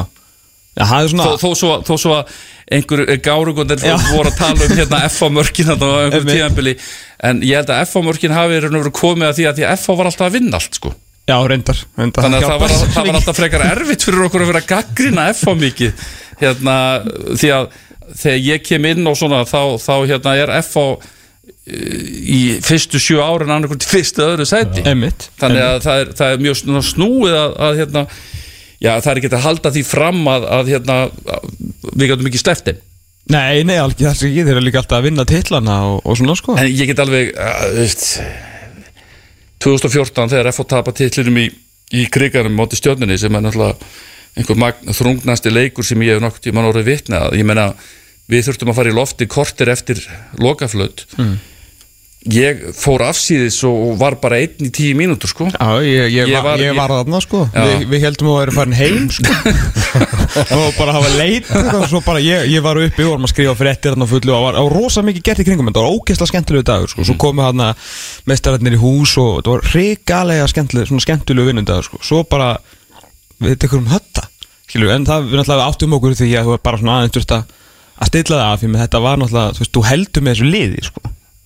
já 0.79 0.85
það 0.85 0.99
er 1.01 1.11
svona 1.13 1.27
þó, 1.27 1.35
þó, 1.43 1.49
svo, 1.59 1.73
þó 1.83 1.95
svo 1.99 2.15
að 2.21 2.37
einhver 2.75 3.03
gárugundir 3.21 3.83
Já. 3.85 3.97
voru 4.15 4.31
að 4.31 4.39
tala 4.39 4.69
um 4.69 4.77
hérna 4.79 5.01
FH 5.11 5.31
mörkin 5.35 5.69
þarna 5.69 5.89
á 5.91 5.97
einhverjum 6.05 6.21
Einmitt. 6.21 6.39
tíðanbili 6.39 6.77
en 7.29 7.43
ég 7.45 7.61
held 7.61 7.73
að 7.75 7.83
FH 7.89 8.05
mörkin 8.07 8.37
hafi 8.37 8.61
komið 8.95 9.29
að 9.29 9.41
því 9.41 9.49
að 9.51 9.59
því 9.59 9.67
að 9.67 9.77
FH 9.83 9.99
var 9.99 10.11
alltaf 10.11 10.29
að 10.29 10.39
vinna 10.39 10.61
allt 10.61 10.79
sko 10.81 10.95
Já, 11.25 11.39
reyndar, 11.49 11.81
reyndar. 11.97 12.27
Þannig 12.27 12.43
að 12.43 12.51
það 12.51 12.61
var, 12.61 12.77
það 12.85 13.09
var 13.09 13.19
alltaf 13.21 13.39
frekar 13.39 13.67
erfitt 13.71 14.05
fyrir 14.05 14.27
okkur 14.27 14.45
að 14.45 14.53
vera 14.53 14.63
gaggrina 14.69 15.27
FH 15.33 15.57
mikið. 15.63 16.07
Hérna, 16.43 16.77
því 17.41 17.53
að 17.57 17.69
þegar 18.21 18.41
ég 18.45 18.65
kem 18.69 18.89
inn 18.91 19.09
og 19.09 19.17
svona 19.17 19.43
þá, 19.49 19.61
þá 19.81 19.95
hérna 20.05 20.37
er 20.43 20.53
FH 20.61 20.87
í 21.65 22.41
fyrstu 22.65 23.01
sjö 23.01 23.25
árin 23.25 23.53
annarkvæmt 23.55 23.87
fyrstu 23.89 24.25
öðru 24.25 24.45
sæti. 24.49 24.85
Einmitt. 24.85 25.31
Þannig 25.41 25.65
að 25.65 25.77
það 25.87 26.03
er, 26.03 26.11
það 26.21 26.35
er 26.35 26.43
mjög 26.45 26.89
snúið 26.91 27.39
að, 27.41 27.55
að 27.69 27.79
hérna, 27.81 28.07
já 28.85 28.91
það 28.93 29.13
er 29.13 29.21
ekki 29.23 29.31
að 29.33 29.47
halda 29.47 29.73
því 29.79 29.85
fram 29.89 30.27
að, 30.29 30.51
að 30.59 30.75
hérna, 30.75 30.99
við 31.95 32.11
gætum 32.11 32.29
ekki 32.31 32.43
sleftin 32.43 32.83
Nei, 33.33 33.65
nei, 33.65 33.79
alveg 33.81 34.03
það 34.03 34.27
ekki, 34.27 34.43
þeir 34.45 34.59
eru 34.59 34.63
líka 34.67 34.83
alltaf 34.83 34.99
að 34.99 35.07
vinna 35.07 35.25
titlana 35.29 35.77
og, 35.89 36.03
og 36.05 36.17
svona 36.21 36.35
sko. 36.37 36.59
En 36.61 36.67
ég 36.69 36.91
get 36.91 37.01
alveg 37.01 37.31
uh, 37.33 37.63
veist, 37.73 38.03
2014 39.65 40.33
þegar 40.33 40.51
FH 40.53 40.67
tapa 40.69 40.93
titlinum 40.97 41.39
í, 41.41 41.47
í 41.97 42.05
krigarum 42.13 42.57
móti 42.59 42.77
stjórnunni 42.79 43.17
sem 43.21 43.35
er 43.35 43.45
náttúrulega 43.45 43.77
einhver 44.35 44.95
þrungnasti 44.99 45.53
leikur 45.53 45.87
sem 45.87 46.03
ég 46.05 46.17
hef 46.17 46.25
nokkuð 46.25 46.47
tíma 46.49 46.67
orðið 46.69 46.89
vitna 46.91 47.27
að 47.29 47.39
ég 47.39 47.49
meina 47.49 47.69
við 48.31 48.49
þurftum 48.49 48.73
að 48.73 48.79
fara 48.81 48.93
í 48.93 48.97
lofti 48.97 49.29
kortir 49.31 49.71
eftir 49.73 50.01
lokaflöt 50.43 51.07
Mm. 51.19 51.37
Ég 52.33 52.61
fór 52.79 53.03
afsýðis 53.05 53.59
og 53.69 53.99
var 54.01 54.15
bara 54.23 54.39
einn 54.41 54.65
í 54.65 54.71
tíu 54.73 54.95
mínútur 54.97 55.29
sko. 55.29 55.47
Já, 55.53 55.69
ég, 55.85 56.09
ég, 56.15 56.31
Ég 56.31 56.43
var, 56.45 56.57
var- 56.79 56.93
þarna 57.03 57.21
sko. 57.21 57.43
Vi, 57.53 57.89
Við 57.91 58.05
heldum 58.07 58.31
að 58.31 58.35
það 58.35 58.41
væri 58.43 58.55
farin 58.59 58.77
heim 58.79 59.09
sko. 59.13 59.35
Og 60.57 60.75
bara 60.79 60.95
hafa 60.97 61.11
leit. 61.19 61.51
Og 61.53 61.85
svo 61.91 62.01
bara 62.03 62.23
ég, 62.25 62.49
ég 62.51 62.63
var 62.65 62.81
uppi 62.81 63.05
og 63.05 63.13
varum 63.13 63.27
að 63.29 63.33
skrifa 63.35 63.55
fréttir 63.59 63.93
þarna 63.95 64.09
á 64.09 64.11
fullu 64.11 64.33
og 64.35 64.45
var, 64.49 64.57
og 64.59 64.71
rosa 64.73 65.05
mikið 65.07 65.27
gert 65.29 65.43
í 65.45 65.47
kringum 65.47 65.69
þetta. 65.71 65.85
Var 65.85 65.95
ógeðslega 65.99 66.31
skemmtilegu 66.33 66.67
dagur 66.67 66.91
sko. 66.91 67.05
Svo 67.07 67.17
komu 67.23 67.45
hann 67.45 67.63
að 67.63 67.93
mestararnir 68.31 68.75
í 68.75 68.81
hús 68.83 69.13
og 69.23 69.37
þetta 69.39 69.53
var 69.55 69.69
hrikalega 69.71 70.49
skemmtilegu, 70.51 70.91
svona 70.91 71.05
skemmtilegu 71.07 71.51
vinnundagur 71.53 71.87
sko. 71.87 72.01
Svo 72.03 72.25
bara 72.27 72.55
við 73.45 73.61
tekum 73.63 73.85
um 73.85 73.93
hötta 73.93 74.27
skilur, 74.65 74.91
en 74.97 75.05
það 75.07 75.29
við 75.29 75.39
náttúrulega 75.39 75.69
áttum 75.71 75.95
okkur 75.99 76.17
því 76.19 76.31
að 76.41 76.49
þú 76.49 76.55
var 76.57 76.63
bara 76.65 76.81
svona 76.81 76.97
aðeins 77.03 77.29
að 77.37 77.53
að 77.95 78.09
stilla 78.11 78.39
það 78.41 78.49
af 78.49 78.63
því 78.65 78.71
með 78.73 78.83
þetta 78.85 79.01
var 79.05 79.19
náttúrulega, 79.21 79.55
þú 79.55 79.63
veist, 79.63 79.73
þú 79.77 79.83
heldur 79.87 80.25
með 80.25 80.35
þessu 80.35 80.49
liði 80.51 80.81
sko, 80.89 81.03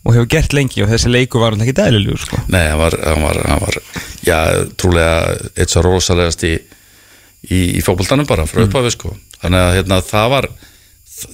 og 0.06 0.14
hefur 0.14 0.28
gert 0.30 0.54
lengi 0.56 0.82
og 0.84 0.88
þessi 0.92 1.10
leiku 1.12 1.40
var 1.42 1.56
náttúrulega 1.56 1.72
ekki 1.72 1.78
dælilegur 1.82 2.22
sko. 2.22 2.40
Nei, 2.54 2.64
hann 2.70 2.78
var, 2.80 2.94
hann 3.04 3.22
var, 3.26 3.40
hann 3.50 3.62
var 3.64 3.78
já, 4.24 4.38
trúlega 4.78 5.16
eitt 5.58 5.72
svo 5.74 5.82
rosalegast 5.84 6.44
í, 6.48 6.54
í, 7.50 7.60
í 7.78 7.82
fótboltanum 7.84 8.28
bara 8.28 8.46
frá 8.48 8.62
upphafi 8.64 8.94
sko. 8.94 9.12
Þannig 9.42 9.64
að 9.66 9.74
hérna, 9.80 10.00
það 10.06 10.30
var 10.36 10.48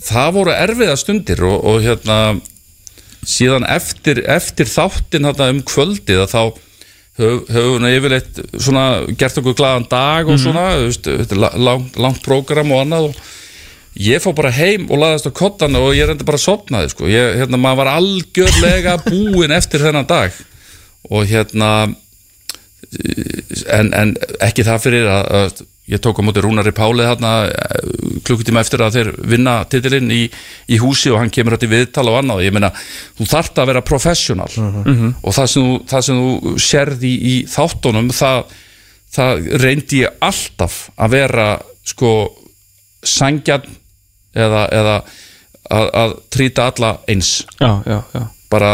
það 0.09 0.31
voru 0.39 0.55
erfiða 0.57 0.97
stundir 0.97 1.43
og, 1.45 1.59
og 1.71 1.83
hérna 1.85 2.19
síðan 3.25 3.65
eftir, 3.69 4.23
eftir 4.29 4.69
þáttin 4.69 5.29
hérna, 5.29 5.51
um 5.55 5.61
kvöldið 5.69 6.23
að 6.25 6.33
þá 6.35 6.43
höf- 7.21 7.53
höfum 7.55 7.87
við 7.87 7.97
yfirleitt 8.01 8.41
svona 8.65 8.85
gert 9.21 9.39
okkur 9.41 9.57
glaðan 9.61 9.87
dag 9.93 10.29
og 10.33 10.41
svona 10.41 10.65
þú 10.81 10.89
veist, 10.91 11.09
þetta 11.23 11.37
er 11.37 11.43
la- 11.45 11.55
langt, 11.69 11.97
langt 12.01 12.23
prógram 12.27 12.73
og 12.75 12.83
annað 12.85 13.11
og 13.13 13.23
ég 14.01 14.23
fór 14.23 14.35
bara 14.35 14.55
heim 14.55 14.89
og 14.91 14.99
laðast 15.01 15.29
á 15.31 15.33
kottan 15.35 15.77
og 15.79 15.93
ég 15.95 16.09
reyndi 16.09 16.27
bara 16.27 16.41
að 16.41 16.47
sopnaði 16.49 16.91
sko. 16.91 17.11
ég, 17.11 17.37
hérna, 17.41 17.61
maður 17.61 17.83
var 17.85 17.93
algjörlega 17.99 18.97
búinn 19.11 19.55
eftir 19.55 19.85
þennan 19.85 20.09
dag. 20.11 20.35
Og 21.13 21.29
hérna 21.29 21.71
en, 23.71 23.93
en 23.95 24.17
ekki 24.45 24.65
það 24.67 24.83
fyrir 24.83 25.09
að, 25.11 25.31
að 25.39 25.63
ég 25.93 26.01
tók 26.01 26.19
á 26.21 26.23
móti 26.25 26.41
Rúnari 26.41 26.73
Pálið 26.75 27.11
hérna 27.11 27.33
klukkutíma 28.25 28.63
eftir 28.65 28.83
að 28.85 28.99
þeir 28.99 29.11
vinna 29.35 29.57
titilinn 29.69 30.13
í, 30.15 30.23
í 30.73 30.79
húsi 30.81 31.13
og 31.13 31.21
hann 31.21 31.33
kemur 31.35 31.59
í 31.61 31.69
viðtal 31.69 32.07
og 32.09 32.23
annað, 32.23 32.45
ég 32.47 32.55
meina, 32.57 32.71
þú 33.19 33.29
þarft 33.29 33.61
að 33.61 33.71
vera 33.73 33.85
professional. 33.85 34.49
Og 35.21 35.37
það 35.37 35.51
sem 35.53 35.67
þú, 35.69 35.75
það 35.93 36.07
sem 36.09 36.23
þú 36.23 36.55
sérði 36.71 37.11
í, 37.11 37.19
í 37.35 37.37
þáttunum 37.53 38.11
það, 38.17 38.57
það 39.19 39.47
reyndi 39.65 40.03
ég 40.03 40.25
alltaf 40.25 40.81
að 40.97 41.17
vera 41.19 41.49
sko 41.85 42.15
sangjarn 43.05 43.69
eða, 44.35 44.65
eða 44.75 44.97
að, 45.71 45.87
að 46.03 46.17
trýta 46.35 46.69
alla 46.71 46.97
eins. 47.11 47.37
Já, 47.61 47.71
já, 47.89 48.01
já. 48.15 48.25
Bara 48.53 48.73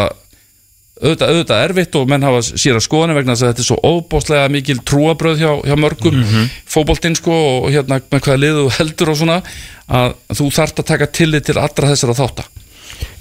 auðvitað, 1.01 1.31
auðvitað 1.31 1.63
erfitt 1.65 1.97
og 1.97 2.09
menn 2.11 2.25
hafa 2.25 2.41
sér 2.45 2.77
að 2.77 2.85
skoðan 2.85 3.15
vegna 3.17 3.33
þess 3.33 3.45
að 3.45 3.51
þetta 3.51 3.63
er 3.63 3.67
svo 3.69 3.77
óbóðslega 3.81 4.51
mikil 4.53 4.77
trúabröð 4.85 5.41
hjá, 5.41 5.51
hjá 5.65 5.75
mörgum 5.79 6.17
mm 6.19 6.49
fótboltinn 6.71 7.17
sko 7.17 7.33
og 7.35 7.65
hérna 7.73 7.97
með 8.11 8.21
hvaða 8.23 8.39
liðu 8.39 8.67
heldur 8.77 9.11
og 9.11 9.17
svona 9.19 9.41
að 9.91 10.13
þú 10.37 10.45
þarft 10.55 10.79
að 10.79 10.89
taka 10.93 11.07
tillit 11.11 11.47
til 11.49 11.57
allra 11.59 11.89
þessara 11.89 12.15
þátta. 12.15 12.45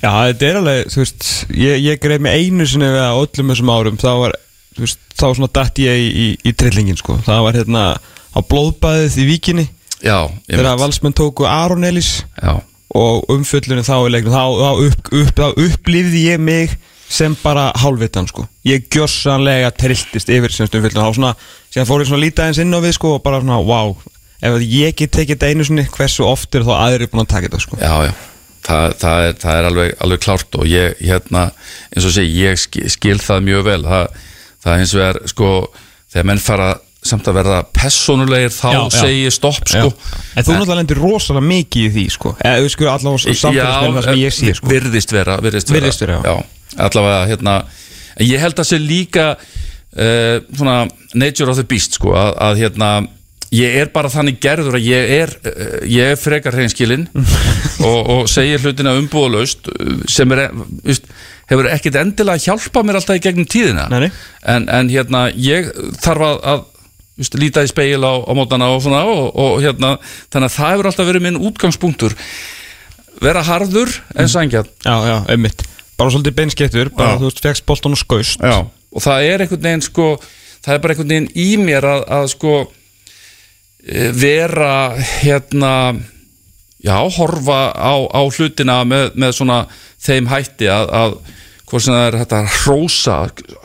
Já, 0.01 0.13
þetta 0.13 0.47
er 0.47 0.59
alveg, 0.61 0.93
þú 0.93 1.01
veist, 1.01 1.27
ég, 1.57 1.81
ég 1.83 2.01
greið 2.01 2.23
mig 2.25 2.37
einu 2.39 2.67
sinni 2.69 2.93
við 2.93 3.03
að 3.03 3.23
öllum 3.25 3.53
þessum 3.53 3.73
árum 3.75 3.99
þá 4.01 4.11
var, 4.21 4.37
þú 4.77 4.85
veist, 4.85 5.03
þá 5.17 5.27
svona 5.27 5.51
dætt 5.59 5.83
ég 5.83 5.99
í, 5.99 6.09
í, 6.11 6.27
í 6.47 6.53
trillingin, 6.53 7.01
sko, 7.01 7.17
það 7.27 7.45
var 7.47 7.59
hérna 7.59 7.85
á 7.99 8.39
blóðbæðið 8.47 9.19
í 9.19 9.29
ég 9.31 9.69
þegar 10.03 10.81
valsmenn 10.81 11.17
tóku 11.17 11.47
Aron 11.49 11.87
Elís 11.87 12.21
Já, 12.41 12.61
og 12.97 13.29
umfyllunum 13.31 13.87
þá 13.87 13.97
í 13.99 14.15
leiknum 14.15 14.35
þá, 14.35 14.45
þá, 14.61 14.71
upp, 14.87 15.11
upp, 15.21 15.35
þá 15.37 15.65
upplifði 15.67 16.25
ég 16.27 16.41
mig 16.43 16.79
sem 17.11 17.35
bara 17.43 17.73
hálfvitan, 17.75 18.29
sko. 18.31 18.45
Ég 18.67 18.85
gjössanlega 18.87 19.73
trilltist 19.75 20.31
yfir 20.31 20.55
semst 20.55 20.75
umfyllunum, 20.79 21.11
þá 21.11 21.19
svona, 21.19 21.33
síðan 21.71 21.89
fór 21.89 22.05
ég 22.05 22.11
svona 22.11 22.23
lítið 22.23 22.45
aðeins 22.45 22.61
inn 22.63 22.75
á 22.75 22.81
við, 22.83 22.95
sko, 22.99 23.17
og 23.19 23.25
bara 23.25 23.41
svona, 23.43 23.59
wow 23.67 23.97
ef 24.41 24.57
ég 24.65 24.97
get 24.97 25.13
tekið 25.13 25.37
þetta 25.37 25.51
einu 25.53 25.67
sinni, 25.69 25.87
hversu 25.93 26.25
oft 26.25 26.55
er 26.57 26.65
þá 26.65 26.75
aðrir 26.79 27.11
búin 27.13 27.25
að 27.25 27.33
taka 27.35 27.49
þetta, 27.49 27.63
sko? 27.67 27.81
Já, 27.81 27.95
já. 28.09 28.13
Það, 28.61 28.95
það, 29.01 29.23
er, 29.25 29.37
það 29.41 29.59
er 29.59 29.67
alveg, 29.71 29.93
alveg 30.05 30.23
klárt 30.23 30.57
og 30.61 30.67
ég 30.69 30.99
hérna, 31.01 31.47
eins 31.91 32.07
og 32.07 32.15
segi, 32.15 32.43
ég 32.45 32.61
skil, 32.61 32.85
skil 32.93 33.17
það 33.23 33.47
mjög 33.47 33.63
vel. 33.71 33.81
Það, 33.87 34.19
það 34.61 34.73
er 34.73 34.83
eins 34.85 34.95
og 34.97 35.05
er, 35.07 35.21
sko 35.33 35.51
þegar 36.13 36.29
menn 36.29 36.43
fara 36.45 36.69
samt 37.01 37.29
að 37.31 37.39
verða 37.41 37.61
personulegir 37.73 38.53
þá 38.53 38.67
Já, 38.75 38.81
segi 38.93 39.21
ég 39.25 39.33
stopp, 39.35 39.61
sko. 39.65 39.93
En 40.37 40.45
þú 40.45 40.57
náttúrulega 40.57 40.79
lendir 40.83 41.01
rosalega 41.01 41.47
mikið 41.49 41.87
í 41.87 41.93
því 41.95 42.07
sko. 42.13 42.35
Eða 42.45 42.59
þú 42.61 42.73
sko 42.75 42.91
allavega 42.93 43.37
samfélagsmeðin 43.41 43.97
það 43.97 44.09
sem 44.09 44.21
ég 44.21 44.37
sé 44.37 44.57
sko. 44.59 44.73
virðist 44.75 45.15
vera 45.17 45.39
virðist 45.41 45.73
vera, 45.73 45.81
Virðist 45.81 46.05
vera, 46.05 46.35
allavega 46.77 47.23
hérna 47.31 47.55
ég 48.27 48.43
held 48.43 48.61
að 48.61 48.69
sé 48.69 48.81
líka 48.83 49.31
uh, 49.39 50.37
svona 50.53 50.77
nature 51.15 51.49
of 51.49 51.57
the 51.57 51.65
beast 51.65 51.97
sko, 51.97 52.13
að, 52.19 52.37
að 52.51 52.63
hérna 52.67 52.91
ég 53.51 53.81
er 53.81 53.89
bara 53.91 54.11
þannig 54.13 54.37
gerður 54.43 54.77
að 54.79 54.87
ég 54.87 55.17
er 55.17 55.33
uh, 55.41 55.81
ég 55.89 56.13
er 56.13 56.21
frekar 56.21 56.55
hreinskilinn 56.55 57.09
og, 57.89 58.01
og 58.13 58.25
segir 58.31 58.61
hlutina 58.61 58.93
umbúðalaust 59.01 59.73
sem 60.11 60.37
er, 60.37 60.51
just, 60.85 61.09
hefur 61.51 61.71
ekkit 61.73 61.97
endilega 61.99 62.45
hjálpað 62.45 62.87
mér 62.87 63.01
alltaf 63.01 63.19
í 63.19 63.25
gegnum 63.25 63.49
tíðina. 63.51 63.89
En, 64.47 64.69
en 64.71 64.93
hérna 64.93 65.27
ég 65.35 65.73
þarf 66.05 66.29
að, 66.29 66.37
að 66.53 66.69
just, 67.21 67.37
líta 67.39 67.65
í 67.67 67.71
speil 67.71 68.01
á, 68.03 68.13
á 68.25 68.33
mótana 68.37 68.71
og 68.75 68.83
svona 68.85 69.05
og, 69.09 69.29
og 69.37 69.61
hérna, 69.65 69.95
þannig 70.33 70.51
að 70.51 70.57
það 70.57 70.75
hefur 70.75 70.91
alltaf 70.91 71.11
verið 71.11 71.27
minn 71.27 71.41
útgangspunktur 71.51 72.17
vera 73.21 73.45
harður 73.47 73.93
en 74.17 74.31
sangjað 74.33 74.71
Já, 74.87 74.97
já, 75.07 75.17
einmitt 75.33 75.67
Bara 76.01 76.13
svolítið 76.15 76.37
beinskettur 76.39 76.93
Bara 76.97 77.17
Já. 77.17 77.21
þú 77.21 77.29
veist, 77.29 77.43
fegst 77.45 77.67
boltan 77.69 77.97
og 77.97 78.01
skaust 78.01 78.45
Já. 78.45 78.63
og 78.65 79.05
það 79.05 79.27
er 79.29 79.45
einhvern 79.45 79.67
veginn 79.67 79.85
sko, 79.85 80.07
það 80.65 80.75
er 80.75 80.85
bara 80.85 80.97
einhvern 80.97 81.13
veginn 81.13 81.33
í 81.37 81.49
mér 81.61 81.89
að, 81.91 82.07
að 82.21 82.31
sko 82.35 82.55
eh, 83.85 84.09
vera 84.17 84.73
hérna 85.21 85.75
já, 86.81 86.97
horfa 86.97 87.61
á, 87.77 87.95
á 88.09 88.21
hlutina 88.33 88.81
með, 88.89 89.13
með 89.21 89.37
svona 89.37 89.61
þeim 90.01 90.31
hætti 90.31 90.71
að, 90.73 90.89
að 90.97 91.19
hvort 91.71 91.85
sem 91.85 91.95
það 91.95 92.07
er 92.09 92.19
þetta 92.21 92.41
hrósa 92.57 93.17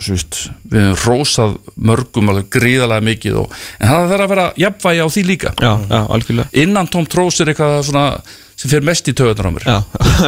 svist, 0.05 0.39
við 0.69 0.83
hefum 0.85 0.97
hrósað 1.03 1.55
mörgum 1.89 2.31
alveg 2.31 2.49
gríðarlega 2.53 3.05
mikið 3.09 3.39
og, 3.41 3.59
en 3.79 3.91
það 3.91 4.09
þarf 4.13 4.25
að 4.25 4.33
vera 4.35 4.47
jafnvægi 4.61 5.05
á 5.05 5.07
því 5.15 5.23
líka. 5.29 5.53
Já, 5.59 5.71
já, 5.89 6.43
innan 6.63 6.89
tóm 6.93 7.07
trós 7.09 7.41
er 7.41 7.53
eitthvað 7.53 7.77
svona 7.89 8.07
sem 8.55 8.71
fyrir 8.71 8.87
mest 8.87 9.09
í 9.09 9.15
töðunar 9.17 9.49
á 9.49 9.55
mér. 9.55 9.69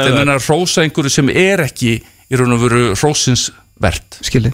Er 0.04 0.32
að 0.34 0.48
hrósa 0.48 0.84
einhverju 0.84 1.14
sem 1.14 1.30
er 1.32 1.64
ekki 1.68 2.00
í 2.02 2.40
raun 2.40 2.58
og 2.58 2.64
veru 2.66 2.88
hrósins 2.98 3.50
verð 3.80 4.18
Skilji. 4.26 4.52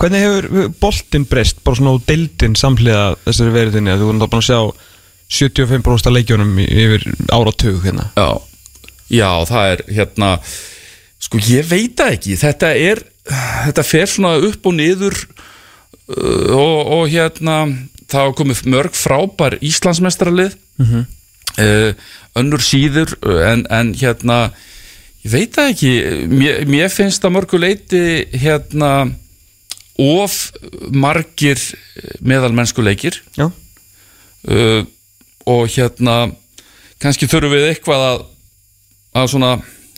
Hvernig 0.00 0.24
hefur 0.24 0.72
boltinn 0.82 1.28
breyst 1.30 1.60
Bara 1.62 1.78
svona 1.78 1.92
á 1.94 2.04
deildin 2.08 2.56
samhliða 2.58 3.12
þessari 3.22 3.52
veriðinni 3.54 3.92
Þú 4.00 4.08
voru 4.08 4.22
þá 4.24 4.32
bara 4.32 4.40
að 4.40 4.48
sjá 4.48 4.88
75% 5.32 6.08
af 6.10 6.12
leikjónum 6.16 6.58
yfir 6.60 7.06
áratug 7.32 7.78
hérna. 7.86 8.10
Já, 8.18 8.40
já, 9.08 9.30
það 9.48 9.70
er 9.70 9.82
hérna 9.96 10.32
sko 11.22 11.40
ég 11.48 11.66
veit 11.68 11.94
það 11.98 12.16
ekki. 12.16 12.36
Þetta 12.40 12.72
er, 12.78 13.02
þetta 13.68 13.86
fer 13.86 14.10
svona 14.10 14.34
upp 14.48 14.68
og 14.68 14.76
niður 14.78 15.16
uh, 15.16 16.50
og, 16.58 16.78
og 16.98 17.06
hérna 17.12 17.62
það 18.12 18.18
hafa 18.18 18.36
komið 18.42 18.66
mörg 18.74 18.98
frábær 18.98 19.56
Íslandsmestralið 19.64 20.58
uh, 20.82 21.90
önnur 22.38 22.64
síður 22.64 23.14
uh, 23.22 23.40
en, 23.52 23.64
en 23.72 23.94
hérna 23.96 24.38
ég 25.22 25.32
veit 25.32 25.56
það 25.56 25.72
ekki. 25.74 25.92
Mér, 26.32 26.62
mér 26.68 26.92
finnst 26.92 27.24
að 27.24 27.36
mörgu 27.38 27.60
leiti 27.62 28.02
hérna 28.42 28.92
of 30.02 30.50
margir 30.90 31.60
meðalmennsku 32.24 32.82
leikir. 32.82 33.20
Já, 33.38 33.46
uh, 33.48 34.82
og 35.46 35.68
hérna 35.74 36.32
kannski 37.02 37.26
þurfum 37.30 37.54
við 37.54 37.68
eitthvað 37.72 38.04
að, 38.08 38.20
að 39.18 39.30
svona 39.32 39.52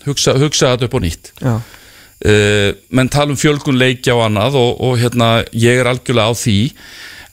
hugsa, 0.07 0.37
hugsa 0.41 0.75
þetta 0.75 0.89
upp 0.89 0.97
á 0.97 1.01
nýtt. 1.05 1.33
Uh, 1.45 2.71
menn 2.95 3.11
tala 3.13 3.35
um 3.35 3.39
fjölgun 3.41 3.77
leikja 3.81 4.15
og 4.17 4.29
annað 4.29 4.57
og, 4.61 4.79
og 4.81 4.97
hérna 5.03 5.33
ég 5.53 5.83
er 5.83 5.91
algjörlega 5.91 6.31
á 6.31 6.35
því. 6.39 6.59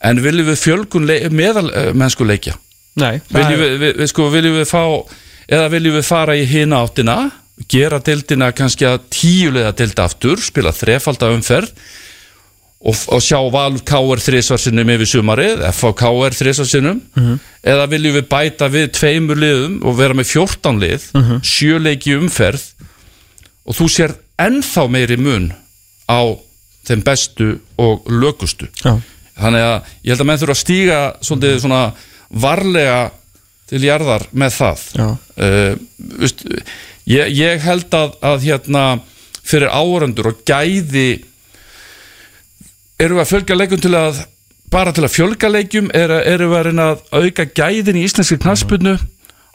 En 0.09 0.23
viljum 0.23 0.49
við 0.49 0.59
fjölgun 0.63 1.07
meðal 1.31 1.67
uh, 1.69 1.91
mennsku 1.97 2.27
leikja? 2.27 2.57
Nei 2.99 3.21
viljum 3.31 3.61
við, 3.61 3.75
við, 3.85 4.07
sko, 4.11 4.27
viljum 4.33 4.57
við 4.59 4.67
fá 4.67 4.83
eða 5.51 5.69
viljum 5.71 5.95
við 5.95 6.07
fara 6.07 6.35
í 6.35 6.43
hina 6.49 6.81
áttina 6.83 7.17
gera 7.71 8.01
dildina 8.03 8.51
kannski 8.55 8.87
að 8.87 9.05
tíulega 9.13 9.71
dilda 9.77 10.07
aftur, 10.09 10.41
spila 10.41 10.73
þrefalda 10.75 11.31
umferð 11.35 11.71
og, 12.81 12.97
og 13.13 13.21
sjá 13.21 13.37
Val 13.53 13.77
KR 13.85 14.21
þrísvarsinnum 14.25 14.89
yfir 14.95 15.09
sumarið 15.09 15.63
FH 15.69 15.93
KR 16.01 16.37
þrísvarsinnum 16.37 17.01
eða 17.61 17.87
viljum 17.91 18.15
við 18.17 18.27
bæta 18.31 18.69
við 18.73 18.87
tveimur 18.97 19.37
liðum 19.37 19.79
og 19.85 19.97
vera 19.99 20.17
með 20.17 20.31
14 20.33 20.81
lið 20.81 21.07
sjöleiki 21.45 22.15
umferð. 22.17 22.63
Og 23.69 23.77
þú 23.77 23.89
sér 23.93 24.15
ennþá 24.41 24.87
meiri 24.89 25.17
mun 25.21 25.51
á 26.09 26.21
þeim 26.87 27.03
bestu 27.05 27.59
og 27.77 28.07
lögustu 28.09 28.65
Já, 28.81 28.97
þannig 29.37 29.65
að 29.67 29.75
ég 30.01 30.09
held 30.11 30.23
að 30.23 30.29
menn 30.31 30.41
þurfa 30.41 30.55
að 30.57 30.63
stíga 30.63 31.01
svolítið 31.21 31.59
svona 31.61 31.81
varlega 32.31 33.11
til 33.69 33.83
jarðar 33.85 34.25
með 34.33 34.55
það. 34.57 34.81
Uh, 35.37 35.75
veist, 36.19 36.41
ég, 37.07 37.29
ég 37.37 37.61
held 37.63 37.93
að, 37.95 38.17
að 38.25 38.47
hérna 38.49 38.85
fyrir 39.45 39.71
áhörendur 39.71 40.31
og 40.31 40.41
gæði 40.47 41.23
erum 43.01 43.17
við 43.17 43.23
að 43.23 43.31
fjölga 43.31 43.57
leikum 43.57 43.81
til 43.81 43.95
að 43.97 44.21
bara 44.71 44.93
til 44.95 45.05
að 45.05 45.15
fjölga 45.15 45.49
leikjum? 45.51 45.89
Er, 45.97 46.13
erum 46.33 46.53
við 46.53 46.59
að 46.59 46.69
reyna 46.69 46.91
að 46.91 47.01
auka 47.17 47.47
gæðin 47.59 47.99
í 47.99 48.05
íslenski 48.07 48.37
knaspinu 48.41 48.95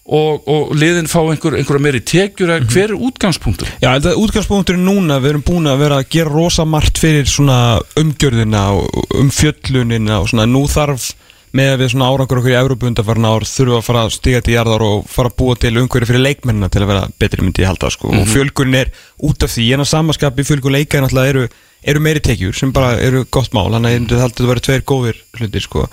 og, 0.07 0.47
og 0.47 0.73
liðin 0.79 1.11
fá 1.11 1.21
einhver, 1.25 1.57
einhverja 1.59 1.83
meiri 1.83 2.03
tekjur? 2.07 2.53
Mm 2.53 2.73
hver 2.73 2.93
er 2.93 3.05
útgangspunktur? 3.09 3.71
Já, 3.83 3.93
þetta 3.99 4.75
er 4.75 4.81
núna, 4.81 5.21
við 5.23 5.35
erum 5.35 5.47
búin 5.47 5.71
að 5.71 5.85
vera 5.85 6.01
að 6.03 6.11
gera 6.17 6.35
rosa 6.35 6.67
margt 6.69 7.01
fyrir 7.03 7.29
svona 7.31 7.79
umgjörðina 7.99 8.67
og 8.77 9.17
umfjöllunina 9.23 10.21
og 10.21 10.31
svona 10.31 10.49
nú 10.51 10.67
þarf 10.71 11.15
með 11.57 11.73
að 11.73 11.83
við 11.83 11.93
svona 11.93 12.09
árangur 12.11 12.41
okkur 12.41 12.53
í 12.53 12.59
Európa 12.59 12.89
undarfarna 12.91 13.33
ár 13.33 13.47
þurfum 13.49 13.79
að 13.79 13.87
fara 13.87 14.03
að 14.05 14.15
stiga 14.17 14.43
til 14.45 14.57
jarðar 14.57 14.85
og 14.85 15.07
fara 15.09 15.31
að 15.31 15.37
búa 15.41 15.57
til 15.61 15.73
umhverju 15.81 16.09
fyrir 16.11 16.25
leikmennina 16.25 16.69
til 16.73 16.83
að 16.83 16.91
vera 16.91 17.07
betri 17.23 17.45
myndi 17.45 17.65
ég 17.65 17.71
halda 17.71 17.91
sko. 17.93 18.11
Og 18.13 18.27
fjölgurinn 18.29 18.77
er 18.83 18.91
út 19.25 19.47
af 19.47 19.55
því 19.55 19.71
en 19.77 19.85
að 19.85 19.91
samaskapi 19.93 20.47
fjölgur 20.47 20.75
leika 20.75 20.99
er 20.99 21.07
náttúrulega 21.07 21.33
eru, 21.33 21.47
eru 21.87 22.03
meiri 22.03 22.23
tekjur 22.25 22.57
sem 22.57 22.73
bara 22.75 22.97
eru 23.03 23.25
gott 23.31 23.53
mál 23.57 23.69
þannig 23.75 24.11
að 24.11 24.23
þetta 24.25 24.47
verður 24.49 24.65
tveir 24.67 24.85
góðir 24.89 25.23
hlutir 25.39 25.65
sko. 25.65 25.87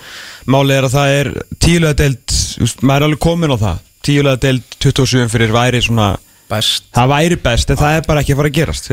Málið 0.50 0.78
er 0.78 0.88
að 0.88 0.94
það 0.96 1.16
er 1.18 1.32
tíulega 1.62 1.98
deild, 2.02 2.36
maður 2.80 2.96
er 2.96 3.08
alveg 3.08 3.22
komin 3.26 3.54
á 3.54 3.58
það. 3.64 3.82
Tíulega 4.04 4.42
deild 4.42 4.78
27 4.84 5.28
fyrir 5.32 5.54
væri 5.54 5.82
svona 5.84 6.14
Best. 6.44 6.90
Það 6.92 7.08
væri 7.08 7.36
best, 7.40 7.70
en 7.72 7.78
það 7.80 7.94
er 7.96 8.02
bara 8.04 8.20
ekki 8.20 8.34
að 8.34 8.40
fara 8.40 8.50
að 8.50 8.56
gerast 8.58 8.88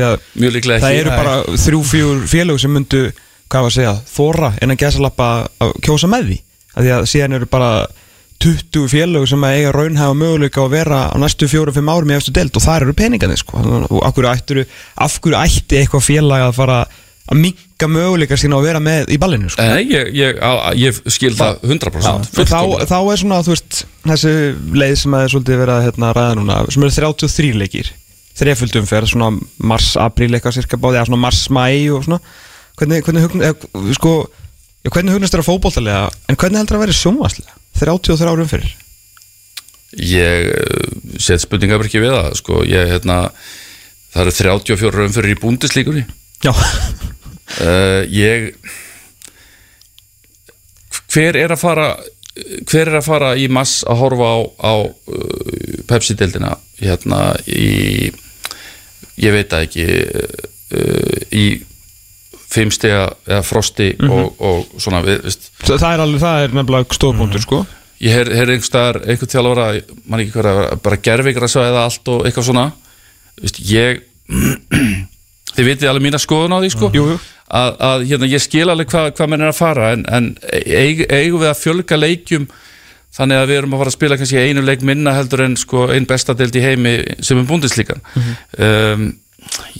Það 0.80 0.94
eru 1.02 1.10
bara 1.12 1.34
þrjú, 1.60 1.80
fjúr 1.90 2.22
félög 2.30 2.60
sem 2.62 2.72
myndu 2.72 3.02
hvað 3.52 3.66
var 3.66 3.68
að 3.68 3.76
segja, 3.76 3.92
þóra 4.08 4.48
en 4.64 4.72
að 4.72 4.80
gæsa 4.80 5.02
lappa 5.04 5.26
að 5.60 5.74
kjósa 5.84 6.08
með 6.08 6.30
því. 6.30 6.38
Að 6.72 6.86
því 6.86 6.94
að 6.96 7.08
síðan 7.12 7.36
eru 7.36 7.48
bara 7.52 7.68
20 8.42 8.88
félög 8.90 9.28
sem 9.30 9.44
að 9.46 9.54
eiga 9.60 9.70
raunhæfa 9.76 10.16
möguleika 10.18 10.64
að 10.64 10.72
vera 10.74 11.00
á 11.12 11.16
næstu 11.22 11.46
fjóru-fimm 11.50 11.90
árum 11.92 12.10
í 12.10 12.16
eftir 12.16 12.34
delt 12.40 12.56
og 12.58 12.64
það 12.64 12.80
eru 12.82 12.94
peningarnir 12.98 13.38
sko. 13.40 13.60
Og 13.86 14.02
af 14.06 14.16
hverju, 14.16 14.32
ættu, 14.32 14.64
af 15.06 15.16
hverju 15.22 15.38
ætti 15.38 15.78
eitthvað 15.82 16.04
félag 16.08 16.46
að 16.48 16.56
fara 16.58 16.78
að 17.32 17.38
minka 17.38 17.86
möguleika 17.88 18.36
sína 18.40 18.58
að 18.58 18.66
vera 18.66 18.80
með 18.82 19.12
í 19.14 19.18
ballinu 19.22 19.50
sko? 19.52 19.62
Nei, 19.62 19.84
ég, 19.92 20.10
ég, 20.18 20.40
á- 20.42 20.74
ég 20.74 20.98
skil 21.06 21.32
það 21.38 21.62
100% 21.70 22.02
þá, 22.02 22.32
fullkomlega. 22.34 22.88
þá 22.90 22.98
er 23.12 23.22
svona, 23.22 23.38
þú 23.46 23.54
veist, 23.54 23.82
þessi 24.10 24.32
leið 24.82 24.96
sem 25.04 25.14
að 25.16 25.24
er 25.28 25.32
svolítið 25.36 25.60
verið 25.62 25.74
að 25.76 25.86
hérna, 25.86 26.12
ræða 26.18 26.34
núna 26.40 26.58
sem 26.74 26.82
eru 26.82 26.96
33 26.98 27.52
leikir 27.62 27.92
þreföldum 28.42 28.86
fyrir 28.90 29.06
svona 29.12 29.30
mars-apríl 29.70 30.32
eitthvað 30.34 30.58
cirka 30.58 30.80
báði, 30.82 30.98
eða 30.98 31.08
svona 31.12 31.22
mars-mæ 31.28 31.64
og 31.94 32.06
svona. 32.08 32.18
Hvernig, 32.80 33.02
hvernig 33.06 33.42
eða, 33.52 33.94
sko, 33.98 34.12
já, 34.82 34.90
hvernig 34.90 35.14
hugnast 35.14 35.34
þér 35.36 35.42
að 35.44 35.50
fótboltalega 35.52 36.06
en 36.32 36.38
hvernig 36.40 36.62
heldur 36.62 36.78
að 36.80 36.84
vera 36.88 36.96
sjónvarslega 36.96 37.58
33 37.80 38.28
árum 38.32 38.50
fyrir 38.50 38.70
Ég 39.92 40.48
uh, 40.48 40.92
set 41.20 41.42
spurningabriki 41.44 42.00
við 42.00 42.14
það 42.16 42.38
sko, 42.40 42.62
ég, 42.64 42.88
hérna, 42.94 43.18
það 44.14 44.22
eru 44.24 44.36
34 44.38 44.94
raunfyrir 44.96 45.34
í 45.34 45.40
búndislíkunni 45.42 46.06
já, 46.44 46.52
uh, 46.52 48.02
ég 48.24 48.52
hver 51.12 51.36
er 51.36 51.52
að 51.52 51.60
fara 51.60 51.88
hver 52.32 52.88
er 52.88 52.96
að 52.96 53.04
fara 53.04 53.32
í 53.36 53.48
mass 53.52 53.82
að 53.84 54.00
horfa 54.00 54.28
á, 54.32 54.38
á 54.64 54.74
uh, 54.88 55.82
Pepsi-deildina 55.88 56.54
hérna 56.80 57.34
í 57.44 58.08
ég 59.20 59.34
veit 59.34 59.52
það 59.52 59.66
ekki 59.66 59.86
uh, 59.92 61.18
í 61.28 61.44
fimmstega 62.52 63.04
eða 63.26 63.42
frosti 63.46 63.92
og, 64.06 64.40
og 64.42 64.74
svona 64.82 65.02
við, 65.06 65.28
það 65.62 65.78
það 65.84 65.94
er 65.94 66.04
alveg, 66.04 66.22
það 66.22 66.42
er 66.42 66.56
nefnilega 66.58 66.98
stofbúndur 66.98 67.44
sko. 67.44 67.62
Ég 68.02 68.16
heyr, 68.16 68.32
heyr 68.34 68.50
einhverstaðar 68.50 68.98
einhvern 69.06 69.30
þjálfara, 69.30 69.66
mann 70.10 70.24
ekki 70.24 70.34
hver 70.34 70.50
að 70.50 70.62
bara 70.82 70.98
gerfikra 71.06 71.50
eða 71.62 71.84
allt 71.86 72.10
og 72.10 72.26
eitthvað 72.26 72.48
svona. 72.48 72.64
Vist, 73.42 73.60
ég 73.68 74.02
þið 75.54 75.68
vitið 75.68 75.90
alveg 75.90 76.06
mína 76.08 76.20
skoðun 76.22 76.56
á 76.56 76.62
því 76.64 76.72
sko. 76.74 76.90
Jú, 76.96 77.06
jú. 77.12 77.20
að, 77.46 77.70
að 77.88 78.04
hérna, 78.10 78.32
ég 78.32 78.42
skil 78.42 78.66
alveg 78.66 78.90
hvað 78.90 79.08
hva 79.18 79.30
menn 79.30 79.46
er 79.46 79.52
að 79.52 79.60
fara 79.60 79.94
en, 79.94 80.04
en 80.10 80.30
eig, 80.50 81.06
eigum 81.08 81.42
við 81.44 81.52
að 81.52 81.62
fjölga 81.62 82.00
leikjum 82.00 82.48
þannig 83.12 83.42
að 83.42 83.50
við 83.50 83.58
erum 83.60 83.74
að 83.74 83.82
fara 83.82 83.92
að 83.92 83.96
spila 83.98 84.18
kannski 84.20 84.40
einu 84.40 84.62
leik 84.64 84.84
minna 84.88 85.12
heldur 85.16 85.44
en 85.44 85.56
sko 85.60 85.88
einn 85.92 86.08
bestadelt 86.08 86.56
í 86.56 86.64
heimi 86.64 86.94
sem 87.20 87.40
er 87.40 87.48
búndislíkan 87.48 88.00
um, 88.56 89.10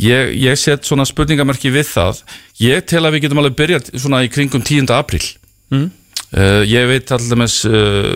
ég, 0.00 0.34
ég 0.38 0.58
set 0.60 0.88
svona 0.88 1.06
spurningamerki 1.08 1.72
við 1.74 1.88
það 1.92 2.24
ég 2.62 2.84
tel 2.88 3.04
að 3.04 3.16
við 3.16 3.26
getum 3.26 3.42
alveg 3.42 3.58
byrjað 3.60 3.92
svona 3.96 4.24
í 4.26 4.32
kringum 4.32 4.64
10. 4.64 4.92
apríl 4.96 5.24
Mm. 5.72 5.88
Uh, 6.32 6.62
ég 6.68 6.84
veit 6.88 7.10
allir 7.12 7.42
uh, 7.68 8.12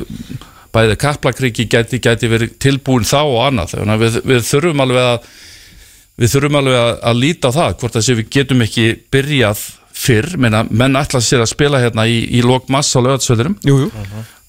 bæði 0.72 0.96
Kaplakriki 1.00 1.66
gæti, 1.72 2.00
gæti 2.04 2.28
verið 2.28 2.54
tilbúin 2.60 3.06
þá 3.08 3.20
og 3.22 3.40
annað 3.46 3.74
við, 4.00 4.18
við 4.28 4.42
þurfum 4.44 4.82
alveg 4.84 5.08
að 5.14 5.26
við 6.20 6.32
þurfum 6.32 6.58
alveg 6.60 6.78
að, 6.80 6.92
að 7.10 7.20
líta 7.20 7.52
á 7.52 7.56
það 7.56 7.76
hvort 7.80 7.98
að 8.00 8.10
við 8.20 8.30
getum 8.36 8.64
ekki 8.64 8.86
byrjað 9.12 9.66
fyrr, 9.96 10.30
menna, 10.40 10.62
menn 10.68 10.96
ætla 11.00 11.22
sér 11.24 11.44
að 11.44 11.52
spila 11.54 11.80
hérna 11.80 12.04
í, 12.08 12.18
í 12.36 12.42
lók 12.44 12.68
massa 12.72 13.00
á 13.00 13.04
lögatsvöldurum 13.04 13.56
jú, 13.64 13.78
jú. 13.84 14.06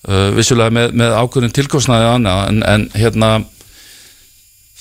uh, 0.08 0.30
vissulega 0.36 0.76
með, 0.76 0.96
með 1.00 1.16
ákveðin 1.22 1.56
tilkostnaði 1.56 2.10
annað 2.12 2.44
en, 2.50 2.64
en 2.68 2.88
hérna 2.96 3.32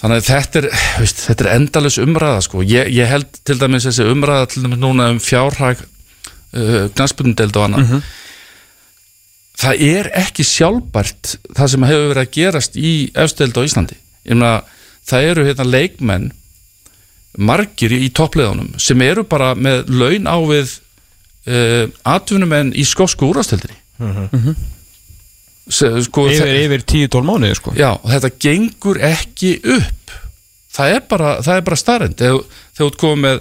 þannig 0.06 0.20
að 0.20 0.28
þetta 0.28 0.60
er, 0.60 0.68
veist, 1.00 1.24
þetta 1.26 1.44
er 1.44 1.50
endalus 1.56 1.98
umræða 1.98 2.44
sko, 2.46 2.62
ég, 2.62 2.92
ég 2.94 3.10
held 3.10 3.40
til 3.42 3.58
dæmis 3.58 3.88
þessi 3.88 4.06
umræða 4.06 4.46
til 4.52 4.62
dæmis 4.62 4.78
núna 4.78 5.08
um 5.10 5.18
fjárhag 5.22 5.82
uh, 5.82 6.86
knastbundeld 6.94 7.58
og 7.58 7.66
annað. 7.66 7.90
Það 9.56 9.82
er 9.88 10.10
ekki 10.20 10.44
sjálfbært 10.46 11.36
það 11.56 11.70
sem 11.72 11.86
hefur 11.88 12.10
verið 12.12 12.22
að 12.22 12.32
gerast 12.36 12.74
í 12.78 12.90
efstöld 13.16 13.56
á 13.56 13.66
Íslandi. 13.66 13.98
Ég 14.28 14.36
meina, 14.36 14.60
það 15.08 15.28
eru 15.32 15.46
hérna 15.48 15.66
leikmenn 15.66 16.30
margir 17.36 17.92
í 17.96 18.06
toppleðunum 18.14 18.76
sem 18.80 19.02
eru 19.04 19.26
bara 19.28 19.54
með 19.58 19.90
laun 19.90 20.30
á 20.30 20.38
við 20.46 20.78
uh, 21.50 21.84
atvinnumenn 22.06 22.72
í 22.78 22.86
skósku 22.86 23.28
úrastöldinni 23.32 23.82
sko, 25.68 26.26
Yfir, 26.30 26.52
yfir 26.66 26.84
10-12 26.86 27.26
mánuði 27.26 27.56
sko. 27.58 27.72
Já, 27.78 27.90
þetta 28.06 28.30
gengur 28.46 29.00
ekki 29.02 29.54
upp. 29.76 30.14
Það 30.76 30.92
er 30.94 31.04
bara, 31.10 31.30
það 31.42 31.56
er 31.58 31.64
bara 31.70 31.78
starrend 31.80 32.18
þegar 32.20 32.42
þú 32.76 32.90
komið 33.00 33.22
með 33.24 33.40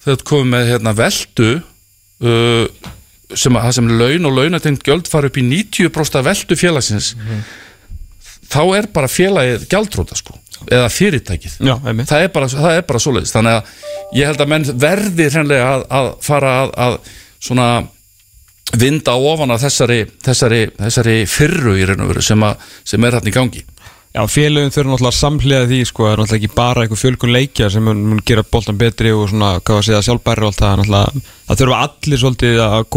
þegar 0.00 0.20
þú 0.22 0.26
komið 0.30 0.50
með 0.54 0.68
hérna, 0.70 0.92
veldu 1.00 1.48
uh, 1.58 2.92
sem, 3.34 3.56
að- 3.58 3.64
það 3.66 3.74
sem 3.80 3.90
laun 4.00 4.28
og 4.30 4.36
launatengt 4.38 4.86
gjöld 4.86 5.10
fara 5.10 5.28
upp 5.30 5.36
í 5.40 5.44
90% 5.46 6.20
af 6.20 6.28
veldu 6.30 6.56
félagsins 6.58 7.10
þá 8.50 8.60
er 8.78 8.88
bara 8.94 9.10
félagið 9.10 9.66
gjaldróta 9.70 10.16
sko, 10.18 10.34
eða 10.66 10.88
fyrirtækið. 10.90 11.58
Já, 11.62 11.76
það 12.10 12.24
er 12.24 12.32
bara, 12.34 12.48
bara 12.88 13.02
svoleiðis. 13.02 13.30
Þannig 13.36 13.58
að 13.60 14.16
ég 14.18 14.26
held 14.30 14.42
að 14.42 14.50
menn 14.50 14.66
verði 14.82 15.28
að, 15.62 15.84
að 16.00 16.08
fara 16.26 16.54
að, 16.64 16.72
að 16.86 16.96
svona 17.40 17.68
vinda 18.78 19.16
ofan 19.18 19.50
að 19.56 19.64
þessari, 19.66 20.00
þessari, 20.24 20.62
þessari 20.78 21.18
fyrru 21.26 21.76
í 21.80 21.84
raun 21.88 22.04
og 22.06 22.12
veru 22.14 22.22
sem, 22.24 22.42
að, 22.46 22.70
sem 22.86 23.04
er 23.08 23.18
hann 23.18 23.30
í 23.30 23.34
gangi 23.34 23.64
Já, 24.10 24.24
félögum 24.26 24.72
þurfa 24.74 24.90
náttúrulega 24.90 25.14
samhliða 25.14 25.66
því 25.70 25.76
sko, 25.86 26.02
það 26.02 26.10
er 26.12 26.18
náttúrulega 26.18 26.38
ekki 26.40 26.56
bara 26.56 26.82
einhver 26.82 26.98
fjölkun 26.98 27.30
leikja 27.30 27.68
sem 27.70 27.84
mun, 27.86 28.00
mun 28.10 28.22
gera 28.26 28.42
boltan 28.42 28.78
betri 28.80 29.12
og 29.14 29.28
svona, 29.30 29.50
hvað 29.62 29.76
var 29.76 29.84
að 29.84 29.86
segja, 29.86 30.00
sjálfbæri 30.08 30.42
og 30.42 30.48
allt 30.50 30.58
það, 30.64 30.80
náttúrulega, 30.80 31.22
það 31.46 31.60
þurfa 31.60 31.78
allir 31.84 32.20
svolítið 32.24 32.58
að 32.64 32.96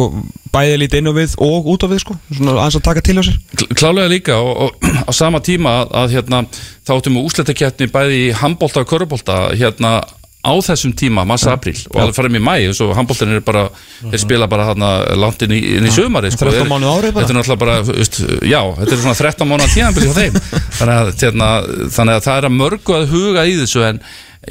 bæði 0.55 0.80
lítið 0.82 1.03
inn 1.03 1.11
á 1.13 1.19
við 1.19 1.36
og 1.45 1.69
út 1.76 1.86
á 1.86 1.88
við, 1.91 2.01
sko, 2.01 2.17
svona 2.34 2.55
aðeins 2.57 2.80
að 2.80 2.86
taka 2.89 3.05
til 3.05 3.17
á 3.21 3.24
sér. 3.30 3.38
Kl- 3.61 3.78
Klálega 3.78 4.09
líka 4.15 4.39
og, 4.41 4.57
og 4.65 4.89
á 5.09 5.11
sama 5.13 5.43
tíma 5.45 5.76
að, 5.84 5.93
að 6.01 6.17
hérna, 6.17 6.41
þá 6.82 6.91
áttum 6.97 7.19
við 7.19 7.30
úsletaketni 7.30 7.91
bæði 7.93 8.19
í 8.24 8.34
handbolta 8.41 8.82
og 8.82 8.89
körubólta 8.89 9.38
hérna 9.53 9.93
á 10.44 10.52
þessum 10.60 10.91
tíma, 11.00 11.24
massa 11.28 11.54
apríl 11.56 11.78
og 11.94 12.00
alveg 12.04 12.18
farum 12.18 12.36
í 12.36 12.41
mæ 12.44 12.56
og 12.68 12.76
svo 12.76 12.89
handboltin 12.98 13.32
er 13.32 13.44
bara 13.48 13.62
þeir 14.02 14.20
spila 14.26 14.48
bara 14.52 14.66
hérna 14.70 14.89
langt 15.16 15.41
inn 15.46 15.54
í, 15.56 15.62
inn 15.78 15.88
í 15.88 15.94
sömari 15.96 16.32
sko. 16.34 16.46
13 16.50 16.58
Þeir- 16.60 16.72
mánuði 16.74 16.91
á 16.91 16.96
ári 17.00 17.12
bara. 17.16 17.24
Þetta 17.24 17.34
er 17.34 17.39
náttúrulega 17.39 17.62
bara, 17.64 17.78
veist, 17.88 18.20
já, 18.44 18.60
þetta 18.82 18.91
er 18.98 19.02
svona 19.06 19.18
13 19.22 19.50
mánuða 19.54 19.72
tíðanbili 19.74 20.10
hjá 20.10 20.18
þeim. 20.20 20.39
Þannig 20.80 20.96
að, 21.00 21.12
hérna, 21.24 21.50
þannig 21.96 22.20
að 22.20 22.26
það 22.28 22.38
er 22.41 22.48
að 22.50 22.56
mörgu 22.60 22.98
að 23.00 23.08
huga 23.16 23.46
í 23.48 23.56
þessu 23.62 23.86
en 23.88 24.02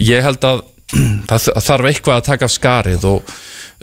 ég 0.09 0.25
held 0.25 0.49
að 0.49 0.63
það 1.29 1.49
þarf 1.69 1.91
eitthvað 1.93 2.19
að 2.23 2.27
taka 2.33 2.49
af 2.49 2.55
skarið 2.57 3.07
og 3.13 3.35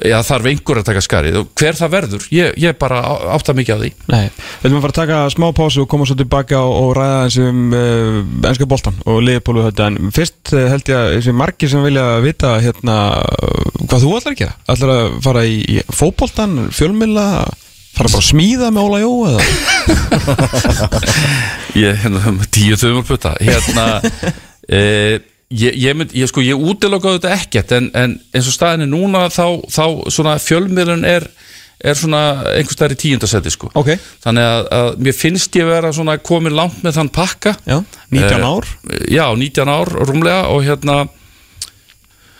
já, 0.05 0.17
þarf 0.25 0.49
einhver 0.51 0.81
að 0.81 0.87
taka 0.89 1.03
skarið 1.03 1.37
og 1.41 1.51
hver 1.59 1.77
það 1.79 1.93
verður, 1.95 2.27
ég, 2.35 2.57
ég 2.61 2.77
bara 2.79 3.01
átta 3.35 3.55
mikið 3.57 3.75
á 3.75 3.81
því. 3.83 3.91
Nei, 4.11 4.25
við 4.63 4.75
að 4.75 4.83
fara 4.85 4.93
að 4.93 4.99
taka 4.99 5.21
smá 5.35 5.47
pásu 5.57 5.83
og 5.83 5.89
koma 5.91 6.07
svo 6.09 6.17
tilbaka 6.19 6.61
og, 6.63 6.75
og 6.83 6.91
ræða 6.97 7.21
eins 7.25 7.39
um 7.43 7.63
uh, 7.75 8.19
ennska 8.49 8.69
boltan 8.69 8.99
og 9.05 9.21
liðbólu 9.25 9.65
þetta. 9.69 9.89
En 9.91 10.13
fyrst 10.15 10.53
uh, 10.55 10.65
held 10.73 10.91
ég 10.91 10.99
að 10.99 11.15
þessi 11.17 11.37
margir 11.43 11.73
sem 11.73 11.85
vilja 11.85 12.05
vita 12.25 12.55
hérna 12.63 12.99
hvað 13.85 14.05
þú 14.05 14.13
ætlar 14.19 14.35
að 14.35 14.43
gera. 14.43 14.59
Ætlar 14.75 14.93
að 14.95 15.17
fara 15.25 15.47
í, 15.47 15.57
í 15.65 15.81
fótboltan, 15.93 16.69
fjölmilla 16.75 17.27
fara 17.99 18.07
bara 18.13 18.21
að 18.21 18.29
smíða 18.29 18.69
með 18.71 18.85
Óla 18.87 18.99
Jó 19.01 19.11
eða? 19.27 19.41
Ég, 21.83 21.99
hérna, 22.03 22.33
tíu 22.53 22.77
þumur 22.79 23.05
putta. 23.07 23.33
Hérna 23.43 23.87
e, 24.79 25.19
ég, 25.49 25.75
ég, 25.75 25.95
mynd, 25.97 26.13
ég, 26.17 26.29
sko, 26.29 26.43
ég 26.45 26.59
útilokaði 26.59 27.19
þetta 27.19 27.35
ekkert 27.37 27.71
en, 27.77 27.91
en 27.97 28.17
eins 28.35 28.49
og 28.49 28.55
staðin 28.55 28.85
er 28.85 28.91
núna 28.91 29.27
þá, 29.33 29.45
þá 29.69 29.85
svona 30.13 30.37
fjölmiðlun 30.43 31.07
er 31.09 31.29
er 31.79 31.95
svona 31.95 32.19
einhvers 32.57 32.75
staðar 32.75 32.91
í 32.91 32.99
tíundasetti 32.99 33.51
sko. 33.53 33.69
Ok. 33.79 33.93
þannig 34.19 34.43
að, 34.43 34.65
að 34.75 34.89
mér 35.05 35.15
finnst 35.15 35.55
ég 35.55 35.69
vera 35.69 35.93
svona 35.95 36.17
komin 36.19 36.51
langt 36.51 36.81
með 36.83 36.97
þann 36.97 37.11
pakka. 37.15 37.53
Já, 37.63 37.77
19 38.11 38.35
Eh, 38.35 38.43
ár. 38.43 38.67
Já, 39.07 39.23
19 39.31 39.71
ár 39.71 39.93
rúmlega 40.09 40.41
og 40.51 40.65
hérna 40.67 40.97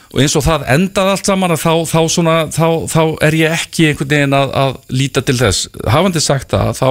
og 0.10 0.20
eins 0.20 0.36
og 0.36 0.44
það 0.44 0.66
endaði 0.74 1.14
allt 1.14 1.30
saman 1.30 1.56
þá, 1.56 1.72
þá, 1.88 2.00
svona, 2.12 2.36
þá, 2.52 2.68
þá 2.92 3.02
er 3.30 3.38
ég 3.40 3.56
ekki 3.62 3.88
einhvern 3.94 4.12
veginn 4.12 4.38
að, 4.38 4.54
að 4.66 4.78
líta 5.00 5.24
til 5.24 5.38
þess. 5.40 5.70
Hafandi 5.88 6.24
sagt 6.26 6.52
það 6.52 6.72
þá, 6.76 6.90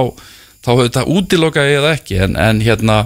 útiloka 1.05 1.65
ég 1.69 1.83
það 1.83 1.97
ekki 1.99 2.21
en, 2.25 2.37
en 2.39 2.63
hérna 2.65 3.01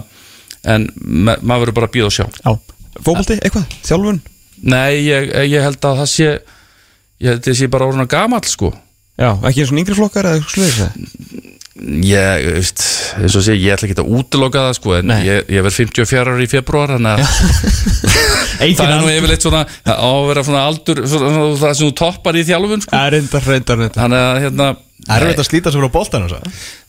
en 0.64 0.88
ma 0.96 1.36
maður 1.42 1.66
verður 1.66 1.76
bara 1.82 1.90
að 1.90 1.96
býða 1.98 2.08
og 2.08 2.16
sjá. 2.16 2.26
Já, 2.40 2.54
fótbolti, 3.00 3.38
eitthvað, 3.40 3.66
þjálfun 3.86 4.20
nei, 4.62 5.02
ég, 5.04 5.32
ég 5.50 5.64
held 5.66 5.80
að 5.82 6.02
það 6.02 6.10
sé 6.14 6.28
ég 6.28 7.28
held 7.30 7.40
að 7.40 7.48
það 7.50 7.58
sé 7.60 7.70
bara 7.72 7.90
orðin 7.90 8.06
að 8.06 8.12
gamall 8.14 8.46
sko 8.48 8.72
Já, 9.14 9.30
ekki 9.46 9.62
eins 9.62 9.70
og 9.70 9.78
yngri 9.78 9.94
flokkar 9.94 10.26
eða 10.26 10.40
eitthvað 10.40 10.54
sluðis 10.56 11.52
ég, 11.74 12.44
veist, 12.54 12.82
eins 13.18 13.34
og 13.34 13.42
sé, 13.42 13.54
ég 13.58 13.74
ætla 13.74 13.88
ekki 13.88 13.98
að 13.98 14.10
útiloka 14.14 14.62
það 14.68 14.76
sko 14.78 14.94
en 14.98 15.08
Nei. 15.10 15.20
ég, 15.26 15.48
ég 15.50 15.64
verð 15.66 15.78
54 15.80 16.34
ára 16.34 16.44
í 16.44 16.50
februar 16.50 16.94
þannig 16.94 17.12
að 17.18 18.76
það 18.78 18.84
er 18.84 19.00
nú 19.02 19.10
yfirleitt 19.10 19.46
svona 19.46 19.62
það 19.66 19.98
á 19.98 20.08
að 20.08 20.26
vera 20.30 20.44
svona 20.46 20.64
aldur 20.70 21.02
svona, 21.10 21.32
það 21.58 21.74
sem 21.74 21.88
þú 21.88 21.96
toppar 21.98 22.38
í 22.38 22.44
þjálfun 22.46 22.84
sko. 22.84 22.94
Það 22.94 23.06
er 23.08 23.16
reyndar, 23.16 23.48
reyndar, 23.50 23.80
reyndar 23.82 23.98
þannig 23.98 24.24
að 24.28 24.40
hérna 24.44 24.68
Er 25.04 25.26
þetta 25.28 25.42
að 25.44 25.48
slíta 25.50 25.72
sig 25.72 25.82
frá 25.82 25.90
boltanum 25.92 26.30
svo? 26.30 26.38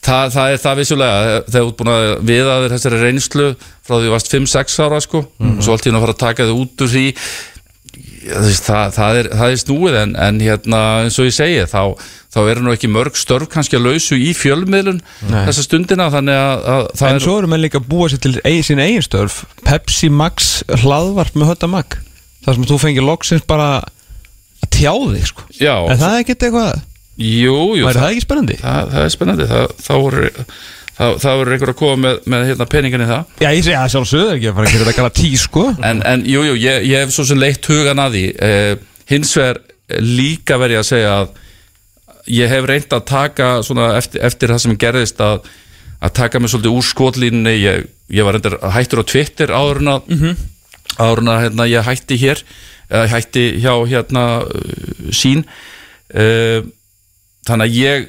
það, 0.06 0.30
það 0.36 0.54
er 0.54 0.62
það 0.64 0.78
vissulega 0.80 1.24
þegar 1.50 1.66
þú 1.66 1.66
ert 1.72 1.80
búin 1.82 1.94
að 1.96 2.06
viða 2.30 2.60
þér 2.62 2.76
þessari 2.76 3.02
reynslu 3.02 3.48
frá 3.60 3.96
því 3.98 4.06
þú 4.06 4.14
varst 4.16 4.32
5-6 4.36 4.78
ára 4.86 5.02
sko 5.04 5.24
og 5.26 5.60
svo 5.66 5.76
allt 5.76 5.86
í 5.88 5.92
einu 5.92 6.00
að 6.00 6.06
fara 6.06 6.16
að 6.16 6.24
taka 6.24 6.48
þig 6.48 6.62
út 6.64 6.86
úr 6.86 6.94
því 6.96 7.06
það, 8.26 8.94
það, 8.96 9.18
er, 9.20 9.28
það 9.38 9.54
er 9.54 9.60
snúið 9.62 9.98
en, 10.02 10.14
en 10.28 10.40
hérna 10.42 10.80
eins 11.04 11.18
og 11.22 11.28
ég 11.28 11.36
segi 11.36 11.66
þá, 11.70 11.82
þá 12.34 12.40
eru 12.52 12.64
nú 12.66 12.74
ekki 12.74 12.90
mörg 12.92 13.20
störf 13.20 13.50
kannski 13.52 13.78
að 13.78 13.86
lausu 13.90 14.18
í 14.18 14.32
fjölmiðlun 14.38 15.02
þessa 15.30 15.66
stundina 15.66 16.08
að, 16.10 16.32
að 16.32 16.88
það 16.98 17.12
En 17.12 17.20
er 17.20 17.26
svo 17.28 17.38
eru 17.42 17.52
menn 17.52 17.64
líka 17.64 17.82
að 17.82 17.90
búa 17.92 18.10
sér 18.12 18.24
til 18.26 18.34
eigin, 18.42 18.66
sín 18.66 18.82
eigin 18.84 19.06
störf 19.06 19.44
Pepsi 19.68 20.10
Max 20.14 20.64
hlaðvarp 20.82 21.38
með 21.38 21.54
hötta 21.54 21.70
mag 21.72 22.00
Það 22.46 22.58
sem 22.58 22.68
þú 22.70 22.82
fengir 22.82 23.06
loksins 23.06 23.46
bara 23.50 23.70
að 23.82 24.74
tjá 24.76 24.92
þig 24.94 25.30
sko. 25.32 25.46
já, 25.58 25.76
En 25.90 25.98
það 26.02 26.12
er 26.12 26.26
ekkert 26.26 26.46
eitthvað 26.50 26.84
jú, 27.16 27.60
jú, 27.80 27.86
Væri 27.86 28.02
það 28.02 28.10
ekki 28.14 28.26
spennandi? 28.26 28.58
það, 28.62 28.90
það 28.96 29.06
er 29.06 29.14
spennandi. 29.14 29.48
Það, 29.52 29.78
þá 29.86 29.94
voru 29.96 30.26
það 30.96 31.38
voru 31.42 31.56
einhver 31.56 31.72
að 31.74 31.80
koma 31.80 31.96
með, 32.06 32.20
með 32.32 32.46
hérna, 32.50 32.68
peningin 32.72 33.04
í 33.04 33.08
það. 33.10 33.32
Já, 33.44 33.48
ég 33.52 33.66
segi 33.66 33.78
að 33.80 33.90
sjálfsögðu 33.94 34.36
ekki 34.36 34.50
að 34.50 34.58
fara 34.58 34.68
að 34.68 34.76
gera 34.76 34.86
þetta 34.86 34.98
kalla 35.00 35.16
tí 35.20 35.32
sko. 35.40 35.64
En, 35.84 36.04
en 36.08 36.24
jú, 36.30 36.44
jú, 36.48 36.54
ég, 36.62 36.86
ég 36.88 37.04
hef 37.04 37.16
svo 37.16 37.26
sem 37.28 37.42
leitt 37.42 37.68
hugan 37.72 38.02
að 38.04 38.16
því. 38.16 38.24
Eh, 38.48 38.76
hins 39.12 39.34
vegar 39.36 39.60
líka 40.02 40.60
verið 40.62 40.80
að 40.82 40.88
segja 40.88 41.18
að 41.20 41.34
ég 42.36 42.54
hef 42.56 42.70
reynd 42.72 42.96
að 42.96 43.04
taka 43.12 43.50
svona 43.68 43.90
eftir, 44.00 44.24
eftir 44.26 44.54
það 44.54 44.64
sem 44.64 44.78
gerðist 44.82 45.20
að, 45.22 45.50
að 46.00 46.16
taka 46.22 46.42
mig 46.42 46.54
svolítið 46.54 46.80
úr 46.80 46.88
skotlínunni. 46.88 47.58
Ég, 47.60 47.90
ég 48.16 48.28
var 48.28 48.38
reyndar 48.38 48.58
hættur 48.78 49.04
á 49.04 49.62
en 49.76 49.92
að, 49.92 50.16
áður 50.96 51.26
en 51.26 51.34
að 51.34 51.44
hérna, 51.44 51.70
ég 51.70 51.86
hætti 51.92 52.22
hér 52.24 52.46
eða 52.86 53.06
hætti 53.12 53.46
hjá 53.60 53.74
hérna 53.90 54.26
uh, 54.46 55.12
sín. 55.14 55.44
Uh, 56.14 56.64
þannig 57.46 57.66
að 57.66 57.80
ég 57.80 58.06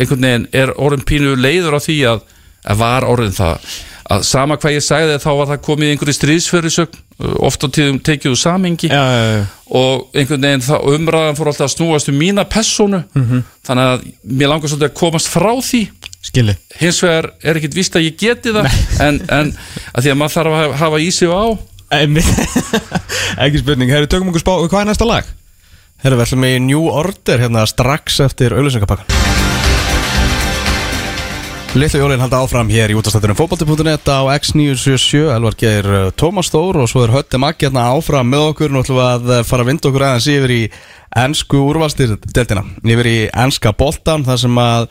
einhvern 0.00 0.26
veginn 0.26 0.48
er 0.62 0.72
orðin 0.78 1.06
pínu 1.08 1.36
leiður 1.40 1.76
á 1.76 1.80
því 1.82 1.96
að, 2.12 2.20
að 2.70 2.82
var 2.84 3.06
orðin 3.10 3.34
það. 3.36 3.70
Að 4.10 4.24
sama 4.26 4.56
hvað 4.58 4.72
ég 4.74 4.82
sagði 4.82 5.18
þá 5.22 5.28
var 5.38 5.48
það 5.52 5.60
komið 5.68 5.90
einhverju 5.92 6.14
stríðsfyrirsögn 6.16 6.96
oft 7.46 7.62
á 7.62 7.68
tíðum 7.70 7.98
tekið 8.02 8.32
úr 8.32 8.38
samingi 8.40 8.88
Já, 8.90 8.96
já, 9.06 9.20
já. 9.36 9.42
Og 9.78 10.16
einhvern 10.18 10.46
veginn 10.48 10.64
þá 10.66 10.72
umræðan 10.96 11.36
fór 11.38 11.50
alltaf 11.52 11.68
að 11.68 11.74
snúast 11.76 12.10
um 12.10 12.16
mína 12.18 12.42
persónu. 12.50 13.04
Þannig 13.68 13.90
að 13.92 14.06
mér 14.40 14.50
langar 14.50 14.72
svolítið 14.72 14.88
að 14.88 14.96
komast 14.98 15.30
frá 15.30 15.52
því. 15.62 15.82
Skilji. 16.26 16.56
Hins 16.80 16.98
vegar 17.04 17.30
er 17.42 17.60
ekkit 17.60 17.76
víst 17.78 17.94
að 17.96 18.08
ég 18.08 18.16
geti 18.20 18.50
það 18.56 18.66
en, 19.06 19.20
en 19.30 19.52
að 19.94 20.02
því 20.04 20.10
að 20.12 20.18
maður 20.20 20.34
þarf 20.40 20.58
að 20.58 20.74
hafa- 20.82 21.00
í 21.06 21.10
sig 21.14 21.30
á. 21.30 21.42
Ekki 23.46 23.62
spurning, 23.62 23.90
hefur 23.90 24.10
tökum 24.10 24.28
okkur 24.30 24.42
spá 24.44 24.52
Hvað 24.66 24.82
er 24.84 24.90
næsta 24.90 25.06
lag? 25.08 25.30
Herra, 26.00 26.16
við 26.16 26.22
ætlum 26.24 26.44
í 26.48 26.54
New 26.64 26.86
Order 26.88 27.42
hérna 27.42 27.66
strax 27.68 28.22
eftir 28.24 28.54
auðlýsingapakkan 28.56 29.04
Litlu 31.76 32.00
jólinn 32.00 32.22
halda 32.22 32.40
áfram 32.40 32.70
hér 32.72 32.90
í 32.90 32.96
útastættunum 32.98 33.36
fótbolti.net 33.38 34.08
á 34.08 34.26
X977 34.32 35.28
Elvar 35.36 35.54
Geir 35.60 35.86
uh, 35.86 36.08
Tómas 36.18 36.48
Stór 36.48 36.80
og 36.80 36.88
svo 36.90 37.04
er 37.04 37.12
Hötti 37.14 37.38
Maggi 37.38 37.68
hérna 37.68 37.84
áfram 37.92 38.26
með 38.26 38.46
okkur. 38.48 38.72
Nú 38.74 38.80
ætlum 38.82 38.98
við 38.98 39.06
að 39.06 39.30
uh, 39.30 39.42
fara 39.46 39.62
að 39.62 39.70
vinda 39.70 39.90
okkur 39.92 40.06
aðeins 40.08 40.26
yfir 40.32 40.54
í 40.56 40.58
ennsku 41.20 41.60
úrvalstyrdeltina 41.68 42.64
Yfir 42.82 43.10
í 43.12 43.14
ennska 43.44 43.70
boltan 43.78 44.26
þar 44.26 44.42
sem 44.42 44.58
að 44.64 44.88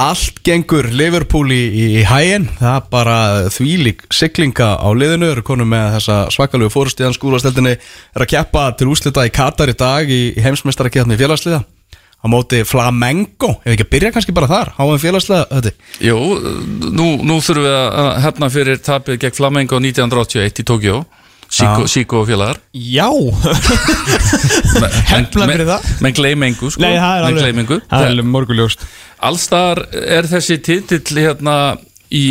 allt 0.00 0.40
gengur 0.42 0.88
Liverpool 0.90 1.52
í, 1.54 1.60
í, 1.70 1.84
í 2.00 2.02
hægin 2.08 2.48
það 2.58 2.78
er 2.80 2.86
bara 2.90 3.18
þvílík 3.54 4.08
siglinga 4.14 4.74
á 4.82 4.88
liðinu, 4.90 5.28
eru 5.30 5.44
konum 5.46 5.70
með 5.70 5.98
þessa 5.98 6.16
svakalegu 6.34 6.72
fórust 6.74 6.98
í 6.98 7.06
ennsku 7.06 7.28
úrvalstyrdeldinni 7.30 7.76
er 7.76 8.24
að 8.24 8.32
keppa 8.32 8.66
til 8.78 8.90
úslita 8.90 9.26
í 9.26 9.32
Katar 9.34 9.70
í 9.70 9.76
dag 9.78 10.10
í, 10.10 10.22
í 10.34 10.44
heimsmeistarakefni 10.44 11.18
félagsliða. 11.20 11.62
Á 12.24 12.26
móti 12.32 12.62
Flamengo, 12.64 13.50
ef 13.60 13.74
ekki 13.74 13.84
að 13.84 13.90
byrja 13.92 14.10
kannski 14.14 14.32
bara 14.34 14.48
þar, 14.48 14.70
háum 14.78 14.96
félagslega 14.96 15.44
þetta 15.50 16.06
Jú, 16.08 16.16
nú, 16.96 17.08
nú 17.20 17.36
þurfum 17.44 17.66
við 17.66 17.74
að 17.76 18.08
hefna 18.24 18.48
fyrir 18.54 18.80
tapið 18.80 19.18
gegn 19.20 19.36
Flamengo 19.36 19.80
1981 19.84 20.62
í 20.62 20.66
Tokjó 20.70 21.02
Síko, 21.54 21.86
Síko 21.90 22.20
og 22.22 22.28
félagar 22.28 22.58
Já 22.74 23.08
Hefna 25.10 25.46
fyrir 25.46 25.68
það. 25.68 25.88
Menn 26.02 26.16
gleymengu 26.16 26.70
sko. 26.74 26.82
Nei, 26.82 26.94
það 26.98 27.16
er 27.16 27.26
alveg 27.28 27.74
er 27.78 28.06
alveg 28.08 28.30
morguljóst 28.34 28.86
Allstar 29.24 29.84
er 29.94 30.26
þessi 30.28 30.58
titill 30.64 31.20
hérna 31.22 31.56
í 32.14 32.24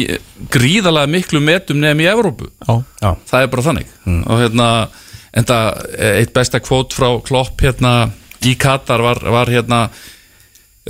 gríðalega 0.54 1.10
miklu 1.12 1.42
metum 1.44 1.80
nefn 1.82 2.04
í 2.04 2.08
Evrópu. 2.08 2.50
Já. 2.64 2.76
Já, 3.02 3.10
það 3.30 3.40
er 3.46 3.50
bara 3.52 3.66
þannig. 3.66 3.94
Og 4.08 4.44
hérna 4.44 4.68
enda 5.34 5.60
eitt 6.20 6.34
besta 6.36 6.62
kvót 6.64 6.94
frá 6.96 7.10
Klopp 7.26 7.64
hérna 7.66 8.12
í 8.46 8.54
Katar 8.60 9.02
var, 9.04 9.24
var 9.34 9.50
hérna 9.52 9.88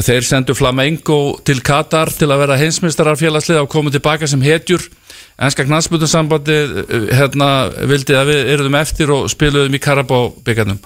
þeir 0.04 0.26
sendu 0.26 0.56
Flamengo 0.58 1.38
til 1.46 1.62
Katar 1.66 2.12
til 2.14 2.30
að 2.34 2.44
vera 2.44 2.58
heimsmeistarar 2.60 3.20
félagslið 3.20 3.62
og 3.62 3.72
komu 3.72 3.94
tilbaka 3.94 4.28
sem 4.30 4.42
hetjur 4.44 4.84
Enska 5.42 5.66
knastbundarsambandi 5.66 6.60
hérna 7.18 7.50
vildi 7.90 8.14
að 8.18 8.30
við 8.30 8.54
eruðum 8.54 8.78
eftir 8.78 9.14
og 9.16 9.26
spiluðum 9.34 9.74
í 9.74 9.82
Karabá 9.82 10.20
byggarnum 10.46 10.80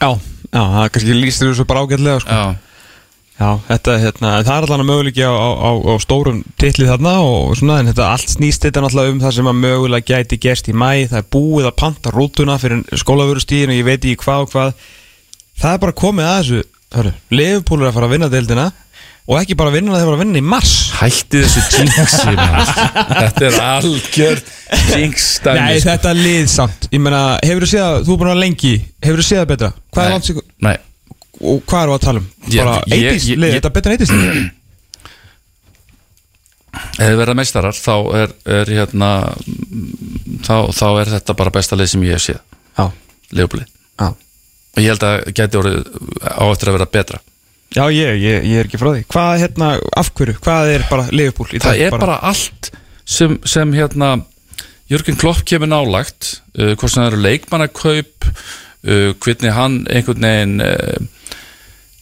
Já, 0.00 0.16
já, 0.48 0.62
það 0.62 0.90
kannski 0.94 1.16
lýstir 1.18 1.50
þessu 1.50 1.66
bara 1.68 1.84
ágætlega 1.84 2.22
sko. 2.24 2.36
Já, 2.40 2.70
Já, 3.40 3.54
þetta, 3.70 3.92
hérna, 4.02 4.30
það 4.44 4.50
er 4.52 4.64
allan 4.66 4.82
að 4.82 4.88
möguleiki 4.90 5.22
á, 5.24 5.32
á, 5.32 5.48
á, 5.64 5.70
á 5.80 5.94
stórum 6.04 6.42
titli 6.60 6.84
þarna 6.84 7.14
og 7.24 7.54
svona, 7.56 7.78
en 7.80 7.88
þetta 7.88 8.08
allt 8.12 8.32
snýst 8.34 8.66
þetta 8.66 8.82
náttúrulega 8.84 9.14
um 9.14 9.22
það 9.22 9.32
sem 9.38 9.48
að 9.48 9.62
mögulega 9.62 10.10
gæti 10.10 10.38
gerst 10.44 10.68
í 10.68 10.74
mæ, 10.76 10.90
það 11.08 11.22
er 11.22 11.30
búið 11.32 11.68
að 11.70 11.78
panta 11.80 12.12
rútuna 12.12 12.58
fyrir 12.60 13.00
skólavörustíðin 13.00 13.72
og 13.72 13.78
ég 13.78 13.86
veit 13.88 14.04
ekki 14.04 14.20
hvað 14.26 14.44
og 14.44 14.52
hvað. 14.52 14.84
Það 15.62 15.72
er 15.72 15.80
bara 15.86 15.96
komið 16.02 16.28
að 16.28 16.36
þessu 16.36 16.60
er 17.00 17.08
að 17.88 17.96
fara 17.96 18.10
að 18.10 18.12
vinna 18.12 18.28
deildina 18.28 18.66
og 19.28 19.36
ekki 19.40 19.56
bara 19.58 19.70
vinna 19.74 19.92
þegar 19.92 20.00
þeir 20.00 20.08
voru 20.10 20.18
að 20.18 20.22
vinna 20.24 20.38
í 20.40 20.46
mars. 20.50 20.72
Hætti 21.00 21.42
þessu 21.44 21.60
jinxi. 21.76 22.34
Þetta 23.10 23.44
er 23.50 23.58
algjör 23.66 24.40
jinx 24.96 25.26
Nei, 25.44 25.80
sko. 25.80 25.88
þetta 25.90 26.14
lið 26.18 26.46
samt. 26.50 26.88
Ég 26.94 27.02
meina, 27.02 27.22
hefur 27.42 27.66
þú 27.66 27.70
séð 27.72 27.84
að, 27.86 27.98
þú 28.06 28.14
er 28.16 28.20
búin 28.22 28.32
að 28.34 28.40
lengi 28.44 28.72
Hefur 29.02 29.20
þú 29.22 29.26
séð 29.26 29.40
það 29.42 29.50
betra? 29.52 29.70
Hvað 29.94 30.04
er 30.06 30.14
langt 30.14 30.28
sig 30.30 30.40
Nei, 30.66 30.76
Og 31.40 31.62
hvað 31.64 31.82
er 31.82 31.90
það 31.90 31.96
að 31.96 32.04
tala 32.06 32.20
um? 32.20 32.26
Bara 32.50 32.74
ég- 32.86 33.04
80s 33.10 33.28
ég- 33.30 33.38
lið, 33.40 33.48
ég- 33.50 33.54
þetta 33.60 33.70
er 33.70 33.76
betra 33.78 33.92
en 33.92 33.98
80s 33.98 34.12
lið. 34.14 34.50
Ef 36.70 37.00
þið 37.10 37.16
verða 37.18 37.34
meistarar 37.34 37.74
þá 37.74 37.94
er, 38.20 38.32
er 38.60 38.70
hérna 38.76 39.08
þá, 40.46 40.54
þá 40.70 40.86
er 41.00 41.10
þetta 41.16 41.34
bara 41.40 41.50
besta 41.54 41.78
leið 41.78 41.88
sem 41.94 42.04
ég 42.06 42.14
hef 42.14 42.22
séð. 42.28 42.38
Já, 42.78 42.84
Leopold 43.34 43.64
já. 43.64 44.06
Og 44.06 44.78
ég 44.84 44.92
held 44.92 45.02
að 45.08 45.16
gæti 45.34 45.58
orðið 45.58 45.88
á 46.22 46.44
eftir 46.46 46.70
að 46.70 46.76
vera 46.78 46.86
betra 46.94 47.18
Já, 47.76 47.84
ég, 47.94 48.16
ég, 48.18 48.44
ég 48.50 48.56
er 48.58 48.66
ekki 48.66 48.80
frá 48.80 48.88
því 48.96 49.04
Hvað, 49.12 49.32
hérna, 49.44 49.66
af 50.00 50.08
hverju? 50.18 50.34
Hvað 50.42 50.72
er 50.74 50.84
bara 50.90 51.04
Liverpool 51.14 51.52
í 51.54 51.60
dag? 51.60 51.68
það 51.68 51.84
er 51.86 51.94
bara 52.02 52.16
allt 52.30 52.70
sem, 53.06 53.36
sem 53.46 53.74
hérna 53.76 54.08
Jörgen 54.90 55.18
Klopp 55.20 55.44
kemur 55.46 55.70
nálagt 55.70 56.40
uh, 56.58 56.72
hvort 56.74 56.90
sem 56.90 57.04
það 57.04 57.12
eru 57.12 57.20
leikmannakaup 57.28 58.26
uh, 58.26 59.12
hvernig 59.22 59.54
hann 59.54 59.76
einhvern 59.86 60.26
veginn 60.26 60.56
uh, 60.66 60.98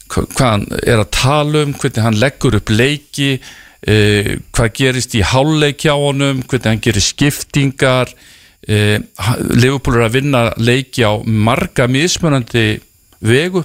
hva- 0.09 0.25
hvað 0.33 0.51
hann 0.55 0.67
er 0.81 1.03
að 1.05 1.11
tala 1.19 1.65
um 1.67 1.77
hvernig 1.77 2.07
hann 2.07 2.17
leggur 2.23 2.57
upp 2.63 2.73
leiki 2.73 3.31
uh, 3.37 4.33
hvað 4.57 4.73
gerist 4.81 5.19
í 5.21 5.25
háleik 5.35 5.85
hjá 5.85 5.93
honum, 6.01 6.41
hvernig 6.49 6.71
hann 6.73 6.85
gerir 6.89 7.05
skiptingar 7.05 8.09
uh, 8.17 8.97
Liverpool 9.53 10.01
er 10.01 10.09
að 10.09 10.17
vinna 10.17 10.47
leiki 10.57 11.05
á 11.05 11.13
marga 11.29 11.91
mismunandi 11.93 12.71
vegu. 13.25 13.65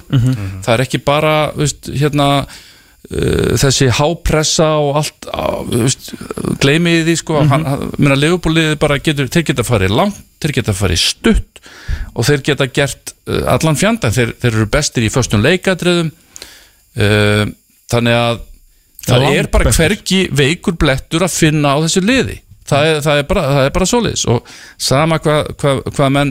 Það 0.64 0.72
er 0.74 0.84
ekki 0.84 1.00
bara 1.04 1.34
veist, 1.54 1.90
hérna 1.94 2.28
uh, 2.44 3.54
þessi 3.60 3.90
hápressa 3.98 4.70
og 4.82 5.00
allt 5.00 5.28
uh, 5.30 5.88
gleymið 6.62 7.04
því 7.08 7.16
sko, 7.20 7.42
hann, 7.50 7.66
minna 7.98 8.18
Leopoldið 8.18 8.76
bara 8.82 8.98
getur, 8.98 9.28
þeir 9.28 9.48
geta 9.50 9.66
farið 9.66 9.94
langt, 9.94 10.22
þeir 10.42 10.56
geta 10.58 10.76
farið 10.76 11.02
stutt 11.04 11.60
og 12.14 12.26
þeir 12.26 12.42
geta 12.50 12.68
gert 12.70 13.14
uh, 13.28 13.44
allan 13.54 13.78
fjandan, 13.78 14.14
þeir, 14.14 14.34
þeir 14.40 14.52
eru 14.52 14.70
bestir 14.72 15.06
í 15.06 15.12
föstum 15.12 15.44
leikadriðum 15.44 16.10
uh, 16.10 17.46
þannig 17.92 18.18
að 18.18 18.42
það 19.04 19.26
langt 19.26 19.38
er 19.38 19.50
bara 19.52 19.74
hvergi 19.76 20.20
veikur 20.32 20.76
blettur 20.80 21.26
að 21.26 21.36
finna 21.36 21.76
á 21.76 21.78
þessu 21.84 22.00
liði. 22.04 22.40
Það 22.64 22.86
er, 22.88 23.00
það 23.04 23.18
er 23.20 23.26
bara, 23.28 23.40
það 23.52 23.66
er 23.66 23.72
bara 23.74 23.86
svoleiðis 23.88 24.22
og 24.32 24.52
sama 24.80 25.18
hvað 25.20 25.50
hva, 25.60 25.72
hva 25.92 26.06
menn, 26.08 26.30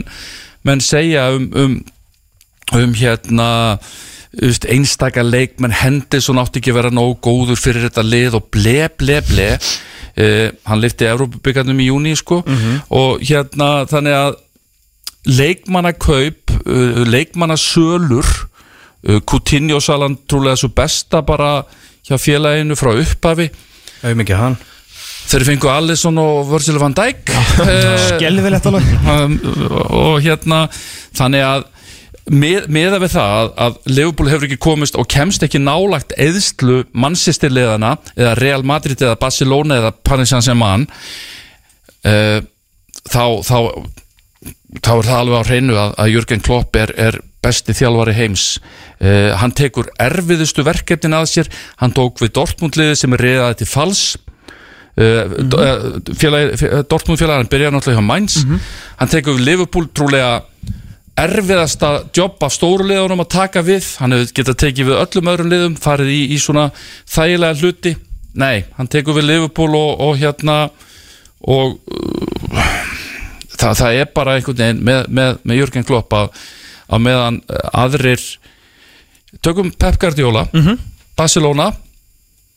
menn 0.66 0.80
segja 0.82 1.28
um, 1.30 1.44
um 1.54 1.76
um 2.74 2.94
hérna 2.98 3.48
just, 4.40 4.66
einstaka 4.66 5.22
leikmenn 5.22 5.74
Henderson 5.78 6.40
átti 6.42 6.60
ekki 6.60 6.72
að 6.74 6.78
vera 6.80 6.94
nógu 6.94 7.18
góður 7.24 7.60
fyrir 7.60 7.86
þetta 7.88 8.04
lið 8.06 8.38
og 8.40 8.48
ble, 8.54 8.78
ble, 8.98 9.20
ble. 9.28 9.50
Uh, 10.14 10.48
hann 10.68 10.82
lifti 10.82 11.08
Európubyggarnum 11.10 11.80
í 11.82 11.88
júni 11.88 12.14
sko. 12.18 12.42
Og 12.94 13.22
hérna 13.26 13.86
þannig 13.90 14.18
að 14.18 14.36
leikmannakaup 15.24 16.54
uh, 16.60 17.00
leikmannasölur 17.08 18.28
uh, 18.28 19.18
Coutinho 19.26 19.80
salan 19.82 20.18
trúlega 20.28 20.60
svo 20.60 20.70
besta 20.74 21.24
bara 21.26 21.64
hjá 22.04 22.18
félaginu 22.20 22.76
frá 22.78 22.92
upphafi. 22.94 23.50
Hefur 24.04 24.20
mikið 24.20 24.40
hann. 24.40 24.56
Þeir 25.24 25.46
fengu 25.48 25.70
Alisson 25.72 26.18
og 26.20 26.42
Virgil 26.50 26.76
van 26.78 26.92
Dijk. 26.94 27.30
Skelvilegt 28.10 28.66
alveg. 28.68 28.90
um, 29.08 29.38
og 29.88 30.18
hérna 30.22 30.66
þannig 31.16 31.46
að 31.48 31.64
með, 32.30 32.68
meða 32.72 33.00
við 33.02 33.14
það 33.16 33.34
að, 33.40 33.50
að 33.66 33.76
Liverpool 33.90 34.30
hefur 34.32 34.48
ekki 34.48 34.60
komist 34.64 34.96
og 35.00 35.08
kemst 35.12 35.44
ekki 35.44 35.60
nálagt 35.60 36.14
eðslu 36.20 36.84
mannsistirleðana 36.92 37.96
eða 38.16 38.34
Real 38.40 38.64
Madrid 38.66 39.02
eða 39.02 39.20
Barcelona 39.20 39.80
eða 39.82 39.92
Paris 40.06 40.32
Saint-Germain 40.32 40.88
uh, 42.08 42.40
þá, 43.04 43.24
þá 43.44 43.58
þá 44.82 44.90
er 44.96 45.06
það 45.06 45.18
alveg 45.18 45.38
á 45.38 45.48
hreinu 45.48 45.78
að, 45.78 45.94
að 46.02 46.10
Jürgen 46.14 46.44
Klopp 46.44 46.78
er, 46.78 46.92
er 46.98 47.18
besti 47.44 47.74
þjálfari 47.76 48.14
heims. 48.16 48.44
Uh, 48.98 49.32
hann 49.38 49.54
tekur 49.56 49.90
erfiðustu 50.00 50.64
verkefnin 50.66 51.16
að 51.16 51.28
sér. 51.30 51.50
Hann 51.82 51.94
tók 51.96 52.22
við 52.22 52.34
Dortmundliði 52.38 52.96
sem 52.98 53.14
er 53.14 53.24
reyðaði 53.26 53.60
til 53.60 53.70
fals. 53.70 54.04
Uh, 54.94 55.26
mm 55.26 55.50
-hmm. 55.50 56.14
félagi, 56.14 56.72
Dortmund 56.90 57.18
félagi 57.20 57.42
hann 57.42 57.52
byrjaði 57.52 57.76
náttúrulega 57.76 58.00
hjá 58.00 58.08
Mainz. 58.08 58.36
Hann 58.98 59.12
tekur 59.12 59.38
við 59.38 59.46
Liverpool 59.50 59.88
trúlega 59.92 60.42
erfiðasta 61.20 61.90
jobb 62.14 62.42
af 62.42 62.54
stóru 62.54 62.86
liðunum 62.88 63.22
að 63.22 63.30
taka 63.36 63.62
við, 63.64 63.86
hann 64.00 64.16
hefur 64.16 64.32
getað 64.40 64.58
tekið 64.64 64.88
við 64.88 65.00
öllum 65.02 65.30
öðrum 65.30 65.52
liðum, 65.52 65.76
farið 65.78 66.10
í, 66.10 66.20
í 66.34 66.38
svona 66.42 66.68
þægilega 67.10 67.58
hluti, 67.60 67.94
nei 68.34 68.64
hann 68.78 68.90
tekur 68.90 69.18
við 69.18 69.28
Liverpool 69.28 69.76
og, 69.78 70.02
og 70.02 70.18
hérna 70.18 70.56
og 71.44 71.76
uh, 71.78 72.72
það, 73.54 73.76
það 73.78 74.00
er 74.00 74.10
bara 74.16 74.34
einhvern 74.38 74.58
veginn 74.58 74.82
með, 74.82 75.06
með, 75.08 75.38
með 75.44 75.60
Jörgen 75.60 75.86
Klopp 75.86 76.16
að, 76.18 76.42
að 76.88 77.04
meðan 77.06 77.40
uh, 77.46 77.62
aðrir 77.84 78.24
tökum 79.44 79.70
Pep 79.70 80.00
Guardiola 80.02 80.48
Barcelona 81.14 81.70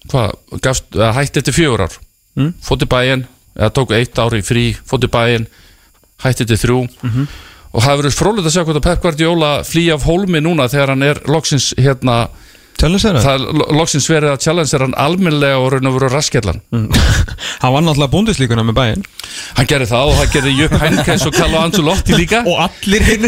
hvað, 0.09 0.33
gafst, 0.63 0.95
hætti 0.95 1.41
eftir 1.41 1.53
fjögur 1.53 1.85
ár. 1.85 1.97
Mm. 2.37 2.53
fótt 2.61 2.85
í 2.85 2.89
bæinn 2.89 3.25
eða 3.57 3.69
tóku 3.73 3.95
eitt 3.97 4.17
ári 4.21 4.43
frí, 4.45 4.71
fótt 4.85 5.05
í 5.05 5.09
bæinn 5.13 5.47
hætti 6.21 6.45
eftir 6.45 6.59
þrjú 6.61 6.83
og 7.73 7.83
það 7.83 8.01
verður 8.01 8.17
frólægt 8.17 8.49
að 8.49 8.55
sjá 8.55 8.63
hvort 8.65 8.79
að 8.79 8.85
Pep 8.87 9.05
Guardiola 9.05 9.53
flýja 9.67 9.97
af 9.97 10.05
hólmi 10.07 10.43
núna 10.43 10.69
þegar 10.71 10.93
hann 10.93 11.07
er 11.07 11.21
loksins 11.29 11.71
hérna, 11.77 12.27
loksins 12.77 14.07
verið 14.09 14.33
að 14.35 14.41
challenge 14.45 14.75
er 14.77 14.85
hann 14.85 14.97
almennlega 15.01 15.59
og 15.59 15.71
raun 15.73 15.89
og 15.89 15.95
veru 15.97 16.11
raskjallan 16.13 16.61
Hann 17.63 17.73
var 17.73 17.81
náttúrulega 17.81 18.13
búndislíkuna 18.13 18.65
með 18.67 18.77
bæinn 18.77 19.05
hann 19.57 19.69
gerði 19.69 19.89
það 19.91 20.11
og 20.11 20.19
það 20.19 20.33
gerði 20.35 20.55
Jöp 20.61 20.75
Henkes 20.81 21.25
og 21.27 21.37
Carlo 21.37 21.61
Ancelotti 21.61 22.17
líka. 22.17 22.43
Og 22.49 22.59
allir 22.63 23.05
hinn 23.05 23.25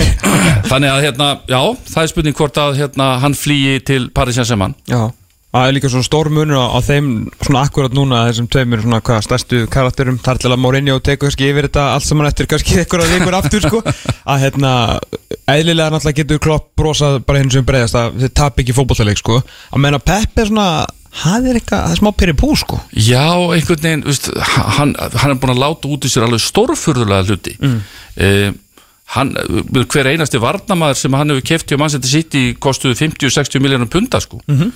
þannig 0.70 0.92
að 0.92 1.06
hérna, 1.08 1.30
já, 1.50 1.62
það 1.94 2.04
er 2.04 2.12
spurning 2.14 2.38
hvort 2.38 2.60
að 2.62 2.78
hérna, 2.84 3.10
hann 3.24 3.38
flýji 3.38 3.82
til 3.90 4.10
Paris 4.16 4.40
Saint-Germain. 4.40 4.78
Já 4.90 5.10
Það 5.50 5.66
er 5.66 5.74
líka 5.74 5.90
svona 5.90 6.06
stór 6.06 6.28
munur 6.30 6.60
á, 6.62 6.66
á 6.78 6.80
þeim 6.86 7.08
svona 7.42 7.64
akkurat 7.66 7.96
núna 7.98 8.20
þessum 8.28 8.50
tveimur 8.54 8.84
svona 8.84 9.00
hvað 9.02 9.24
stærstu 9.26 9.64
karakterum 9.74 10.20
þar 10.22 10.38
til 10.44 10.52
að 10.54 10.62
Mourinho 10.62 11.00
tekur 11.02 11.26
kannski 11.26 11.48
yfir 11.50 11.66
þetta 11.66 11.86
allt 11.96 12.06
saman 12.06 12.30
eftir 12.30 12.50
kannski 12.52 12.78
einhverja 12.84 13.16
vikur 13.16 13.38
aftur 13.40 13.66
sko. 13.66 13.82
Að 14.30 14.44
hérna 14.44 14.74
eðlilega 15.50 15.96
náttúrulega 15.96 16.20
getur 16.22 16.44
klopp 16.46 16.70
brosað 16.78 17.18
bara 17.26 17.42
hinn 17.42 17.50
sem 17.54 17.66
breiðast 17.66 17.98
að 17.98 18.22
þið 18.22 18.34
tap 18.38 18.62
ekki 18.62 18.78
fótbollaleik 18.78 19.24
sko. 19.24 19.40
Að 19.74 19.84
menna 19.88 20.02
Pep 20.04 20.38
er 20.38 20.52
svona 20.52 20.70
er 21.50 21.58
eitthvað, 21.58 21.82
það 21.82 21.96
er 21.96 22.02
smá 22.04 22.12
pyrir 22.22 22.38
pú 22.38 22.52
sko. 22.60 22.80
Já, 22.94 23.26
einhvern 23.26 23.84
veginn, 23.88 24.06
veist, 24.06 24.30
hann, 24.78 24.94
hann 25.00 25.34
er 25.34 25.42
búin 25.42 25.56
að 25.56 25.64
láta 25.64 25.90
út 25.90 26.06
í 26.06 26.12
sér 26.14 26.28
alveg 26.28 26.46
stórfurðulega 26.46 27.26
hluti. 27.26 27.56
Mm. 27.58 27.80
hann, 29.16 29.34
hver 29.90 30.12
einasti 30.12 30.38
varnamaður 30.42 31.00
sem 31.02 31.18
hann 31.18 31.34
hefur 31.34 31.48
keft 31.50 31.72
hjá 31.72 31.80
Manchester 31.82 32.12
City 32.12 32.44
kostuðu 32.62 32.94
50-60 33.00 33.64
miljónum 33.64 33.90
punta 33.90 34.22
sko. 34.22 34.38
-hmm. 34.46 34.70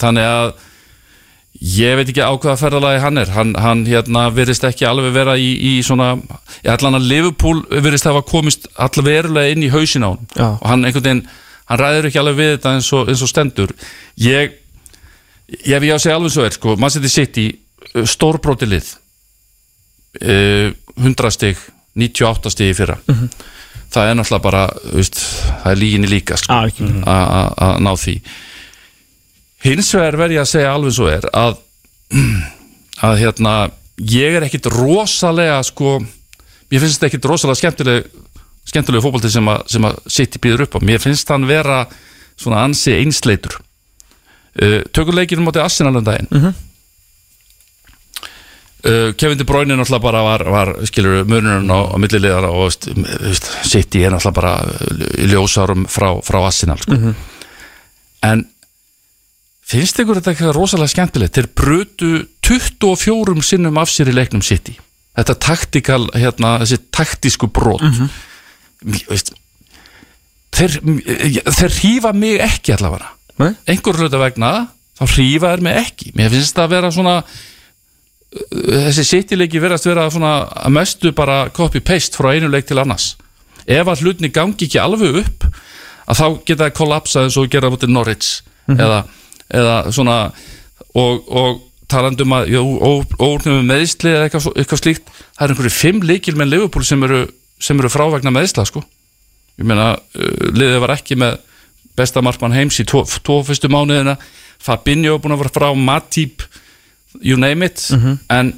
Þannig 0.00 0.26
að 0.28 0.50
ég 1.60 1.96
veit 1.98 2.08
ekki 2.08 2.24
á 2.24 2.32
hvaða 2.32 2.56
ferðalagi 2.60 3.00
hann 3.02 3.18
er. 3.20 3.30
Hann, 3.34 3.50
hann 3.60 3.82
hérna 3.88 4.26
virðist 4.32 4.64
ekki 4.64 4.86
alveg 4.88 5.12
vera 5.12 5.34
í, 5.36 5.50
í 5.56 5.72
svona, 5.84 6.14
ég 6.64 6.70
ætla 6.72 6.88
hann 6.90 7.00
að 7.00 7.08
Liverpool 7.10 7.60
virðist 7.68 8.08
hafa 8.08 8.22
komist 8.28 8.68
allavega 8.80 9.22
verulega 9.28 9.52
inn 9.56 9.66
í 9.66 9.70
hausin 9.72 10.06
á 10.06 10.10
hann 10.14 10.24
Já. 10.36 10.46
og 10.56 10.66
hann 10.70 10.84
einhvern 10.88 11.04
veginn, 11.04 11.22
hann 11.68 11.82
ræður 11.82 12.08
ekki 12.10 12.20
alveg 12.22 12.38
við 12.40 12.52
þetta 12.54 12.72
eins 12.78 12.88
og, 12.96 13.08
eins 13.12 13.24
og 13.26 13.32
stendur. 13.32 13.74
Ég 14.20 14.56
ég 15.66 15.82
ég 15.84 15.94
að 15.96 16.02
segja 16.04 16.16
alveg 16.16 16.32
svo 16.32 16.44
er 16.48 16.56
sko, 16.56 16.76
maður 16.80 16.96
setið 17.00 17.12
sitt 17.16 17.40
í 17.42 17.46
stórbróti 18.08 18.68
lið. 18.70 18.92
Uh, 20.20 20.72
100 20.98 21.30
stig 21.36 21.56
98 21.98 22.50
stig 22.54 22.72
í 22.72 22.76
fyrra. 22.78 22.96
Það 23.90 24.08
er 24.10 24.16
náttúrulega 24.18 24.42
bara 24.44 24.62
veist, 24.94 25.18
það 25.64 25.72
er 25.72 25.78
líginni 25.80 26.08
líka 26.10 26.36
sko, 26.38 26.54
að 27.02 27.24
að- 27.34 27.54
að 27.66 27.80
ná 27.86 27.90
því 27.98 28.14
hins 29.64 29.92
vegar 29.94 30.18
verð 30.20 30.38
ég 30.38 30.44
að 30.44 30.52
segja 30.54 30.72
alveg 30.72 30.96
svo 30.96 31.10
er 31.10 31.28
að 31.36 31.58
að 33.10 33.20
hérna 33.24 33.54
ég 34.10 34.38
er 34.38 34.46
ekkit 34.48 34.70
rosalega 34.72 35.60
sko 35.66 35.98
mér 36.00 36.82
finnst 36.82 36.98
þetta 36.98 37.10
ekkit 37.10 37.30
rosalega 37.30 37.60
skemmtileg 37.60 38.10
skemmtilegu 38.70 39.02
fótbolti 39.04 39.30
sem 39.32 39.50
sem 39.70 39.86
að 39.88 40.00
City 40.10 40.40
býður 40.42 40.66
upp 40.66 40.78
á, 40.78 40.80
mér 40.84 41.02
finnst 41.02 41.30
hann 41.32 41.48
vera 41.48 41.84
svona 42.40 42.64
ansi 42.64 42.94
einsleitur. 42.96 43.58
Uh, 44.60 44.80
tökur 44.94 45.14
leikinu 45.14 45.44
móti 45.44 45.62
Arsenal 45.62 46.00
um 46.00 46.04
daginn. 46.04 46.28
Uh, 48.80 49.10
Kevin 49.20 49.38
De 49.38 49.44
Bruyne 49.44 49.76
náttúrulega 49.76 50.02
bara 50.02 50.22
var, 50.24 50.44
var 50.48 50.70
skilur 50.88 51.26
munurinn 51.28 51.68
á, 51.68 51.80
á 51.92 51.96
milliliðara 52.00 52.48
og 52.48 52.72
City 52.72 54.06
er 54.06 54.14
náttúrulega 54.14 54.36
bara 54.38 54.54
í 55.20 55.28
ljósárum 55.28 55.84
frá, 55.90 56.14
frá 56.24 56.40
Arsenal 56.46 56.80
sko. 56.80 56.96
en 58.24 58.46
finnst 59.70 60.00
ykkur 60.02 60.18
þetta 60.18 60.32
eitthvað 60.34 60.56
rosalega 60.56 60.92
skemmtilegt? 60.94 61.36
Þeir 61.36 61.50
brutu 61.56 62.10
24 62.46 63.44
sinnum 63.46 63.78
af 63.80 63.92
sér 63.92 64.10
í 64.10 64.16
leiknum 64.16 64.42
City. 64.44 64.76
Þetta 65.18 65.36
taktikal, 65.42 66.02
hérna, 66.16 66.56
þessi 66.62 66.80
taktísku 66.94 67.50
brot. 67.52 67.84
Veist, 68.80 69.32
þeir, 70.56 70.76
þeir 71.46 71.78
hýfa 71.82 72.12
mig 72.16 72.40
ekki 72.44 72.74
allavega. 72.76 73.14
Nei? 73.40 73.54
einhver 73.72 73.96
hluta 73.96 74.18
vegna 74.20 74.50
þá 74.98 75.04
hrífa 75.14 75.54
er 75.54 75.62
mig 75.64 75.78
ekki. 75.80 76.12
Mér 76.18 76.32
finnst 76.32 76.56
það 76.56 76.66
að 76.66 76.74
vera 76.74 76.90
svona 76.92 77.14
þessi 78.30 79.04
sittileiki 79.08 79.62
verðast 79.62 79.88
vera 79.88 80.06
svona 80.12 80.34
að 80.60 80.74
mestu 80.76 81.12
bara 81.16 81.48
copy-paste 81.54 82.18
frá 82.18 82.34
einu 82.34 82.50
leik 82.52 82.68
til 82.68 82.78
annars. 82.78 83.14
Ef 83.66 83.88
að 83.88 84.04
hlutni 84.04 84.30
gangi 84.34 84.68
ekki 84.68 84.80
alveg 84.82 85.22
upp 85.22 85.48
að 86.10 86.20
þá 86.20 86.26
geta 86.44 86.66
það 86.66 86.76
kollapsað 86.78 87.26
eins 87.26 87.38
og 87.40 87.50
gera 87.50 87.70
mútið 87.72 87.94
Norwich 87.94 88.30
eða, 88.70 89.02
eða 89.50 89.76
svona 89.94 90.16
og, 90.94 91.26
og 91.26 91.60
talandum 91.90 92.34
að 92.36 92.54
óurnum 92.60 93.66
meðisli 93.66 94.12
eða 94.12 94.28
eitthvað, 94.28 94.48
eitthvað 94.54 94.82
slíkt 94.82 95.10
það 95.10 95.44
er 95.44 95.54
einhverju 95.54 95.74
fimm 95.74 96.02
leikil 96.06 96.36
með 96.38 96.52
Liverpool 96.54 96.86
sem 96.86 97.02
eru, 97.06 97.24
sem 97.58 97.78
eru 97.80 97.90
frávegna 97.92 98.32
meðisla 98.34 98.66
sko. 98.68 98.82
Ég 99.60 99.66
meina, 99.68 99.92
uh, 99.96 100.44
liðið 100.54 100.82
var 100.84 100.94
ekki 100.94 101.18
með 101.20 101.40
besta 101.98 102.22
markmann 102.24 102.54
heims 102.56 102.78
í 102.80 102.86
tvo, 102.88 103.04
fyrstu 103.44 103.68
mánuðina. 103.72 104.16
Fabinho 104.60 105.18
búin 105.20 105.34
að 105.34 105.42
vera 105.44 105.52
frá 105.52 105.68
Matip 105.76 106.44
you 107.20 107.36
name 107.40 107.66
it. 107.66 107.88
En 108.30 108.54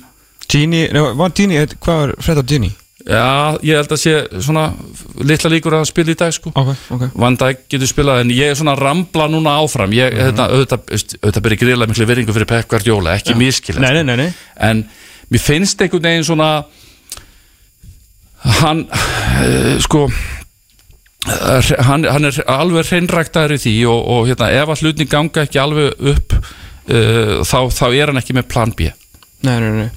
Gini, 0.48 0.88
var 0.92 1.32
Gini, 1.34 1.58
hvað 1.80 2.00
var 2.00 2.14
Fred 2.20 2.42
og 2.42 2.46
Gini? 2.46 2.70
Já, 3.06 3.58
ég 3.66 3.78
held 3.78 3.92
að 3.94 4.00
sé 4.00 4.12
svona 4.42 4.64
litla 5.22 5.50
líkur 5.52 5.76
að 5.78 5.86
spila 5.90 6.12
í 6.12 6.18
dag 6.18 6.34
sko. 6.34 6.52
Ok, 6.54 6.72
ok. 6.96 7.04
Van 7.22 7.38
Dijk 7.40 7.64
getur 7.72 7.90
spilað 7.90 8.22
en 8.24 8.32
ég 8.34 8.52
er 8.52 8.58
svona 8.58 8.74
að 8.76 8.82
rambla 8.86 9.28
núna 9.32 9.56
áfram. 9.62 9.94
Ég, 9.96 10.14
þetta, 10.16 10.48
auðvitað, 10.54 10.84
veist, 10.90 11.16
auðvitað 11.20 11.46
byrja 11.46 11.60
gríðlega 11.62 11.92
miklu 11.92 12.08
veringu 12.10 12.36
fyrir 12.36 12.50
Pep 12.52 12.68
Guardiola, 12.70 13.16
ekki 13.18 13.36
miskil 13.38 13.78
Nei, 13.82 13.90
nei, 13.98 14.04
nei, 14.08 14.16
nei. 14.24 14.28
En 14.68 14.84
mér 15.32 15.42
finnst 15.42 15.82
einhvern 15.82 16.06
veginn 16.08 16.28
svona 16.28 16.50
hann 18.62 18.84
uh, 18.90 19.78
sko 19.82 20.08
hann, 21.22 22.02
hann 22.02 22.26
er 22.26 22.42
alveg 22.50 22.88
hreinræktaður 22.90 23.56
í 23.56 23.62
því 23.62 23.74
og, 23.92 24.00
og 24.16 24.30
hérna, 24.30 24.50
ef 24.58 24.74
að 24.74 24.82
hlutin 24.82 25.10
ganga 25.10 25.46
ekki 25.46 25.62
alveg 25.62 26.06
upp 26.12 26.38
uh, 26.40 27.42
þá, 27.46 27.58
þá 27.70 27.86
er 27.92 28.10
hann 28.10 28.22
ekki 28.22 28.36
með 28.36 28.48
plan 28.50 28.74
B. 28.74 28.90
Nei, 29.42 29.58
nei, 29.62 29.72
nei 29.84 29.90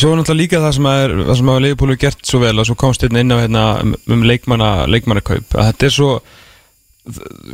svo 0.00 0.12
er 0.12 0.20
náttúrulega 0.20 0.40
líka 0.40 0.62
það 0.62 0.76
sem 0.76 0.88
að, 0.88 1.16
að 1.32 1.64
Leifupúlu 1.66 1.96
gert 2.00 2.22
svo 2.26 2.40
vel 2.42 2.54
og 2.58 2.68
svo 2.68 2.76
komst 2.80 3.04
hérna 3.04 3.22
inn 3.22 3.34
á 3.34 3.42
hérna 3.42 3.64
um, 3.84 4.22
leikmanna, 4.24 4.70
leikmannakaup 4.88 5.56
að 5.56 5.68
þetta 5.70 5.88
er 5.88 5.96
svo 5.96 6.12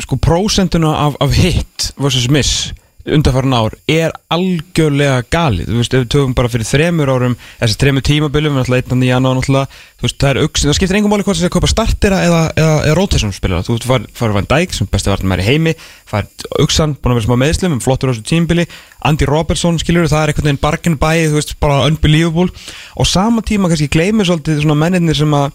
sko 0.04 0.18
prósentuna 0.20 0.92
af, 1.06 1.16
af 1.24 1.34
hit 1.38 1.90
versus 1.98 2.28
miss 2.30 2.68
undanfæran 3.16 3.56
ár 3.56 3.74
er 3.90 4.14
algjörlega 4.32 5.22
galið, 5.32 5.70
þú 5.70 5.78
veist, 5.80 5.94
ef 5.94 6.02
við 6.02 6.10
tökum 6.14 6.34
bara 6.36 6.50
fyrir 6.52 6.68
þremur 6.68 7.12
árum, 7.12 7.36
þessi 7.60 7.78
þremur 7.80 8.04
tímabilum 8.08 8.54
við 8.54 8.62
náttúrulega 8.62 8.84
einnan 8.86 9.06
í 9.06 9.10
janúar 9.10 9.40
þú 9.98 10.06
veist, 10.06 10.18
það 10.22 10.30
er 10.30 10.40
auksin, 10.44 10.68
það 10.68 10.76
skiptir 10.78 10.98
engum 10.98 11.14
máli 11.14 11.24
hvort 11.26 11.38
þess 11.38 11.48
að 11.48 11.54
kaupa 11.56 11.70
startera 11.72 12.20
eða, 12.26 12.42
eða, 12.54 12.76
eða 12.86 12.98
rotation 12.98 13.34
spilara, 13.34 13.66
þú 13.66 13.74
veist, 13.74 14.12
farið 14.18 14.36
Van 14.36 14.50
Dijk 14.52 14.76
sem 14.76 14.90
besti 14.92 15.10
vartum 15.10 15.34
er 15.34 15.42
í 15.42 15.48
heimi, 15.48 15.74
farið 16.06 16.46
auksan 16.62 16.94
búin 16.94 17.14
að 17.14 17.18
vera 17.18 17.26
smá 17.26 17.42
meðslum, 17.42 17.74
um 17.74 17.82
flottur 17.82 18.10
á 18.10 18.14
þessu 18.14 18.28
tímabili. 18.28 18.68
Andy 19.08 19.26
Robertson, 19.26 19.80
skiljur, 19.82 20.06
það 20.10 20.22
er 20.22 20.32
einhvern 20.32 20.50
veginn 20.52 20.62
bargain 20.62 21.00
buy, 21.02 21.26
þú 21.26 21.40
veist, 21.40 21.56
bara 21.58 21.82
unbelievable. 21.90 22.54
Og 22.94 23.10
sama 23.10 23.42
tíma 23.42 23.72
kannski 23.72 23.90
gleymið 23.90 24.30
svolítið 24.30 24.62
að 24.68 25.50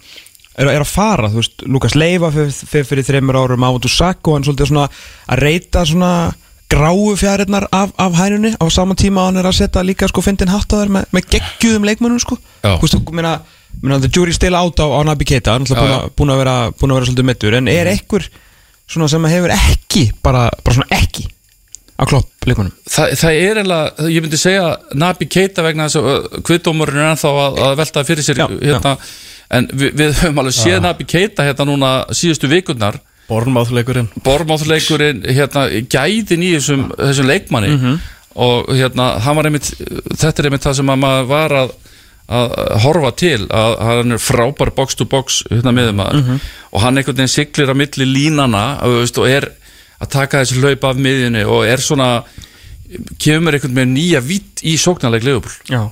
er, 0.54 0.70
er 0.70 0.82
að 0.82 0.90
fara, 0.90 1.30
þú 1.30 1.40
veist, 1.40 1.66
Lukas 1.70 1.96
Leiva 1.98 2.30
fyrir, 2.34 2.86
fyrir, 2.86 3.06
þreymur 3.06 3.38
árum, 3.40 3.66
Ávatu 3.66 3.90
Sakko 3.90 4.36
hann 4.36 4.46
svolítið 4.46 4.70
svona 4.70 4.86
að 5.26 5.42
reyta 5.42 5.84
svona 5.88 6.12
gráu 6.74 7.14
fjæriðnar 7.18 7.68
af, 7.72 7.92
af 7.96 8.16
hænunni 8.18 8.54
á 8.58 8.64
saman 8.72 8.98
tíma 8.98 9.22
að 9.22 9.30
hann 9.30 9.42
er 9.42 9.50
að 9.50 9.58
setja 9.60 9.84
líka 9.86 10.08
sko 10.10 10.24
fyndin 10.24 10.50
hattaðar 10.52 10.90
með, 10.92 11.10
með 11.14 11.28
geggjuðum 11.34 11.86
leikmönnum 11.88 12.22
sko. 12.22 12.38
Já. 12.64 12.74
þú 12.74 12.86
veist, 12.86 12.98
þú 12.98 13.14
meina, 13.14 13.36
the 14.02 14.10
jury 14.10 14.34
still 14.34 14.56
out 14.58 14.80
á, 14.82 14.86
á 14.86 15.00
Nabi 15.06 15.28
Keita, 15.28 15.54
hann 15.54 15.66
er 15.68 15.74
Já, 15.74 15.84
alltaf 15.84 16.16
búin 16.18 16.34
að 16.34 16.42
vera 16.42 16.56
búin 16.74 16.92
að 16.92 17.00
vera 17.00 17.10
svolítið 17.10 17.30
mittur, 17.30 17.56
en 17.58 17.70
er 17.70 17.92
ekkur 17.94 18.26
svona 18.90 19.08
sem 19.08 19.30
hefur 19.30 19.54
ekki, 19.54 20.08
bara, 20.24 20.48
bara 20.64 20.78
svona 20.78 20.98
ekki 20.98 21.28
á 21.94 22.02
klopp 22.10 22.48
leikmönnum? 22.48 22.74
Þa, 22.90 23.06
það 23.14 23.38
er 23.38 23.60
eiginlega, 23.60 24.08
ég 24.10 24.24
myndi 24.24 24.40
segja 24.40 24.66
Nabi 24.98 25.28
Keita 25.30 25.64
vegna 25.64 25.86
þess 25.88 26.00
að 26.00 26.42
kviðdómurinn 26.48 27.00
er 27.00 27.12
ennþá 27.12 27.32
að, 27.44 27.60
að 27.68 27.76
velta 27.82 28.04
fyrir 28.08 28.26
sér 28.26 28.42
Já, 28.42 28.46
hérna, 28.50 28.94
en 29.54 29.68
við, 29.70 29.92
við 30.00 30.14
höfum 30.22 30.40
alveg 30.42 30.56
séð 30.58 30.80
Nabi 30.84 31.06
Keita 31.08 31.46
hérna 31.46 31.68
núna 31.70 31.92
síðustu 32.10 32.50
vikurnar 32.50 32.98
Bornmáþleikurinn 33.28 34.10
Bormáþleikurinn, 34.24 35.22
hérna, 35.24 35.68
gæðin 35.90 36.44
í 36.44 36.50
þessum, 36.56 36.90
þessum 36.98 37.30
leikmanni. 37.30 37.96
Og 38.34 38.68
hérna, 38.74 39.14
hann 39.22 39.38
var 39.38 39.48
einmitt 39.48 39.70
þetta 40.18 40.42
er 40.42 40.48
einmitt 40.50 40.66
það 40.66 40.78
sem 40.80 40.92
að 40.94 41.02
maður 41.04 41.28
var 41.30 41.58
að 41.62 41.74
að 42.24 42.54
horfa 42.80 43.10
til 43.20 43.42
að 43.52 43.74
hann 43.84 44.16
er 44.16 44.22
frábær 44.22 44.70
box 44.76 44.96
to 44.96 45.04
box 45.04 45.42
hérna 45.50 45.74
miðum 45.76 46.00
og 46.00 46.78
hann 46.80 46.96
einhvern 46.96 47.18
veginn 47.18 47.28
siglir 47.28 47.68
á 47.68 47.76
milli 47.76 48.06
línana 48.08 48.62
og, 48.80 49.02
veist, 49.02 49.18
og 49.20 49.28
er 49.28 49.50
að 50.00 50.12
taka 50.14 50.40
þessi 50.40 50.62
hlaup 50.62 50.86
af 50.88 50.96
miðjunni 51.04 51.44
og 51.44 51.66
er 51.68 51.84
svona 51.84 52.08
kemur 53.20 53.56
einhvern 53.56 53.76
veginn 53.76 53.96
nýja 53.98 54.22
vitt 54.24 54.64
í 54.64 54.78
sóknarleik 54.80 55.26
Leopold 55.26 55.68
Já, 55.68 55.82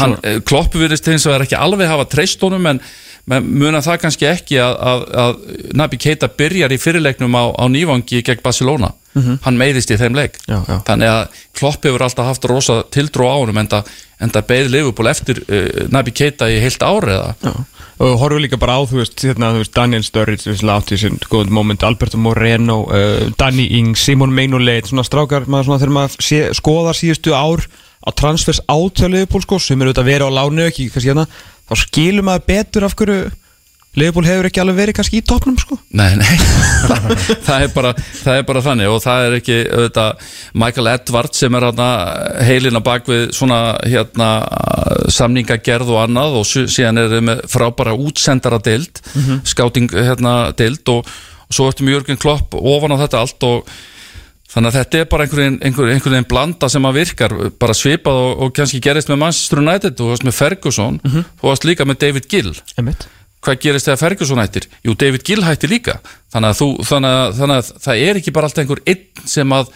hann, 0.00 0.16
eh, 0.22 0.40
Kloppu 0.40 0.80
virðist 0.80 1.08
eins 1.12 1.28
og 1.28 1.36
er 1.36 1.44
ekki 1.44 1.60
alveg 1.60 1.90
hafa 1.90 2.08
treyst 2.16 2.40
honum 2.46 2.64
en, 2.72 2.80
en 2.80 2.82
muna 3.28 3.82
það 3.84 4.00
kannski 4.04 4.28
ekki 4.30 4.60
að, 4.62 4.76
að, 4.90 5.04
að 5.24 5.40
Nabi 5.78 6.00
Keita 6.00 6.30
byrjar 6.38 6.72
í 6.74 6.80
fyrirleiknum 6.80 7.36
á, 7.36 7.44
á 7.52 7.64
nývangi 7.68 8.22
gegn 8.24 8.44
Barcelona. 8.44 8.94
Hann 9.18 9.58
meiðist 9.58 9.90
í 9.90 9.96
þeim 9.98 10.14
leik. 10.14 10.36
Já, 10.46 10.60
já. 10.62 10.76
þannig 10.86 11.10
að 11.10 11.40
Klopp 11.58 11.86
hefur 11.88 12.04
alltaf 12.06 12.28
haft 12.28 12.44
rosa 12.46 12.76
tildrú 12.94 13.26
á 13.26 13.34
honum 13.40 13.58
en 13.58 13.70
það, 13.72 14.44
beði 14.46 14.70
Liverpool 14.70 15.10
eftir 15.10 15.40
uh, 15.42 15.88
Nabi 15.90 16.14
Keita 16.14 16.46
í 16.50 16.60
heilt 16.62 16.84
ári 16.86 17.16
eða? 17.16 17.32
Já, 17.42 17.52
og 17.98 18.14
horfum 18.20 18.44
líka 18.44 18.60
bara 18.60 18.76
á, 18.78 18.80
þú 18.86 19.00
veist, 19.00 19.18
hérna, 19.26 19.50
þú 19.56 19.64
veist 19.64 19.74
Daniel 19.74 20.04
Sturridge, 20.06 20.44
þú 20.44 20.52
veist, 20.52 20.68
átti 20.70 20.94
þessi 20.94 21.30
góðum 21.32 21.58
moment, 21.58 21.86
Alberto 21.88 22.20
Moreno, 22.22 22.84
uh, 22.86 23.26
Danny 23.40 23.66
Ings, 23.80 24.04
Simon 24.06 24.30
Meinoleit, 24.34 24.86
svona 24.86 25.06
strákar, 25.06 25.48
maður 25.50 25.72
svona 25.72 25.82
þegar 25.82 25.96
maður 25.96 26.58
skoðar 26.60 27.00
síðustu 27.00 27.34
ár 27.34 27.66
á 28.08 28.10
transfers 28.16 28.62
átjáliðu 28.64 29.42
sko, 29.44 29.60
sem 29.60 29.76
eru 29.76 29.92
auðvitað 29.92 30.06
að 30.06 30.10
vera 30.12 30.30
á 30.32 30.36
lánu, 30.40 30.64
ekki, 30.64 30.88
kannski 30.94 31.12
hérna, 31.12 31.28
þá 31.68 31.74
skilum 31.84 32.28
maður 32.30 32.48
betur 32.48 32.88
af 32.88 32.96
hverju 32.96 33.28
Leifból 33.98 34.22
hefur 34.26 34.46
ekki 34.46 34.60
alveg 34.62 34.76
verið 34.78 34.96
kannski 34.98 35.18
í 35.18 35.24
toppnum, 35.26 35.56
sko. 35.58 35.78
Nei, 35.96 36.12
nei, 36.20 36.34
það, 37.46 37.64
er 37.64 37.70
bara, 37.72 37.92
það 37.96 38.36
er 38.36 38.44
bara 38.46 38.62
þannig 38.62 38.92
og 38.92 39.00
það 39.02 39.24
er 39.24 39.36
ekki 39.38 39.56
auðvitað, 39.64 40.26
Michael 40.62 40.90
Edwards 40.92 41.42
sem 41.42 41.56
er 41.58 41.66
hérna, 41.66 41.88
heilina 42.46 42.82
bak 42.84 43.08
við 43.10 43.24
svona 43.34 43.60
hérna, 43.82 44.28
samningagerð 45.14 45.92
og 45.94 46.02
annað 46.04 46.38
og 46.42 46.46
síðan 46.52 47.02
er 47.02 47.12
þeir 47.14 47.26
með 47.30 47.44
frábæra 47.50 47.96
útsendara 47.96 48.60
deild, 48.62 49.02
skáting 49.48 49.90
hérna, 49.96 50.36
deild 50.58 50.94
og, 50.94 51.08
og 51.48 51.56
svo 51.56 51.70
ertu 51.72 51.86
með 51.86 51.98
Jörgen 51.98 52.20
Klopp 52.20 52.58
ofan 52.60 52.94
á 52.94 53.02
þetta 53.02 53.24
allt 53.24 53.48
og 53.48 53.78
þannig 54.48 54.70
að 54.70 54.76
þetta 54.78 54.98
er 55.02 55.08
bara 55.12 55.26
einhvern 55.26 55.58
veginn, 55.60 55.94
einhver, 55.98 56.26
blanda 56.30 56.68
sem 56.72 56.86
að 56.88 56.98
virkar, 57.02 57.34
bara 57.60 57.76
svipað 57.76 58.20
og, 58.22 58.30
og 58.46 58.54
kannski 58.56 58.80
gerist 58.84 59.10
með 59.12 59.20
Manchester 59.24 59.60
United, 59.62 59.96
þú 59.98 60.10
varst 60.12 60.24
með 60.28 60.36
Ferguson, 60.38 61.00
þú 61.04 61.50
varst 61.50 61.66
líka 61.68 61.84
með 61.88 62.00
David 62.06 62.28
Gill 62.32 62.54
Einmitt. 62.80 63.08
hvað 63.44 63.60
gerist 63.66 63.90
þegar 63.90 64.00
Ferguson 64.04 64.40
hættir? 64.40 64.68
Jú, 64.86 64.94
David 64.98 65.26
Gill 65.28 65.44
hættir 65.44 65.72
líka 65.72 65.98
þannig 66.32 66.54
að, 66.54 66.62
þú, 66.62 66.70
þannig, 66.88 67.18
að, 67.18 67.36
þannig 67.42 67.60
að 67.60 67.68
það 67.88 68.06
er 68.08 68.22
ekki 68.22 68.34
bara 68.38 68.48
alltaf 68.48 68.64
einhver 68.64 68.82
einn 68.88 69.28
sem 69.36 69.52
að 69.58 69.68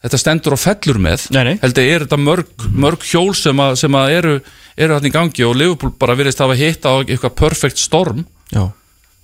þetta 0.00 0.20
stendur 0.20 0.56
og 0.56 0.60
fellur 0.60 1.00
með 1.00 1.24
Nei, 1.36 1.42
nei. 1.44 1.56
heldur 1.60 1.88
er 1.94 2.04
þetta 2.06 2.20
mörg, 2.20 2.68
mörg 2.72 3.02
hjól 3.04 3.32
sem, 3.36 3.58
að, 3.60 3.74
sem 3.80 3.96
að 4.00 4.12
eru, 4.18 4.36
eru 4.80 4.96
hann 4.96 5.08
í 5.08 5.12
gangi 5.12 5.44
og 5.48 5.56
Liverpool 5.60 5.92
bara 6.00 6.16
virðist 6.16 6.40
hafa 6.40 6.56
hitt 6.56 6.86
á 6.88 6.92
eitthvað 7.02 7.34
perfect 7.40 7.80
storm 7.80 8.22
Já. 8.52 8.62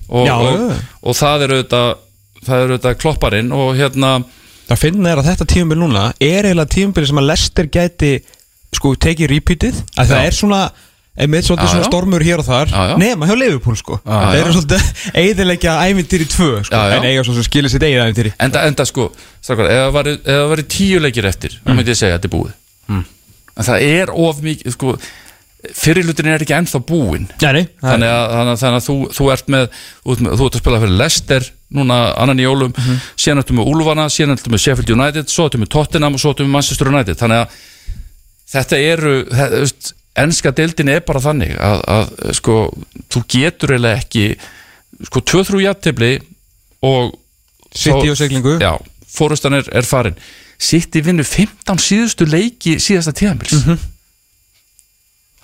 og, 0.08 0.26
Já, 0.28 0.34
og, 0.36 0.74
og 1.00 1.16
það 1.16 1.46
eru 1.46 1.60
þetta 1.62 1.84
þetta 2.46 2.92
klopparinn 3.00 3.48
og 3.56 3.72
hérna 3.78 4.10
Það 4.66 4.80
finna 4.82 5.12
er 5.12 5.20
að 5.22 5.28
þetta 5.30 5.46
tímabil 5.52 5.78
núna 5.78 6.08
er 6.18 6.48
eiginlega 6.48 6.72
tímabil 6.74 7.06
sem 7.06 7.20
að 7.22 7.28
Lester 7.30 7.68
gæti 7.70 8.12
sko 8.74 8.92
tekið 8.98 9.30
repeatið. 9.30 9.78
Að 9.96 10.10
það 10.10 10.24
er 10.26 10.36
svona 10.36 10.60
einmitt 11.16 11.46
svolítið 11.46 11.64
Já, 11.64 11.72
svona 11.72 11.84
já. 11.86 11.88
stormur 11.88 12.24
hér 12.26 12.40
og 12.42 12.48
þar 12.48 12.72
nema 13.00 13.28
hjá 13.30 13.36
Liverpool 13.38 13.76
sko. 13.78 13.96
Það 14.04 14.38
eru 14.40 14.56
svolítið 14.56 14.88
eiðilegja 15.22 15.76
ævintýri 15.86 16.26
tvö 16.28 16.48
sko 16.66 16.76
Já, 16.82 16.96
en 16.98 17.06
eiga 17.08 17.22
svo 17.24 17.36
sem 17.38 17.46
skilir 17.46 17.72
sitt 17.72 17.86
eigið 17.86 18.02
ævintýri. 18.04 18.32
Enda, 18.42 18.64
enda 18.68 18.84
sko, 18.90 19.06
strákar, 19.40 19.70
ef 19.72 19.96
það 20.26 20.50
væri 20.52 20.66
tíu 20.76 21.00
leikir 21.00 21.30
eftir, 21.30 21.56
þá 21.62 21.70
myndi 21.72 21.94
ég 21.94 22.00
segja 22.02 22.18
að 22.18 22.18
þetta 22.18 22.28
er 22.28 22.34
búið. 22.36 23.06
En 23.56 23.64
það 23.70 23.86
er 23.86 24.12
of 24.26 24.42
mikið 24.44 24.74
sko, 24.76 24.96
fyrirlutin 25.74 26.28
er 26.30 26.44
ekki 26.44 26.54
ennþá 26.56 26.80
búinn. 26.86 27.26
Þannig 27.82 28.10
að, 28.12 28.24
þannig 28.32 28.52
að, 28.52 28.60
þannig 28.62 28.80
að 28.80 28.86
þú, 28.86 28.96
þú 29.16 29.28
ert 29.34 29.52
með 29.54 29.68
þú 30.04 30.16
þú 30.16 30.46
ert 30.46 30.58
að 30.58 30.62
spila 30.62 30.80
fyrir 30.82 30.98
Leicester 31.00 31.48
núna 31.76 31.98
annan 32.22 32.40
í 32.40 32.46
jólum, 32.46 32.74
síðan 33.18 33.42
ertu 33.42 33.56
með 33.58 33.70
Úlfana 33.72 34.06
síðan 34.12 34.36
ertu 34.36 34.52
með 34.52 34.62
Sheffield 34.62 34.92
United, 34.94 35.30
svo 35.32 35.48
ertu 35.48 35.60
með 35.62 35.72
Tottenham 35.74 36.14
og 36.14 36.22
svo 36.22 36.32
ertu 36.34 36.46
með 36.46 36.54
Manchester 36.54 36.92
United. 36.92 37.18
Þannig 37.18 37.42
að 37.42 37.60
þetta 38.54 38.80
eru 38.92 39.14
þú 39.32 39.50
veist, 39.64 39.92
enska 40.16 40.52
deildin 40.56 40.92
er 40.94 41.04
bara 41.06 41.22
þannig 41.24 41.56
að, 41.58 41.82
að 41.96 42.34
sko, 42.38 42.56
þú 43.12 43.22
getur 43.34 43.74
eiginlega 43.74 44.00
ekki 44.04 44.26
sko, 45.10 45.22
2-3 45.34 45.62
jafntefli 45.66 46.12
og 46.86 47.14
City 47.76 48.08
og 48.08 48.16
siglingu. 48.16 48.56
Já, 48.62 48.76
fórustan 49.12 49.58
er, 49.58 49.66
er 49.74 49.84
farin. 49.84 50.16
City 50.56 51.02
vinnur 51.04 51.26
15 51.28 51.82
síðustu 51.82 52.24
leiki 52.28 52.78
síðasta 52.80 53.12
tíðanbils 53.16 53.52
mm 53.52 53.62
-hmm. 53.66 53.84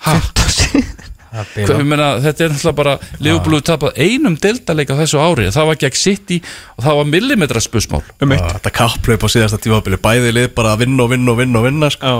meina, 1.89 2.07
þetta 2.21 2.45
er 2.45 2.51
náttúrulega 2.53 2.77
bara 2.77 2.95
Liverpool 3.17 3.55
hefur 3.57 3.67
tapað 3.71 4.01
einum 4.05 4.35
deildaleika 4.37 4.97
þessu 4.99 5.21
ári. 5.21 5.47
Það 5.55 5.69
var 5.71 5.79
gegn 5.81 5.97
City 5.97 6.41
og 6.77 6.83
það 6.85 6.99
var 6.99 7.07
millimetra 7.09 7.63
spusmál 7.63 8.03
um 8.21 8.35
eitt. 8.35 8.49
Þetta 8.57 8.73
kapplaup 8.77 9.25
á 9.25 9.27
síðasta 9.33 9.61
tímabili 9.63 9.97
Bæði 10.03 10.33
lið 10.35 10.51
bara 10.57 10.75
að 10.75 10.83
vinna 10.85 11.07
og 11.07 11.13
vinna 11.15 11.33
og 11.33 11.39
vinna 11.41 11.61
og 11.61 11.65
vinna 11.65 11.89
sko. 11.93 12.13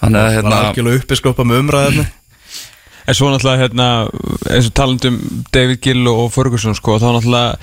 þannig 0.00 0.22
að 0.24 0.34
hérna, 0.38 0.56
algjörlega 0.64 1.02
uppiskópa 1.02 1.46
með 1.46 1.62
umræðinu 1.64 2.06
En 3.10 3.16
svo 3.16 3.30
náttúrulega 3.30 3.64
hérna 3.64 3.86
eins 4.52 4.68
og 4.68 4.74
talandum 4.76 5.16
David 5.54 5.80
Gill 5.84 6.06
og 6.10 6.28
Ferguson 6.34 6.76
sko, 6.78 6.98
þá 7.00 7.08
náttúrulega 7.16 7.56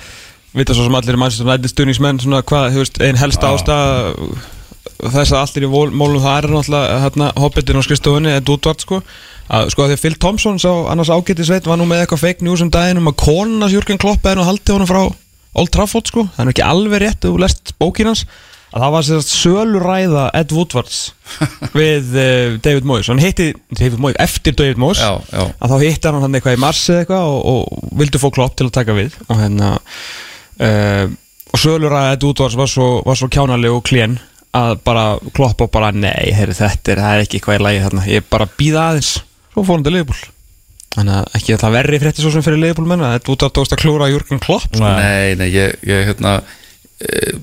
vita 0.58 0.76
svo 0.76 0.86
sem 0.86 0.96
allir 0.98 1.16
í 1.16 1.20
Manchester 1.20 1.48
United 1.48 1.72
stuðningsmenn 1.72 2.20
svona 2.22 2.42
hvað, 2.44 2.74
þú 2.74 2.82
veist, 2.82 3.00
einn 3.04 3.20
helsta 3.20 3.52
ástæða 3.54 3.86
þess 4.98 5.30
að 5.32 5.40
allir 5.44 5.66
í 5.68 5.70
vol- 5.72 5.94
mólum 5.94 6.22
það 6.24 6.38
er 6.40 6.48
náttúrulega 6.52 6.98
hérna 7.04 7.28
hobbitin 7.38 7.78
á 7.78 7.82
skristofunni 7.86 8.32
Ed 8.34 8.48
Woodward 8.50 8.82
sko. 8.82 9.00
Að 9.48 9.70
sko 9.72 9.84
að 9.84 9.92
því 9.92 9.96
að 9.96 10.02
Phil 10.04 10.18
Thompson 10.20 10.58
sá 10.60 10.70
annars 10.92 11.12
ágættisveit 11.14 11.68
var 11.70 11.78
nú 11.80 11.86
með 11.88 12.02
eitthvað 12.04 12.24
fake 12.26 12.44
news 12.44 12.60
um 12.64 12.70
daginn 12.74 13.00
um 13.00 13.08
að 13.12 13.18
konas 13.22 13.72
Jürgen 13.72 14.00
Klopp 14.02 14.26
er 14.28 14.36
nú 14.40 14.44
haldið 14.48 14.74
honum 14.76 14.90
frá 14.90 15.02
Old 15.58 15.72
Trafford 15.74 16.10
sko, 16.10 16.26
það 16.36 16.44
er 16.44 16.50
ekki 16.52 16.66
alveg 16.66 17.00
rétt 17.02 17.24
þú 17.24 17.38
lest 17.40 17.72
bókin 17.80 18.10
hans. 18.10 18.26
Að 18.68 18.82
það 18.84 18.92
var 18.92 19.04
sérst 19.06 19.30
söluræða 19.32 20.24
Ed 20.36 20.50
Woodwards 20.52 20.96
við 21.78 22.10
uh, 22.20 22.58
David 22.60 22.84
Moyes. 22.84 23.08
Hann 23.08 23.22
hitti 23.22 23.46
David 23.72 23.96
Moyes 24.04 24.18
eftir 24.20 24.52
David 24.58 24.76
Moyes. 24.82 25.00
Já, 25.00 25.14
já, 25.32 25.46
að 25.56 25.72
þá 25.72 25.76
hitti 25.86 26.10
hann 26.10 26.20
hann 26.26 26.36
eitthvað 26.36 26.58
í 26.58 26.60
mars 26.66 26.82
eða 26.92 27.06
eitthvað 27.06 27.30
og, 27.32 27.38
og 27.48 27.94
vildi 28.02 28.20
fá 28.20 28.28
klopp 28.36 28.58
til 28.60 28.68
að 28.68 28.74
taka 28.76 28.98
við. 28.98 29.16
Og 29.32 29.40
hérna 29.40 29.70
uh, 30.60 31.06
og 31.48 31.62
sölur 31.62 31.96
að 31.96 32.10
Ed 32.18 32.26
Woodwards 32.28 32.58
var 32.60 32.68
svo, 32.68 32.88
svo 33.16 33.30
kjánaleg 33.32 33.72
og 33.72 33.86
klén 33.88 34.18
að 34.56 34.78
bara 34.86 35.04
klopp 35.36 35.66
og 35.66 35.70
bara 35.74 35.92
nei, 35.92 36.32
heyri, 36.34 36.56
þetta 36.56 36.94
er, 36.94 37.04
er 37.04 37.22
ekki 37.24 37.38
eitthvað 37.38 37.60
í 37.60 37.64
lagi 37.66 37.84
þarna. 37.84 38.08
Ég 38.08 38.26
bara 38.32 38.48
býða 38.58 38.88
aðeins. 38.92 39.12
Svo 39.52 39.64
fór 39.64 39.78
hann 39.78 39.86
til 39.86 39.94
Liverpool. 39.96 40.32
Þannig 40.94 41.18
að 41.18 41.36
ekki 41.38 41.54
að 41.54 41.62
það 41.62 41.76
verri 41.76 42.00
frétti 42.02 42.24
svo 42.24 42.32
sem 42.32 42.44
fyrir 42.46 42.62
Liverpool 42.62 42.88
menna 42.88 43.12
Ed 43.18 43.28
Woodwards 43.28 43.54
tókst 43.58 43.74
að 43.76 43.82
klúra 43.82 44.08
Jürgen 44.08 44.40
Klopp 44.42 44.72
nei, 44.80 45.36
nei, 45.36 45.50
ég, 45.52 45.74
ég 45.86 46.08
hérna 46.08 46.38
e, 47.04 47.34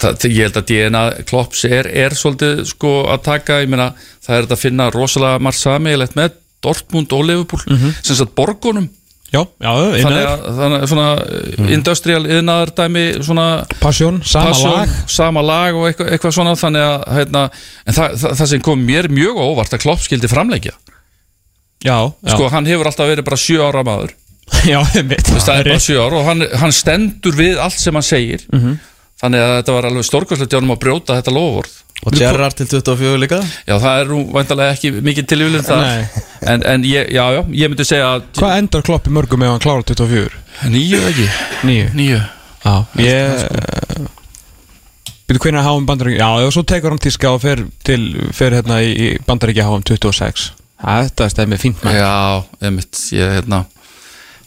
það, 0.00 0.26
ég 0.28 0.44
held 0.44 0.58
að 0.60 0.66
DNA 0.68 1.02
Klopps 1.30 1.64
er, 1.66 1.88
er 1.88 2.16
svolítið 2.18 2.60
sko 2.68 2.92
að 3.10 3.24
taka, 3.30 3.62
ég 3.64 3.72
meina, 3.72 3.90
það 4.20 4.36
er 4.36 4.46
þetta 4.46 4.58
að 4.58 4.64
finna 4.66 4.90
rosalega 4.92 5.42
margt 5.46 5.62
sameiglegt 5.62 6.18
með 6.20 6.36
Dortmund 6.60 7.16
og 7.16 7.24
Liverpool, 7.24 7.64
sem 8.04 8.18
sagt 8.18 8.36
borgunum 8.36 8.90
já, 9.30 9.40
já, 9.62 9.70
þannig 10.02 10.24
að, 10.26 10.44
þannig 10.58 10.76
að 10.76 10.86
svona 10.90 11.08
mm. 11.22 11.72
industrial 11.76 12.22
yðnaðar 12.26 12.72
dæmi 12.80 13.04
svona 13.22 13.48
Passion, 13.80 14.22
sama 14.26 14.52
passion, 14.52 14.76
lag. 14.76 14.94
sama 15.10 15.44
lag 15.46 15.78
og 15.78 15.88
eitthvað, 15.90 16.12
eitthvað 16.14 16.36
svona 16.38 16.54
þannig 16.58 16.86
að 16.86 17.20
en 17.24 17.36
það, 17.38 17.60
það, 17.94 18.30
það 18.30 18.46
sem 18.54 18.64
kom 18.70 18.86
mér 18.86 19.10
mjög 19.12 19.42
óvart 19.44 19.76
að 19.76 19.84
Klopp 19.84 20.02
skildi 20.06 20.30
framleggja 20.30 20.74
já, 21.80 21.96
já, 22.10 22.34
sko 22.34 22.50
hann 22.52 22.68
hefur 22.68 22.90
alltaf 22.90 23.08
verið 23.08 23.26
bara 23.26 23.40
sjö 23.40 23.62
ára 23.64 23.84
maður. 23.86 24.16
Já. 24.66 24.80
Þú 24.82 25.04
veist, 25.06 25.46
það 25.46 25.60
er 25.60 25.68
bara 25.70 25.82
sjö 25.82 25.98
ára 26.02 26.16
og 26.18 26.24
hann, 26.26 26.44
hann 26.58 26.72
stendur 26.74 27.36
við 27.38 27.60
allt 27.62 27.78
sem 27.78 27.94
hann 27.96 28.04
segir 28.04 28.42
þannig 29.20 29.44
að 29.44 29.54
þetta 29.58 29.76
var 29.76 29.88
alveg 29.90 30.08
stórkvæslegt 30.08 30.52
hjá 30.54 30.60
hann 30.60 30.74
að 30.74 30.82
brjóta 30.86 31.20
þetta 31.20 31.36
lofvörð 31.36 31.78
Og 32.00 32.14
Gerrard 32.16 32.56
til 32.56 32.64
24 32.64 33.18
líka? 33.20 33.38
Já 33.68 33.74
það 33.76 33.98
er 34.00 34.06
nú 34.08 34.20
vantarlega 34.32 34.72
ekki 34.72 34.90
mikið 35.04 35.26
tilvílun 35.28 35.66
það 35.66 35.82
Nei. 35.84 36.22
en, 36.48 36.62
en 36.64 36.86
ég, 36.88 37.10
já 37.12 37.24
já, 37.36 37.40
ég 37.60 37.68
myndi 37.68 37.84
segja 37.84 38.06
að 38.14 38.22
hvað 38.38 38.54
endar 38.62 38.84
Klopp 38.86 39.10
í 39.10 39.12
mörgum 39.12 39.44
ef 39.44 39.52
hann 39.52 39.60
klára 39.60 39.84
24? 39.90 40.40
nýju 40.72 41.02
ekki, 41.10 41.26
Nýju 41.68 41.90
nýju 41.98 42.22
Já, 42.64 42.72
ég 43.04 44.08
Byrju 45.28 45.42
hvernig 45.44 45.60
að 45.60 45.68
háum 45.68 45.84
bandaríkja 45.90 46.24
Já, 46.24 46.46
og 46.48 46.54
svo 46.56 46.64
tekur 46.72 46.94
hann 46.94 47.02
tíska 47.04 47.34
og 47.34 47.44
fer 47.44 47.66
til 47.86 48.00
fer 48.36 48.56
hérna 48.56 48.80
í, 48.80 48.90
í 48.96 49.10
bandaríkja 49.28 49.68
háum 49.68 49.84
26 49.84 50.48
Þetta 50.80 51.26
er 51.26 51.34
stæðið 51.34 51.52
með 51.52 51.62
fínt 51.66 51.84
með 51.84 52.00
já, 52.00 52.16
einmitt, 52.64 53.04
ég 53.12 53.36
hérna 53.36 53.60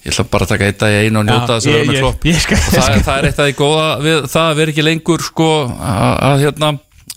ég 0.04 0.12
ætla 0.12 0.26
bara 0.34 0.47
að 0.47 0.54
taka 0.54 0.70
eitt 0.70 0.84
að 0.84 0.93
ég 0.93 1.06
einu 1.10 1.22
og 1.22 1.28
njóta 1.30 1.58
þess 1.58 1.68
að 1.68 1.74
vera 1.78 1.89
með 1.89 1.99
klopp. 2.04 2.26
það 3.08 3.14
er 3.18 3.28
eitt 3.30 3.39
af 3.39 3.45
því 3.47 3.56
góða 3.60 3.86
við 4.04 4.18
það 4.34 4.49
að 4.49 4.58
vera 4.60 4.74
ekki 4.74 4.84
lengur 4.88 5.24
sko 5.24 5.51
að, 5.80 6.16
að 6.30 6.43
hérna 6.43 6.72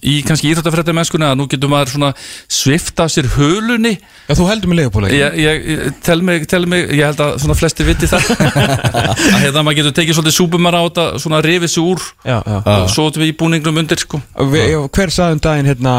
í 0.06 0.16
kannski 0.26 0.50
íþróttafrætti 0.52 0.94
mennskunni 0.96 1.26
að 1.28 1.36
nú 1.40 1.46
getur 1.50 1.70
maður 1.72 1.92
svona 1.96 2.10
svifta 2.48 3.08
sér 3.10 3.28
hölunni. 3.36 3.96
Já, 4.26 4.34
þú 4.38 4.46
heldur 4.50 4.70
með 4.72 4.80
leifupúli 4.80 5.10
ég, 5.16 5.36
ég, 5.42 5.66
tel 6.06 6.20
mig, 6.26 6.46
tel 6.50 6.64
mig, 6.70 6.86
ég 6.94 7.04
held 7.10 7.20
að 7.22 7.36
svona 7.44 7.56
flesti 7.58 7.86
viti 7.86 8.08
það. 8.10 8.30
Að 9.36 9.40
hérna 9.44 9.62
maður 9.66 9.78
getur 9.80 9.94
tekið 10.00 10.18
svolítið 10.18 10.36
súbumar 10.36 10.76
á 10.78 10.82
þetta 10.86 11.06
svona 11.22 11.40
rifið 11.44 11.72
sig 11.72 11.82
úr 11.86 12.02
Já, 12.26 12.38
já. 12.40 12.58
og 12.76 12.88
svo 12.92 13.06
erum 13.10 13.22
við 13.24 13.30
í 13.32 13.36
búningnum 13.38 13.80
undir 13.82 14.00
sko. 14.02 14.20
Vi, 14.52 14.62
já, 14.72 14.78
Hver 14.96 15.12
sagði 15.14 15.36
um 15.38 15.42
daginn 15.46 15.70
hérna 15.70 15.94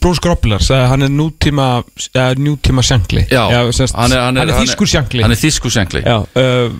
Bruce 0.00 0.22
Grobbler 0.24 0.62
sagði 0.64 0.88
hann 0.92 1.06
er 1.06 1.12
nútíma 1.14 1.68
ja, 2.14 2.26
nútíma 2.38 2.84
sjankli 2.86 3.26
Já, 3.30 3.44
semst, 3.76 3.96
hann 3.98 4.14
er- 4.16 4.26
hann 4.40 4.54
þýskur 4.62 4.88
sjankli 4.90 5.24
hann 5.24 5.34
er 5.34 5.40
þýsku 5.40 5.72
sengli 5.72 6.02
Já, 6.04 6.18
uh, 6.24 6.72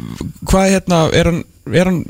hvað 0.48 0.66
er 0.66 0.74
hérna 0.78 1.00
er 1.20 1.30
hann, 1.32 1.42
er 1.74 1.90
hann 1.90 2.00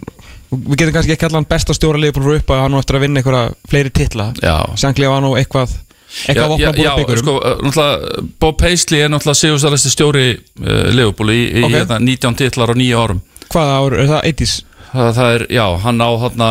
við 0.51 0.77
getum 0.81 0.95
kannski 0.97 1.15
ekki 1.15 1.25
kalla 1.25 1.41
hann 1.41 1.49
besta 1.51 1.77
stjóra 1.77 2.01
leifupúl 2.03 2.27
frá 2.27 2.41
upp 2.41 2.51
að 2.57 2.63
hann 2.65 2.75
á 2.75 2.81
eftir 2.83 2.99
að 2.99 3.05
vinna 3.07 3.21
einhverja 3.23 3.55
fleiri 3.71 3.93
titla. 3.95 4.33
Já. 4.43 4.57
Sjankli 4.81 5.11
var 5.11 5.23
nú 5.25 5.35
eitthvað 5.39 5.77
eitthvað 6.27 6.49
vopna 6.57 6.73
búið 6.75 6.97
byggurum 6.99 7.23
sko, 7.23 7.37
uh, 7.39 7.61
náttúrulega, 7.63 8.25
Bob 8.43 8.57
Paisley 8.59 9.05
er 9.05 9.13
náttúrulega 9.13 9.39
sigurstæðasti 9.45 9.93
stjóri 9.95 10.25
uh, 10.35 10.89
Leopold 10.91 11.31
í, 11.31 11.39
í 11.61 11.63
Ok. 11.69 11.77
hérna, 11.77 12.01
19 12.03 12.35
titlar 12.41 12.73
á 12.73 12.75
nýju 12.75 12.99
árum. 12.99 13.21
Hvaða 13.51 13.77
ár, 13.79 13.95
er 14.03 14.11
það? 14.11 14.27
80s? 14.33 14.57
það, 14.91 15.11
það 15.15 15.33
er, 15.37 15.45
já, 15.55 15.65
hann 15.85 16.03
á 16.03 16.11
þarna 16.25 16.49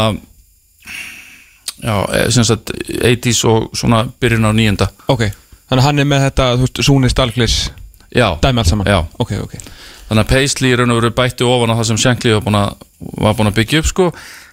já, 1.84 1.96
eh, 2.16 2.30
sem 2.32 2.44
sagt 2.48 2.72
80s 2.88 3.44
og 3.50 3.70
svona 3.78 4.06
byrjun 4.22 4.48
á 4.48 4.52
nýjunda 4.56 4.88
Ok, 5.12 5.26
þannig 5.70 5.86
hann 5.88 6.00
er 6.04 6.10
með 6.10 6.26
þetta, 6.30 6.48
þú 6.56 6.68
veist, 6.68 6.82
Súni 6.88 7.12
Stalklis 7.12 7.58
já, 8.16 8.28
dæmi 8.42 8.62
allt 8.64 8.72
saman 8.72 8.90
Já. 8.90 9.00
Ok, 9.20 9.36
ok 9.44 9.56
þannig 10.10 10.24
að 10.26 10.32
Paisley 10.32 10.76
raun 10.78 10.94
og 10.94 11.00
veru 11.02 11.12
bætti 11.14 11.46
ofan 11.46 11.74
á 11.74 11.76
það 11.78 11.88
sem 11.92 12.00
Shankly 12.02 12.34
var 12.34 12.46
búin 12.46 12.58
að, 12.58 13.44
að 13.46 13.56
byggja 13.60 13.82
upp 13.84 13.90
sko, 13.90 14.08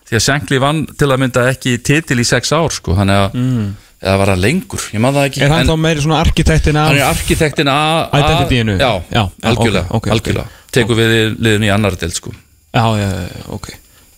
því 0.09 0.19
að 0.19 0.25
Shankly 0.27 0.61
vann 0.63 0.83
til 1.01 1.09
að 1.09 1.23
mynda 1.23 1.47
ekki 1.53 1.77
titil 1.87 2.21
í 2.21 2.27
sex 2.29 2.53
ár 2.53 2.75
sko, 2.77 2.97
þannig 2.99 3.23
að 3.23 3.39
mm. 3.41 3.71
eða 4.03 4.19
var 4.21 4.33
það 4.35 4.43
lengur, 4.45 4.85
ég 4.93 5.03
man 5.05 5.17
það 5.17 5.29
ekki 5.31 5.45
Er 5.47 5.55
hann 5.55 5.65
en 5.65 5.73
þá 5.73 5.81
meiri 5.87 6.05
svona 6.05 6.21
arkitektin 6.27 6.81
af 6.81 6.91
hann 6.91 7.01
er 7.01 7.09
arkitektin 7.09 7.73
að 7.73 8.19
Identityinu? 8.21 8.77
já, 8.83 8.91
Já, 9.17 9.23
algjörlega, 9.53 9.87
ok, 9.89 9.95
ok, 9.95 10.03
ok. 10.03 10.13
algjörlega. 10.19 10.63
tekur 10.77 11.01
við 11.01 11.17
liðin 11.41 11.67
í 11.71 11.73
annar 11.73 11.97
del 12.01 12.13
sko 12.13 12.35
Já, 12.77 12.85
já, 13.01 13.11
ok 13.57 13.73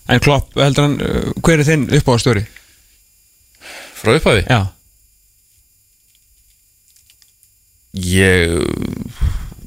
En 0.09 0.21
Klopp, 0.25 0.55
heldur 0.57 0.87
hann, 0.87 0.95
uh, 1.05 1.31
hver 1.45 1.61
er 1.61 1.67
þinn 1.67 1.83
uppáðastjóri? 1.93 2.41
frá 3.99 4.15
upphafi 4.17 4.43
Já 4.49 4.61
ég 7.93 8.55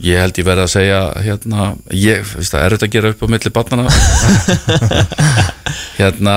ég 0.03 0.18
held 0.18 0.39
ég 0.39 0.47
verði 0.47 0.64
að 0.64 0.73
segja 0.73 1.01
hérna, 1.23 1.68
ég, 1.95 2.25
veist 2.35 2.55
það 2.55 2.64
er 2.64 2.75
þetta 2.75 2.89
að 2.89 2.95
gera 2.97 3.12
upp 3.12 3.23
á 3.23 3.27
milli 3.31 3.53
barnana 3.55 3.85
hérna 6.01 6.35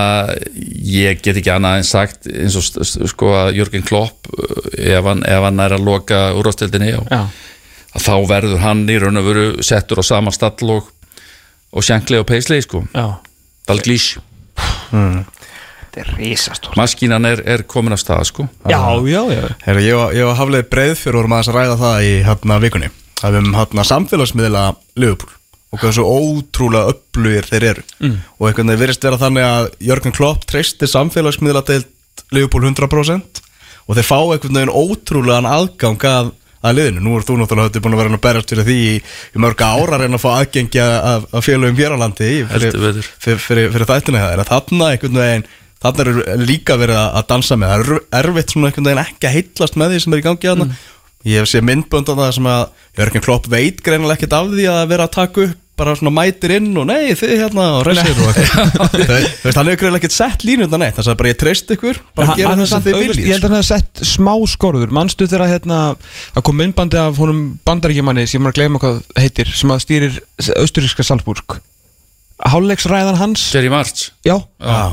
ég 0.85 1.21
get 1.25 1.39
ekki 1.39 1.53
annað 1.55 1.79
en 1.79 1.87
sagt 1.87 2.29
eins 2.29 2.57
og 2.59 3.09
sko 3.09 3.33
að 3.39 3.55
Jörgen 3.57 3.85
Klopp 3.87 4.29
uh, 4.29 4.69
ef 4.77 5.09
hann, 5.09 5.25
ef 5.25 5.47
hann 5.47 5.65
er 5.65 5.77
að 5.79 5.87
loka 5.87 6.21
að 7.95 8.03
þá 8.05 8.15
verður 8.27 8.61
hann 8.63 8.83
í 8.91 8.99
raun 9.01 9.21
og 9.21 9.27
veru 9.29 9.45
settur 9.63 10.03
á 10.03 10.05
sama 10.05 10.33
stall 10.35 10.75
og, 10.75 10.89
og 11.71 11.85
Shankly 11.85 12.19
og 12.19 12.27
Paisley 12.27 12.63
sko. 12.65 12.83
Já. 12.91 13.17
Dalglísh, 13.65 14.19
Þetta 15.95 16.03
er 16.11 16.17
risastór 16.19 16.75
maskínan 16.75 17.23
er, 17.29 17.39
er 17.47 17.61
komin 17.71 17.95
af 17.95 18.01
stað 18.03 18.25
sko. 18.27 18.45
Já, 18.67 18.79
já, 19.07 19.21
já. 19.31 19.45
Herra, 19.63 19.81
ég 19.85 19.95
var, 19.95 20.11
ég 20.17 20.27
var 20.27 20.35
hafleið 20.41 20.65
breið 20.73 20.93
fyrir 20.99 21.15
vorum 21.21 21.35
aðeins 21.37 21.51
að 21.53 21.55
ræða 21.61 21.77
það 21.79 22.03
í 22.03 22.13
hérna 22.27 22.57
vikunni. 22.65 22.89
Að 23.23 23.37
við 23.37 23.45
um 23.47 23.55
hérna 23.55 23.85
samfélagsmiðla 23.87 24.63
Liverpool 24.99 25.31
og 25.75 25.79
hvað 25.81 25.95
svo 25.97 26.03
ótrúlega 26.19 26.91
upplugir 26.93 27.47
þeir 27.49 27.63
eru. 27.71 27.81
Mm. 28.03 28.17
og 28.37 28.45
einhvern 28.47 28.69
veginn 28.69 28.81
virðist 28.83 29.03
vera 29.07 29.17
þannig 29.19 29.43
að 29.47 29.65
Jörgen 29.87 30.13
Klopp 30.15 30.45
treystir 30.51 30.87
samfélagsmiðla 30.91 31.63
til 31.67 31.81
Liverpool 32.35 32.67
100% 32.69 33.41
og 33.87 33.97
þeir 33.97 34.07
fá 34.07 34.17
einhvern 34.19 34.59
veginn 34.59 34.71
ótrúlegan 34.75 35.47
aðgang 35.49 36.05
að, 36.11 36.29
að 36.65 36.77
liðinu, 36.79 37.03
nú 37.07 37.15
er 37.17 37.25
þú 37.27 37.35
náttúrulega 37.41 37.67
höfðu 37.71 37.83
búin 37.87 37.97
að 37.97 38.01
vera 38.03 38.15
að 38.19 38.23
berjast 38.27 38.53
fyrir 38.53 38.67
því 38.69 38.77
í, 38.85 38.95
í 39.35 39.43
mörga 39.43 39.71
ára 39.75 39.97
að 39.97 40.05
reyna 40.05 40.19
að 40.19 40.23
fá 40.23 40.31
aðgengi 40.39 40.83
að, 40.85 41.27
að 41.35 41.45
félögum 41.49 41.81
hér 41.81 41.95
á 41.95 42.01
landi 42.05 42.29
í- 42.31 42.47
fyrir, 42.53 42.79
fyrir, 43.25 43.43
fyrir, 43.49 43.69
fyrir 43.75 43.89
þættina 43.91 44.23
það 44.23 44.33
er 44.37 44.43
að 44.45 44.51
þarna 44.53 44.89
einhvern 44.95 45.19
veginn 45.25 45.47
þarna 45.85 46.25
er 46.35 46.45
líka 46.45 46.77
verið 46.81 46.99
að 47.01 47.19
að 47.19 47.27
dansa 47.31 47.59
með. 47.61 47.73
Það 47.73 47.93
er 47.95 48.21
erfitt 48.21 48.55
svona 48.55 48.71
einhvern 48.71 48.89
veginn 48.89 49.03
ekki 49.05 49.29
að 49.29 49.35
heitlast 49.39 49.79
með 49.79 49.93
því 49.93 50.01
sem 50.03 50.15
er 50.15 50.21
í 50.21 50.25
gangi 50.25 50.51
þarna. 50.51 50.79
Ég 51.25 51.41
hef 51.41 51.49
séð 51.49 51.63
myndbönd 51.65 52.09
á 52.09 52.13
það 52.13 52.33
sem 52.37 52.49
að 52.51 52.65
Jörgen 52.99 53.23
Klopp 53.25 53.47
veit 53.49 53.79
greinilega 53.85 54.19
ekkert 54.19 54.35
af 54.37 54.49
því 54.51 54.65
að 54.69 54.89
vera 54.91 55.07
að 55.07 55.15
taka 55.15 55.45
upp 55.47 55.61
bara 55.75 55.91
svona 55.97 56.13
mætir 56.15 56.53
inn 56.55 56.69
og 56.79 56.85
nei 56.87 57.11
þið 57.19 57.33
hérna 57.41 57.65
og 57.75 57.81
resir 57.83 58.19
og 58.23 58.29
eitthvað. 58.31 58.77
Hann 59.57 59.67
hefur 59.67 59.81
greinilega 59.81 59.99
ekkert 59.99 60.15
sett 60.15 60.45
línu 60.47 60.67
undan 60.69 60.85
neitt. 60.85 60.95
Þannig 60.95 61.11
að 61.11 61.19
bara 61.19 61.33
ég 61.33 61.39
treyst 61.41 61.73
ykkur 61.75 61.99
bara 62.15 62.37
gera 62.39 62.53
hann 62.53 62.63
er 62.63 62.69
þess 62.69 62.77
að 62.77 62.77
samt 62.77 62.87
þið 62.87 62.99
viljið. 63.01 63.19
Ég 63.25 63.35
held 63.35 63.43
að 63.43 63.49
hann 63.49 63.59
hefði 63.59 63.71
sett 63.73 64.03
smá 64.13 64.31
skorður. 64.53 64.95
Manstu 64.95 65.27
þegar 65.27 65.51
hérna 65.51 65.79
Það 66.37 66.45
kom 66.47 66.59
myndbandi 66.61 67.01
af 67.01 67.19
honum 67.19 67.43
bandaríkjumanni 67.67 68.23
sem 68.23 68.39
ég 68.39 68.45
maður 68.45 68.55
að 68.55 68.61
gleyma 68.61 68.83
hvað 68.85 69.01
heitir 69.19 69.51
sem 69.51 69.75
að 69.75 69.83
stýrir 69.83 70.19
austuríska 70.61 71.07
Salzburg 71.09 71.59
Hálfleiksræðan 72.43 73.15
hans? 73.15 73.45
Jerry 73.55 73.69
March. 73.71 74.09
Já, 74.27 74.35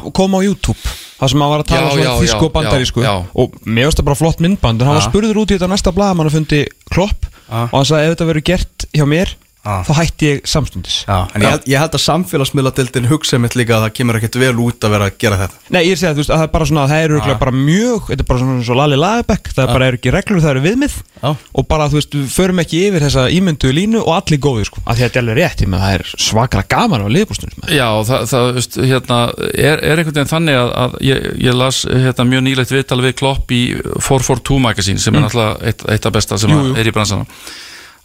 og 0.04 0.12
kom 0.14 0.36
á 0.38 0.40
YouTube 0.44 0.78
Það 1.22 1.30
sem 1.32 1.42
hann 1.42 1.50
var 1.52 1.62
að 1.62 1.68
tala 1.70 1.82
Já, 1.82 1.90
svona 1.92 2.04
já, 2.06 2.14
þísku 2.22 2.38
já, 2.42 2.46
og 2.46 2.52
bandarísku. 2.54 3.02
já, 3.02 3.12
já. 3.12 3.26
Og 3.34 3.56
mér 3.66 3.86
finnst 3.88 3.98
það 4.00 4.06
bara 4.08 4.18
flott 4.18 4.40
myndband 4.42 4.82
En 4.82 4.86
hann 4.88 4.96
var 4.98 5.02
Já. 5.02 5.08
spurður 5.10 5.40
út 5.42 5.50
í 5.50 5.56
þetta 5.58 5.70
næsta 5.70 5.92
blaða 5.94 6.16
mann 6.18 6.30
að 6.30 6.36
fundi 6.38 6.60
klopp 6.90 7.26
og 7.52 7.74
hann 7.76 7.84
sagði 7.88 8.06
ef 8.08 8.14
þetta 8.14 8.28
verður 8.30 8.46
gert 8.48 8.86
hjá 8.94 9.04
mér 9.10 9.34
Ah. 9.64 9.84
þá 9.86 9.92
hætti 10.00 10.26
ég 10.26 10.40
samstundis. 10.50 11.04
Já, 11.06 11.28
en 11.36 11.42
ég, 11.44 11.50
held- 11.52 11.66
ég 11.70 11.78
held 11.78 11.92
að 11.94 12.02
samfélagsmiðladildin 12.02 13.04
hugsa 13.06 13.38
mitt 13.38 13.54
líka 13.54 13.76
að 13.76 13.84
það 13.86 13.92
kemur 13.98 14.16
ekkert 14.18 14.38
vel 14.42 14.56
út 14.58 14.82
að 14.82 14.90
vera 14.96 15.06
að 15.06 15.18
gera 15.22 15.36
þetta. 15.38 15.60
Nei, 15.70 15.82
ég 15.86 15.92
er 15.92 15.94
að 15.94 16.00
segja, 16.02 16.14
þú 16.16 16.22
veist, 16.22 16.32
að 16.34 16.40
það 16.40 16.46
er 16.48 16.52
bara 16.56 16.66
svona, 16.66 16.86
það 16.90 17.02
er 17.04 17.12
örugglega 17.14 17.38
bara 17.38 17.52
mjög, 17.54 18.00
þetta 18.10 18.24
er 18.24 18.28
bara 18.32 18.40
svona 18.42 18.64
svo 18.66 18.74
Lali 18.80 18.98
Lagerbæk, 18.98 19.52
það 19.54 19.62
er 19.62 19.72
bara 19.76 19.86
eru 19.92 20.00
ekki 20.00 20.12
reglur, 20.16 20.40
það 20.42 20.50
eru 20.56 20.64
viðmið. 20.66 20.96
Já. 21.22 21.30
og 21.54 21.66
bara, 21.70 21.86
þú 21.86 21.94
veist, 22.00 22.14
við 22.18 22.32
förum 22.34 22.58
ekki 22.64 22.78
yfir 22.88 23.04
þessa 23.06 23.28
ímyndu 23.30 23.70
línu 23.70 24.00
og 24.02 24.10
allir 24.16 24.40
góðir, 24.42 24.66
sko, 24.66 24.80
af 24.82 24.96
því 24.98 25.04
að 25.04 25.06
þetta 25.06 25.18
er 25.20 25.22
alveg 25.22 25.38
rétt, 25.38 25.62
með 25.70 25.84
það 25.84 25.94
er 25.94 26.04
svakara 26.18 26.64
gaman 26.74 27.04
á 27.06 27.08
liðbústunum, 27.14 27.68
Já, 27.70 27.86
það, 28.10 28.24
það 28.32 28.48
veist, 28.58 28.78
hérna, 28.90 29.18
er, 29.54 29.78
er 29.86 30.02
einhvern 30.02 30.16
veginn 30.18 30.32
þannig 30.34 30.58
að, 30.58 30.72
að 30.82 30.96
ég, 31.06 31.28
ég 31.46 31.54
las 31.54 31.84
hérna, 31.86 32.26
mjög 32.32 32.42
nýlegt 32.48 32.74
viðtal 32.74 32.98
við 33.06 33.14
Klopp 33.22 33.54
í 33.54 33.62
442 34.02 34.58
Magazine 34.66 34.98
sem 34.98 35.14
er 35.14 35.22
náttúrulega 35.28 35.62
eitt, 35.70 35.86
eitt 35.94 36.10
af 36.10 36.12
besta 36.18 36.38
sem 36.42 36.50
Mm. 36.50 36.58
Jú, 36.58 36.72
jú. 36.74 36.80
er 36.82 36.90
í 36.90 36.92
bransanum 36.98 37.26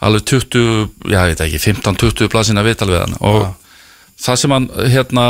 alveg 0.04 0.26
20, 0.30 0.90
já 1.10 1.20
ég 1.20 1.34
veit 1.34 1.44
ekki 1.48 1.62
15-20 1.64 2.32
blaðsina 2.34 2.64
viðtal 2.66 2.90
við 2.92 3.02
hann. 3.02 3.18
Og 3.26 3.48
það 4.22 4.42
sem 4.42 4.56
hann 4.56 4.68
hérna, 4.94 5.28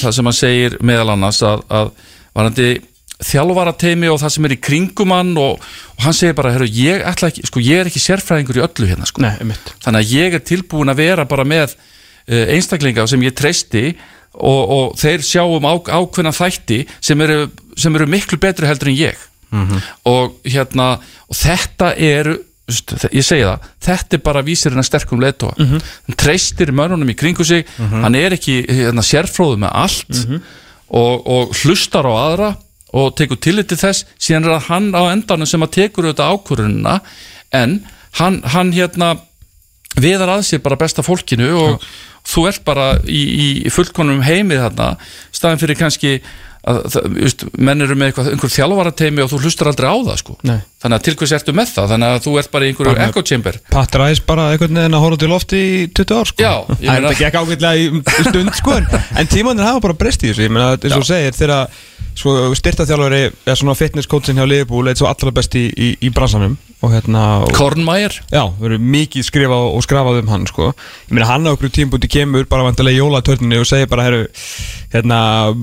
það 0.00 0.16
sem 0.16 0.30
hann 0.30 0.38
segir 0.38 0.78
meðal 0.84 1.12
annars 1.14 1.40
að, 1.46 1.64
að 1.70 1.92
varandi 2.36 2.70
þjálfarateimi 3.28 4.10
og 4.12 4.20
það 4.22 4.34
sem 4.34 4.46
er 4.46 4.54
í 4.54 4.60
kringum 4.62 5.14
hann 5.14 5.32
og, 5.42 5.62
og 5.96 6.04
hann 6.04 6.16
segir 6.16 6.36
bara, 6.38 6.52
heru, 6.54 6.68
ég, 6.70 7.02
ætla 7.06 7.32
ekki, 7.32 7.46
sko, 7.50 7.62
ég 7.64 7.82
er 7.82 7.90
ekki 7.90 8.02
sérfræðingur 8.02 8.60
í 8.60 8.64
öllu 8.66 8.90
hérna 8.90 9.08
sko. 9.10 9.22
Nei, 9.24 9.32
þannig 9.82 9.98
að 9.98 10.12
ég 10.14 10.36
er 10.38 10.44
tilbúin 10.46 10.92
að 10.92 11.02
vera 11.02 11.26
bara 11.30 11.46
með 11.48 11.74
uh, 11.74 12.44
einstaklinga 12.54 13.08
sem 13.10 13.24
ég 13.26 13.34
treysti 13.38 13.88
og, 14.38 14.60
og 14.62 14.84
þeir 15.00 15.24
sjáum 15.26 15.66
á, 15.66 15.74
ákveðna 15.98 16.34
þætti 16.36 16.84
sem 17.02 17.26
eru, 17.26 17.48
sem 17.78 17.98
eru 17.98 18.06
miklu 18.10 18.38
betri 18.42 18.70
heldur 18.70 18.92
en 18.92 19.00
ég. 19.00 19.26
Og 20.06 20.34
hérna 20.44 20.98
og 21.26 21.36
þetta 21.38 21.94
eru 21.96 22.36
ég 22.68 23.24
segi 23.24 23.44
það, 23.46 23.66
þetta 23.84 24.16
er 24.18 24.22
bara 24.24 24.44
vísirinn 24.44 24.82
að 24.82 24.88
sterkum 24.90 25.22
leðtóa, 25.22 25.54
mm 25.56 25.82
hann 26.08 26.16
treystir 26.18 26.72
mönnunum 26.72 27.10
í 27.12 27.16
kringu 27.16 27.44
sig, 27.44 27.66
hann 27.78 28.14
er 28.14 28.36
ekki 28.36 28.60
hérna, 28.68 29.04
sérfróðu 29.04 29.60
með 29.64 29.70
allt 29.72 30.18
og, 30.88 31.26
og 31.26 31.54
hlustar 31.62 32.08
á 32.08 32.12
aðra 32.12 32.50
og 32.96 33.14
tekur 33.16 33.36
tillit 33.40 33.68
til 33.68 33.78
þess, 33.80 34.06
síðan 34.18 34.44
er 34.48 34.56
það 34.56 34.68
hann 34.68 34.90
á 34.96 35.02
endanum 35.12 35.48
sem 35.48 35.62
að 35.62 35.74
tekur 35.76 36.08
auðvitað 36.08 36.34
ákvörunina 36.34 37.00
en 37.52 37.80
hann, 38.20 38.42
hann 38.44 38.72
hérna 38.72 39.14
viðar 39.98 40.36
að 40.36 40.46
sér 40.48 40.62
bara 40.64 40.78
besta 40.80 41.04
fólkinu 41.04 41.48
og 41.58 41.84
þú 42.28 42.46
ert 42.50 42.64
bara 42.64 42.90
í, 43.04 43.22
í 43.64 43.72
fullkonum 43.72 44.22
heimið 44.24 44.64
þarna 44.66 44.88
staðin 45.32 45.62
fyrir 45.62 45.78
kannski 45.80 46.18
að 46.68 46.78
það, 46.92 47.18
just, 47.24 47.44
menn 47.58 47.84
eru 47.84 47.96
með 47.98 48.10
eitthvað, 48.10 48.30
einhver 48.32 48.52
þjálfarateimi 48.54 49.24
og 49.24 49.30
þú 49.32 49.40
hlustar 49.44 49.70
aldrei 49.72 49.88
á 49.88 49.96
það 50.08 50.20
sko 50.22 50.36
Nei. 50.48 50.56
þannig 50.82 50.98
að 50.98 51.04
til 51.08 51.14
hvers 51.20 51.34
ertu 51.38 51.54
með 51.56 51.74
það, 51.74 51.92
þannig 51.92 52.14
að 52.14 52.24
þú 52.26 52.34
ert 52.42 52.50
bara 52.54 52.66
í 52.68 52.72
einhverju 52.72 52.96
echo 53.08 53.24
chamber 53.30 53.60
Pat 53.72 53.98
Ræs 54.02 54.22
bara 54.28 54.48
einhvern 54.54 54.80
veginn 54.82 54.98
að 54.98 55.04
horfa 55.06 55.20
til 55.22 55.30
lofti 55.32 55.62
í 55.62 55.78
20 55.98 56.18
ár, 56.18 56.32
sko. 56.32 56.44
Já, 56.44 56.54
Það 56.78 56.94
er 56.94 57.06
þetta 57.08 57.20
gekk 57.22 57.38
ágætlega 57.42 57.84
í 57.84 58.26
stund, 58.30 58.56
sko, 58.58 58.78
en, 58.78 59.30
tímanir 59.32 59.68
hafa 59.68 59.84
bara 59.88 59.98
breyst 59.98 60.24
í 60.24 60.32
þessu, 60.32 60.46
ég 60.48 60.54
meina, 60.54 60.74
eins 60.76 60.98
og 60.98 61.08
segir, 61.08 61.36
þegar 61.38 61.78
svo 62.18 62.54
styrtaþjálfari 62.58 63.20
er 63.46 63.58
svona 63.58 63.76
fitness 63.78 64.10
coachin 64.10 64.38
hjá 64.38 64.46
Liverpool, 64.48 64.88
eitt 64.90 65.00
svo 65.00 65.08
allra 65.10 65.32
best 65.34 65.54
í, 65.58 65.68
í, 65.70 65.92
í 66.02 66.10
bransanum 66.14 66.56
og 66.82 66.92
hérna 66.94 67.22
Kornmæjar 67.56 68.20
Já, 68.30 68.44
það 68.44 68.60
verður 68.62 68.84
mikið 68.94 69.26
skrifað 69.26 69.64
og 69.74 69.84
skrafað 69.86 70.20
um 70.22 70.32
hann 70.32 70.46
sko. 70.50 70.70
Ég 71.08 71.14
meina 71.16 71.28
hann 71.30 71.46
á 71.46 71.54
okkur 71.54 71.72
tímpúti 71.74 72.10
kemur 72.10 72.46
bara 72.50 72.66
vantilega 72.66 72.98
í 72.98 73.00
jólatörninu 73.00 73.62
og 73.62 73.68
segir 73.70 73.90
bara 73.90 74.06
herru, 74.06 74.26
hérna, 74.92 75.18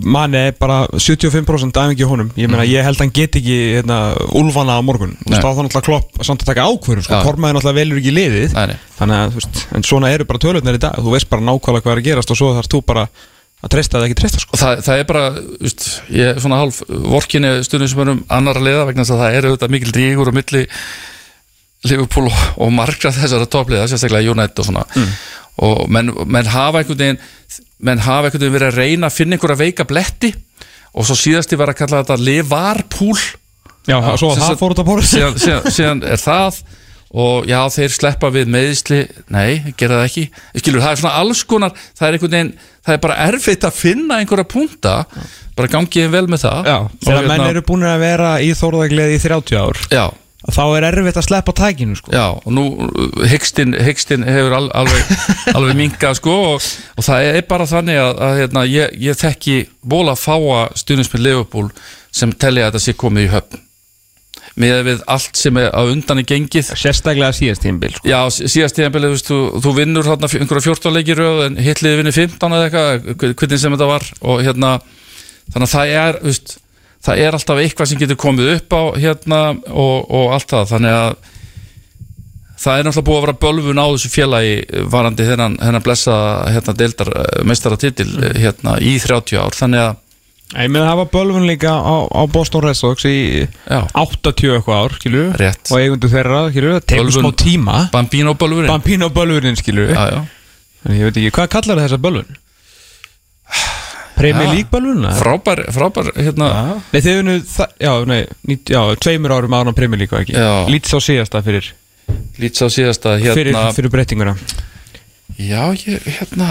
manni 0.05 0.41
er 0.49 0.57
bara 0.59 0.83
75% 0.93 1.79
æfingi 1.81 2.07
honum 2.09 2.31
Ég 2.37 2.49
meina 2.51 2.65
ég 2.67 2.85
held 2.85 2.99
að 2.99 3.05
hann 3.05 3.13
get 3.15 3.37
ekki 3.39 3.55
hérna, 3.79 3.99
úlfana 4.37 4.77
á 4.77 4.81
morgun 4.85 5.15
Nei. 5.15 5.35
veist, 5.35 5.41
þá 5.41 5.63
náttúrulega 5.65 5.85
klopp 5.87 6.19
samt 6.27 6.43
að 6.45 6.51
taka 6.51 6.67
ákvörðum 6.69 7.07
sko. 7.07 7.21
Kormaði 7.25 7.57
náttúrulega 7.57 7.79
velur 7.79 8.01
ekki 8.01 8.13
liðið 8.13 8.57
Nei. 8.57 8.75
Þannig 8.99 9.21
að, 9.21 9.31
þú 9.33 9.41
veist, 9.41 9.63
en 9.79 9.87
svona 9.89 10.11
eru 10.13 10.27
bara 10.29 10.43
tölutnir 10.45 10.77
í 10.77 10.83
dag 10.85 10.99
Þú 11.01 11.15
veist 11.15 11.31
bara 11.31 11.47
nákvæmlega 11.47 11.87
hvað 11.87 11.95
er 11.95 12.03
að 12.03 12.09
gerast 12.11 12.35
og 12.35 12.39
svo 12.39 12.51
þarf 12.57 12.69
þú 12.75 12.83
bara 12.93 13.07
að 13.65 13.71
treysta 13.73 13.97
eða 13.97 14.09
ekki 14.09 14.19
treysta 14.19 14.41
sko. 14.43 14.53
og 14.53 14.61
það, 14.61 14.81
það 14.85 14.99
er 15.01 15.07
bara, 15.09 15.25
just, 15.63 15.85
ég 16.13 16.31
er 16.35 16.41
svona 16.43 16.59
hálf 16.61 16.81
vorkinni 16.85 17.53
stundum 17.65 17.89
sem 17.89 18.01
erum 18.03 18.19
annar 18.29 18.59
að 18.59 18.67
leiða 18.67 18.83
vegna 18.91 19.05
þess 19.05 19.15
að 19.15 19.23
það 19.23 19.37
er 19.39 19.47
auðvitað 19.49 19.73
mikil 19.73 19.93
rígur 19.95 20.29
og 20.29 20.37
milli 20.37 20.61
Liverpool 21.85 22.29
og, 22.29 22.43
og 22.65 22.71
margra 22.73 23.11
þessara 23.15 23.47
toppliða, 23.49 23.87
sérstaklega 23.89 24.33
United 24.35 24.61
og 24.61 24.67
svona 24.69 24.85
og 25.63 25.85
menn, 25.89 26.11
menn 26.25 26.49
hafa 26.51 26.81
einhvern 26.81 26.99
veginn 26.99 27.19
menn 27.85 27.99
hafa 28.03 28.27
einhvern 28.29 28.41
veginn 28.43 28.55
verið 28.57 28.71
að 28.73 28.79
reyna 28.81 29.09
að 29.09 29.17
finna 29.19 29.37
einhverja 29.37 29.61
veika 29.61 29.85
bletti. 29.87 30.33
Og 30.95 31.07
svo 31.07 31.15
síðasti 31.19 31.57
var 31.59 31.71
að 31.73 31.79
kalla 31.81 32.01
þetta 32.03 32.17
Liverpool. 32.23 33.19
Já, 33.85 33.99
svo 34.17 34.31
sem 34.33 34.41
það 34.41 34.57
fór 34.61 34.73
út 34.73 34.81
að 34.81 34.87
bóra 34.89 35.05
síðan, 35.05 35.37
síðan, 35.39 35.71
síðan 35.75 36.03
er 36.07 36.21
það. 36.21 36.59
Og 37.15 37.45
já 37.47 37.59
þeir 37.71 37.93
sleppa 37.93 38.27
við 38.33 38.49
meðisli 38.51 38.97
nei, 39.31 39.73
gera 39.79 40.01
það 40.01 40.07
ekki. 40.09 40.23
Skilur, 40.59 40.81
það 40.83 40.95
er 40.95 40.99
svona 40.99 41.19
alls 41.21 41.43
konar 41.47 41.75
það 41.77 42.07
er, 42.07 42.17
einhvern 42.17 42.33
veginn, 42.33 42.49
það 42.83 42.97
er 42.97 43.01
bara 43.05 43.17
erfitt 43.29 43.67
að 43.69 43.77
finna 43.77 44.17
einhverja 44.19 44.47
punta. 44.51 44.95
Bara 45.55 45.71
gangið 45.71 46.09
vel 46.11 46.25
með 46.31 46.43
það. 46.47 46.67
Já, 46.71 46.77
Og 46.81 47.05
þegar 47.05 47.27
menn 47.29 47.35
hérna- 47.37 47.51
eru 47.53 47.63
búin 47.69 47.85
að 47.87 48.03
vera 48.03 48.31
í 48.43 48.49
þórðagleði 48.57 49.15
í 49.15 49.21
30 49.23 49.61
ár. 49.61 49.79
Já, 49.93 50.05
þá 50.53 50.61
er 50.77 50.85
erfitt 50.91 51.17
að 51.17 51.25
sleppa 51.25 51.53
tækinu 51.57 51.95
sko. 51.97 52.11
já, 52.13 52.25
og 52.37 52.51
nú 52.53 52.65
Hyggstinn 53.31 53.73
Hyggstinn 53.81 54.25
hefur 54.27 54.53
al, 54.59 54.67
alveg, 54.77 55.13
alveg 55.57 55.77
minkað 55.79 56.19
sko 56.19 56.35
og, 56.53 56.67
og 56.99 57.07
það 57.07 57.29
er 57.33 57.41
bara 57.49 57.65
þannig 57.69 57.97
að, 58.01 58.11
að 58.27 58.39
hérna, 58.43 58.65
ég, 58.69 58.97
ég 59.07 59.17
þekki 59.17 59.55
bóla 59.81 60.13
fáa 60.19 60.67
stundismið 60.77 61.25
Liverpool 61.25 61.71
sem 62.15 62.31
telja 62.33 62.67
að 62.67 62.75
þetta 62.75 62.83
sé 62.85 62.93
komið 63.01 63.25
í 63.25 63.31
höfn 63.33 63.61
með 64.55 64.77
við 64.87 65.01
allt 65.11 65.35
sem 65.35 65.57
er 65.59 65.73
á 65.75 65.83
undan 65.83 66.21
í 66.21 66.23
gengið 66.29 66.69
Sérstaklega 66.79 67.33
síðast 67.35 67.63
tímbil 67.65 67.89
sko. 67.91 68.07
Já, 68.07 68.21
sí- 68.31 68.47
síðast 68.53 68.77
tíðanbilið, 68.77 69.15
þú, 69.19 69.25
þú, 69.27 69.39
þú 69.65 69.73
vinnur 69.81 70.07
fjö- 70.07 70.39
einhverja 70.45 70.63
14 70.69 70.93
leikir 70.95 71.21
en 71.49 71.57
hitliði 71.59 71.97
vinnur 71.99 72.15
15 72.15 72.55
eða 72.55 72.69
eitthvað, 72.69 73.09
hver- 73.19 73.33
hvernig 73.41 73.59
sem 73.65 73.75
þetta 73.75 73.89
var 73.89 74.05
og 74.21 74.45
hérna, 74.45 74.69
þannig 75.51 75.67
að 75.67 75.73
það 75.73 75.91
er 76.05 76.19
þú 76.21 76.29
veist, 76.31 76.55
það 77.05 77.21
er 77.25 77.37
alltaf 77.37 77.61
eitthvað 77.61 77.89
sem 77.91 77.99
getur 78.01 78.17
komið 78.21 78.51
upp 78.57 78.75
á 78.75 78.81
hérna 79.01 79.39
og, 79.69 79.97
og 80.09 80.33
allt 80.35 80.49
það, 80.55 80.69
þannig 80.73 80.95
að 80.99 81.15
það 82.65 82.79
er 82.79 82.87
náttúrulega 82.87 83.05
búið 83.09 83.17
að 83.19 83.25
vera 83.25 83.37
bölvun 83.43 83.81
á 83.83 83.87
þessu 83.91 84.09
félagi 84.13 84.55
varandi 84.93 85.27
þennan, 85.27 85.57
þennan 85.61 85.83
blessa 85.85 86.15
hérna 86.55 86.75
deildar 86.79 87.11
meistara 87.45 87.77
titil 87.81 88.09
hérna 88.39 88.77
í 88.81 88.95
30 89.03 89.39
ár, 89.43 89.55
þannig 89.59 89.83
að 89.89 90.01
Ég 90.55 90.69
meina 90.69 90.85
það 90.91 90.99
var 90.99 91.07
bölvun 91.09 91.47
líka 91.49 91.71
á, 91.73 92.05
á 92.05 92.21
Boston 92.31 92.61
Red 92.63 92.77
Sox 92.77 93.03
í 93.09 93.15
já, 93.43 93.79
80 93.97 94.53
eitthvað 94.53 94.77
ár, 94.77 94.93
skilur 94.99 95.31
Rétt. 95.41 95.71
Og 95.73 95.79
eigundu 95.81 96.09
þeirra, 96.11 96.43
skilur 96.53 96.75
Það 96.77 96.99
Bölvun- 97.01 97.25
smá 97.25 97.31
tíma. 97.41 97.77
Bambino 97.91 98.35
bölvurinn 98.37 98.69
Bambino 98.69 99.09
bölvunin, 99.09 99.57
skilur 99.57 99.89
Já, 99.89 100.03
já, 100.13 100.19
En 100.85 100.93
ég 100.99 101.09
veit 101.09 101.17
ekki, 101.17 101.31
hvað 101.39 101.49
kallar 101.57 101.81
þessa 101.81 101.97
bölvun? 101.97 102.37
League 104.53 104.71
bölvun? 104.71 105.05
frábær, 105.19 105.63
frábær 105.75 106.11
hérna, 106.15 106.49
Nei, 106.93 107.01
þið 107.01 107.19
unnu, 107.21 107.35
það- 107.51 107.73
já, 107.83 107.91
nei, 108.07 108.21
nít- 108.47 108.71
já, 108.71 108.81
tveimur 109.03 109.33
árum 109.35 109.55
ára 109.57 109.71
á 109.71 109.75
Premier 109.75 109.99
League, 109.99 110.11
var 110.15 110.23
ekki. 110.25 110.37
Lítið 110.71 110.95
á 110.95 110.99
síðasta 111.03 111.41
fyrir, 111.43 111.71
lítið 112.39 112.61
á 112.63 112.69
síðasta 112.71 113.15
fyrir, 113.19 113.51
hérna 113.53 113.73
fyrir 113.75 113.91
breytinguna 113.91 114.35
Já, 115.35 115.63
ég, 115.75 115.99
hérna 116.19 116.47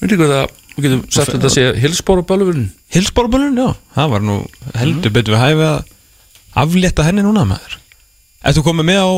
Veit 0.00 0.10
ekki 0.10 0.18
hvað 0.22 0.32
það 0.34 0.56
Við 0.80 0.86
getum 0.86 1.00
sagt 1.12 1.32
þetta 1.34 1.48
að 1.50 1.54
bölvurinn 2.26 2.68
Hilsbóra 2.94 3.30
bölvun, 3.30 3.58
já, 3.60 3.68
það 3.94 4.10
var 4.14 4.20
nú 4.26 4.36
heldur 4.80 5.12
betur 5.14 5.34
við 5.36 5.42
hæfi 5.44 5.66
að 5.66 5.84
aflétta 6.64 7.04
henni 7.06 7.22
núna, 7.22 7.44
maður 7.46 7.76
þú 8.56 8.62
komið 8.64 8.86
með 8.88 9.00
á 9.04 9.10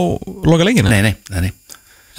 loka 0.50 0.66
leikina? 0.66 0.90
Nei, 0.90 1.03
nei, 1.07 1.14
nei, 1.30 1.40
nei. 1.46 1.53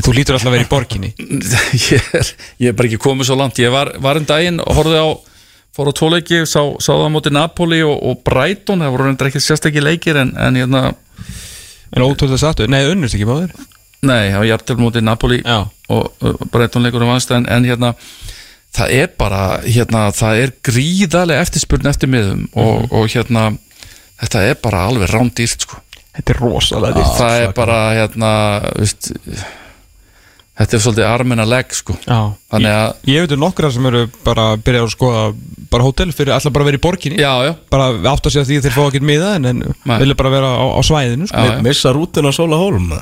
Þú 0.03 0.15
lítur 0.17 0.35
alltaf 0.35 0.49
að 0.49 0.57
vera 0.57 0.65
í 0.65 0.71
borginni. 0.71 1.13
Ég, 1.93 2.09
er, 2.19 2.31
ég 2.59 2.73
er 2.73 2.75
bara 2.75 2.89
ekki 2.89 2.99
komið 3.01 3.29
svo 3.29 3.37
langt. 3.39 3.61
Ég 3.61 3.71
var, 3.71 3.93
var 4.03 4.19
um 4.19 4.25
daginn 4.27 4.59
og 4.63 4.75
horfði 4.79 4.99
á 4.99 5.09
Fór 5.73 5.89
á 5.89 5.93
tvoleiki, 5.97 6.43
sá, 6.45 6.59
sá 6.77 6.91
það 6.91 7.07
á 7.09 7.13
móti 7.15 7.31
Napoli 7.33 7.79
og, 7.81 7.95
og 7.97 8.19
Brighton, 8.21 8.83
það 8.85 8.91
voru 8.93 9.07
reyndar 9.07 9.29
ekki 9.31 9.39
sérstakki 9.41 9.81
leikir 9.81 10.19
en, 10.21 10.35
en 10.37 10.59
hérna 10.59 10.81
En 11.93 12.05
ótrúlega 12.05 12.37
sattu, 12.41 12.67
nei, 12.69 12.83
unnust 12.91 13.17
ekki 13.17 13.25
báðir? 13.25 13.55
Nei, 14.05 14.29
það 14.29 14.37
var 14.37 14.47
hjartil 14.51 14.77
móti 14.77 15.01
Napoli 15.01 15.39
Já. 15.41 15.63
og, 15.93 16.11
og 16.21 16.43
Brighton 16.53 16.85
leikur 16.85 17.05
um 17.05 17.09
vannstæðin 17.13 17.49
en 17.53 17.65
hérna 17.65 17.93
það 18.73 18.93
er 18.99 19.09
bara, 19.17 19.41
hérna, 19.65 20.03
það 20.13 20.43
er 20.43 20.53
gríðarlega 20.69 21.47
eftirspurn 21.47 21.89
eftir 21.89 22.11
miðum 22.11 22.45
og, 22.53 22.87
og 22.93 23.09
hérna 23.13 23.47
þetta 24.21 24.45
er 24.49 24.61
bara 24.61 24.85
alveg 24.89 25.09
rándýrt 25.13 25.65
sko. 25.67 25.81
Þetta 26.13 26.35
er 26.35 26.41
rosalega 26.43 26.99
dýrt. 26.99 27.17
það 27.17 27.39
er 27.39 27.53
bara 27.57 27.81
hérna 27.97 28.31
veist, 28.77 29.09
þetta 30.59 30.77
er 30.77 30.81
svolítið 30.83 31.07
armina 31.09 31.45
legg 31.49 31.71
sko 31.73 31.95
Já, 32.05 32.19
Þannig 32.53 32.69
ég, 32.69 32.81
að- 32.83 33.07
ég 33.13 33.23
veit 33.25 33.31
um 33.37 33.41
nokkra 33.45 33.71
sem 33.73 33.87
eru 33.89 34.03
bara 34.25 34.49
að 34.53 34.61
byrja 34.67 34.83
að 34.85 34.91
skoða 34.93 35.23
bara 35.73 35.87
hótel 35.87 36.11
fyrir 36.13 36.35
alltaf 36.35 36.53
bara 36.53 36.67
að 36.67 36.69
vera 36.71 36.77
í 36.81 36.83
borginni 36.83 37.17
já, 37.23 37.31
já, 37.47 37.53
bara 37.73 37.87
átt 38.13 38.27
að 38.29 38.35
segja 38.35 38.45
því 38.51 38.59
að 38.59 38.67
þeir 38.67 38.75
fá 38.77 38.83
ekki 38.91 39.01
miða 39.09 39.31
en, 39.39 39.49
en 39.49 39.63
Nei. 39.89 39.97
vilja 40.03 40.19
bara 40.19 40.29
vera 40.35 40.51
á, 40.53 40.65
á 40.77 40.81
svæðinu 40.85 41.25
sko. 41.31 41.41
Já, 41.41 41.55
já. 41.57 41.63
Missa 41.65 41.93
rútin 41.97 42.29
á 42.29 42.31
Sóla 42.35 42.59
Hólm 42.61 42.93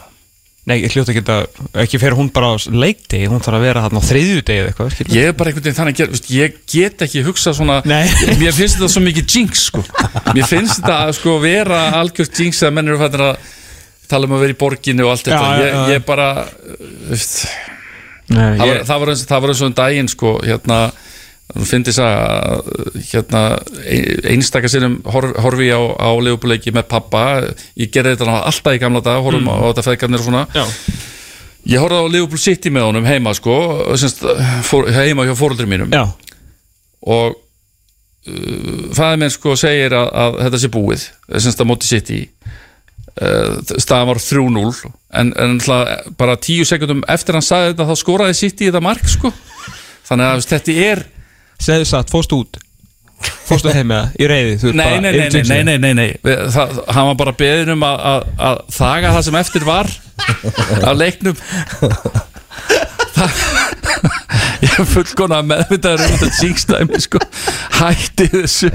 Nei, 0.61 0.75
ég 0.83 0.93
hljóta 0.93 1.09
ekki 1.09 1.23
að 1.25 1.79
ekki 1.81 1.97
fer 1.97 2.13
hún 2.13 2.27
bara 2.31 2.51
á 2.53 2.55
leikdegi 2.69 3.25
hún 3.31 3.41
þarf 3.41 3.57
að 3.57 3.63
vera 3.65 3.81
þarna 3.81 3.97
á 3.97 4.05
þriðjudegi 4.05 4.59
eða 4.61 4.69
eitthvað 4.69 4.91
skilur. 4.93 5.15
ég 5.17 5.25
er 5.25 5.33
bara 5.33 5.49
einhvern 5.49 5.65
veginn 5.65 5.77
þannig 5.79 5.95
að 5.95 6.01
gera, 6.03 6.11
veist, 6.13 6.27
ég 6.37 6.59
get 6.69 7.01
ekki 7.07 7.23
hugsað 7.25 7.55
svona 7.57 7.77
Nei. 7.89 8.05
mér 8.43 8.53
finnst 8.53 8.77
þetta 8.77 8.91
svo 8.93 9.01
mikið 9.01 9.25
jinx 9.35 9.63
sko 9.71 9.81
mér 10.37 10.45
finnst 10.45 10.77
þetta 10.77 10.99
að 11.07 11.15
sko 11.17 11.33
vera 11.41 11.79
algjört 11.97 12.43
jinx 12.45 12.61
að 12.61 12.75
menn 12.77 12.93
eru 12.93 13.01
fættir 13.01 13.23
að 13.25 13.49
tala 14.12 14.30
um 14.30 14.36
að 14.38 14.43
vera 14.45 14.55
í 14.55 14.59
borginni 14.62 15.05
og 15.05 15.14
allt 15.14 15.28
þetta. 15.28 15.39
Já, 15.41 15.51
já, 15.51 15.64
ég, 15.64 15.78
já. 15.78 15.95
ég 15.95 16.05
bara 16.07 16.28
uh, 16.47 16.89
veist, 17.12 17.38
Nei, 18.32 18.43
það, 18.43 18.59
var, 18.59 18.68
ég, 18.72 18.84
það, 18.88 18.99
var 19.01 19.14
eins, 19.14 19.24
það 19.28 19.41
var 19.43 19.53
eins 19.53 19.62
og 19.62 19.72
um 19.72 19.80
daginn 19.82 20.12
sko, 20.12 20.36
hérna 20.45 20.82
þú 21.51 21.68
finnst 21.68 21.89
þess 21.89 22.01
að 22.05 22.70
hérna, 23.12 23.41
einstakar 24.32 24.72
sinnum 24.72 24.97
horf, 25.12 25.34
horfi 25.43 25.68
ég 25.68 25.76
á, 25.76 25.84
á 25.99 26.09
leifbúleiki 26.24 26.74
með 26.76 26.88
pappa. 26.91 27.24
Ég 27.80 27.91
gerði 27.91 28.16
þetta 28.16 28.28
náttúrulega 28.28 28.51
alltaf 28.51 28.78
í 28.78 28.82
gamla 28.82 29.03
dag 29.05 29.26
horfum 29.26 29.51
á 29.51 29.55
þetta 29.68 29.86
feðgarnir 29.89 30.22
og 30.22 30.28
svona. 30.28 30.43
Já, 30.55 30.64
ég 31.74 31.84
horfði 31.84 32.01
á 32.01 32.12
Liverpool 32.16 32.43
City 32.45 32.74
með 32.74 32.88
honum 32.88 33.09
heima 33.09 33.36
sko, 33.38 33.57
semst, 33.99 34.24
fór, 34.68 34.89
heima 34.95 35.28
hjá 35.28 35.36
fóruldri 35.39 35.68
mínum. 35.70 35.91
Já, 35.91 36.05
og 37.12 37.36
uh, 37.36 38.89
fæði 38.95 39.22
minn 39.24 39.34
sko 39.34 39.57
segir 39.59 39.97
að, 39.97 40.12
að 40.24 40.41
þetta 40.45 40.64
sé 40.64 40.72
búið 40.72 41.07
semst 41.36 41.64
að 41.64 41.72
móti 41.74 41.91
City. 41.91 42.24
uh, 42.30 42.59
staðan 43.84 44.07
var 44.07 44.20
3-0 44.24 44.91
en, 45.20 45.32
en 45.36 45.57
bara 46.18 46.38
tíu 46.39 46.66
sekundum 46.68 47.03
eftir 47.12 47.36
hann 47.38 47.45
sagði 47.45 47.74
þetta 47.74 47.88
þá 47.89 47.99
skoraði 47.99 48.38
City 48.39 48.70
þetta 48.70 48.84
mark 48.84 49.07
sko. 49.12 49.34
Þannig 50.07 50.28
að 50.28 50.45
þetta 50.51 50.78
er 50.89 51.03
segðu 51.62 51.88
satt, 51.91 52.12
fórstu 52.12 52.41
út? 52.41 52.62
Fórstu 53.45 53.70
heim 53.76 53.91
með 53.91 53.99
það, 53.99 54.14
í 54.18 54.28
reyði 54.32 54.72
nei, 54.74 54.86
nei, 55.03 55.12
nei, 55.14 55.28
nei, 55.30 55.64
nei, 55.68 55.78
nei, 55.78 55.93
nei, 55.93 56.36
Það, 56.55 56.80
hann 56.95 57.09
var 57.12 57.18
bara 57.20 57.36
beðin 57.38 57.74
um 57.76 57.84
að 57.86 58.64
þaga 58.74 59.12
það 59.18 59.26
sem 59.28 59.38
eftir 59.41 59.68
var. 59.68 59.91
Af 60.82 60.95
leiknum. 60.97 61.38
það, 63.18 63.43
ég 64.62 64.76
er 64.82 64.88
fullkona 64.91 65.41
meðvitaður 65.47 66.03
um 66.05 66.14
þetta 66.16 66.30
síngstæmi 66.39 67.01
sko. 67.03 67.22
hætti 67.80 68.28
þessu 68.34 68.70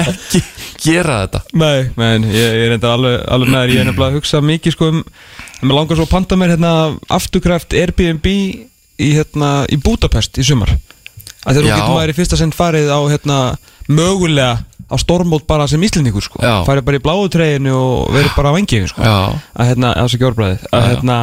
ekki 0.00 0.42
gera 0.84 1.20
þetta 1.24 1.42
Nei, 1.60 1.90
menn, 1.98 2.24
ég, 2.32 2.54
ég 2.60 2.66
er 2.68 2.76
enda 2.76 2.94
alveg, 2.96 3.18
alveg 3.28 3.52
með 3.52 3.60
þér 3.64 3.74
Ég 3.74 3.82
er 3.82 3.88
nefnilega 3.90 4.10
að 4.12 4.18
hugsa 4.20 4.42
mikið 4.44 4.76
sko 4.76 4.90
um 4.94 5.02
Mér 5.60 5.76
langar 5.76 5.98
svo 5.98 6.06
að 6.08 6.14
panta 6.14 6.38
mér 6.40 6.54
hérna 6.54 6.72
afturkræft 7.12 7.76
Airbnb 7.76 8.30
í, 8.30 8.40
hérna, 9.00 9.50
í 9.68 9.76
Budapest 9.82 10.40
í 10.40 10.46
sumar 10.46 10.72
að 10.72 11.56
Þegar 11.56 11.60
þú 11.60 11.68
getur 11.70 11.94
maður 11.94 12.12
í 12.12 12.16
fyrsta 12.16 12.38
sinn 12.40 12.52
farið 12.56 12.88
á 12.92 13.00
hérna, 13.08 13.38
mögulega 13.88 14.54
á 14.90 14.96
stormót 14.98 15.46
bara 15.48 15.68
sem 15.70 15.82
íslendingur 15.86 16.24
sko 16.24 16.40
Já. 16.42 16.64
farið 16.66 16.86
bara 16.88 16.98
í 16.98 17.02
bláu 17.04 17.28
treyinu 17.32 17.74
og 17.76 18.08
verið 18.12 18.32
bara 18.36 18.50
á 18.50 18.56
vengið 18.56 18.88
sko 18.90 19.04
Já, 19.06 19.18
að 19.54 19.68
hérna, 19.70 19.92
að 19.94 20.08
þessu 20.08 20.20
gjórbræðið 20.24 20.64
að 20.66 20.72
Já, 20.72 20.80
já. 20.80 20.88
hérna, 20.90 21.18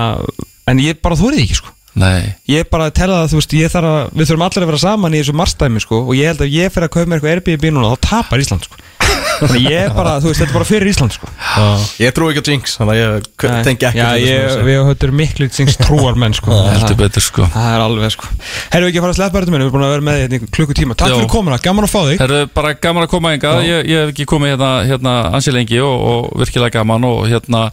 en 0.71 0.81
ég 0.85 1.01
bara 1.03 1.19
þórið 1.19 1.41
ekki 1.43 1.57
sko 1.59 1.73
nei. 1.97 2.33
Ég 2.51 2.69
bara 2.71 2.89
tel 2.95 3.09
að 3.11 3.31
þú 3.33 3.41
veist, 3.41 3.55
ég 3.57 3.73
þarf 3.73 3.91
að 3.93 4.11
við 4.13 4.29
þurfum 4.31 4.47
allir 4.47 4.65
að 4.65 4.71
vera 4.71 4.83
saman 4.83 5.15
í 5.17 5.21
þessu 5.23 5.37
marstæmi 5.37 5.83
sko 5.83 6.03
og 6.05 6.13
ég 6.17 6.31
held 6.31 6.43
að 6.45 6.53
ég 6.55 6.73
fyrir 6.73 6.89
að 6.89 6.93
kaupa 6.95 7.09
mér 7.09 7.19
eitthvað 7.19 7.35
Airbnb 7.35 7.73
núna 7.73 7.95
þá 7.95 8.07
tapar 8.11 8.43
Ísland 8.43 8.67
sko. 8.69 8.83
Þannig 9.37 9.67
ég 9.69 9.91
bara, 9.93 10.15
þú 10.21 10.31
veist, 10.31 10.41
þetta 10.41 10.49
er 10.49 10.55
bara 10.57 10.67
fyrir 10.67 10.89
Ísland 10.89 11.13
sko. 11.13 11.29
Ég 12.01 12.13
trú 12.15 12.29
ekki 12.31 12.41
á 12.41 12.45
Jinx, 12.47 12.77
þannig 12.79 12.93
að 12.93 13.01
ég 13.01 13.65
tengi 13.67 13.87
ekki 13.89 13.99
Já, 13.99 14.05
það 14.07 14.23
ég, 14.23 14.55
við 14.65 14.79
höfum 14.87 15.17
miklu 15.19 15.47
þings 15.53 15.77
trúar 15.81 16.17
menn 16.17 16.35
sko. 16.37 16.53
Heldur 16.71 16.87
það, 16.87 17.01
betur 17.03 17.25
sko. 17.25 17.49
Það 17.53 17.69
er 17.75 17.83
alveg 17.85 18.15
sko. 18.15 18.31
Herru 18.73 18.89
ekki 18.89 19.01
að 19.01 19.05
fara 19.05 19.15
að 19.15 19.19
sleppa 19.19 19.41
þetta 19.43 19.53
minn, 19.53 19.63
við 19.63 19.67
erum 19.67 19.75
búin 19.75 19.87
að 19.87 19.93
vera 19.93 20.07
með 20.07 20.21
þetta 20.23 20.39
í 20.39 20.51
klukkutíma. 20.57 20.97
Takk 20.97 21.13
Já. 21.13 21.17
fyrir 21.19 21.31
komuna, 21.35 21.59
gaman 21.67 21.87
að 21.87 21.93
fá 21.93 21.99
þig. 21.99 22.21
Það 22.23 22.35
er 22.39 22.49
bara 22.57 22.73
gaman 22.87 23.05
að 23.05 23.11
koma 23.13 23.33
enga 23.37 23.53
ég, 23.67 23.91
ég 23.91 24.01
hef 24.01 24.15
ekki 24.15 24.27
komið 24.33 24.55
hérna, 24.55 24.71
hérna 24.89 25.15
ansi 25.37 25.53
lengi 25.53 25.83
og, 25.85 26.07
og 26.13 26.41
virkilega 26.41 26.79
gaman 26.79 27.05
og 27.11 27.21
hérna 27.29 27.67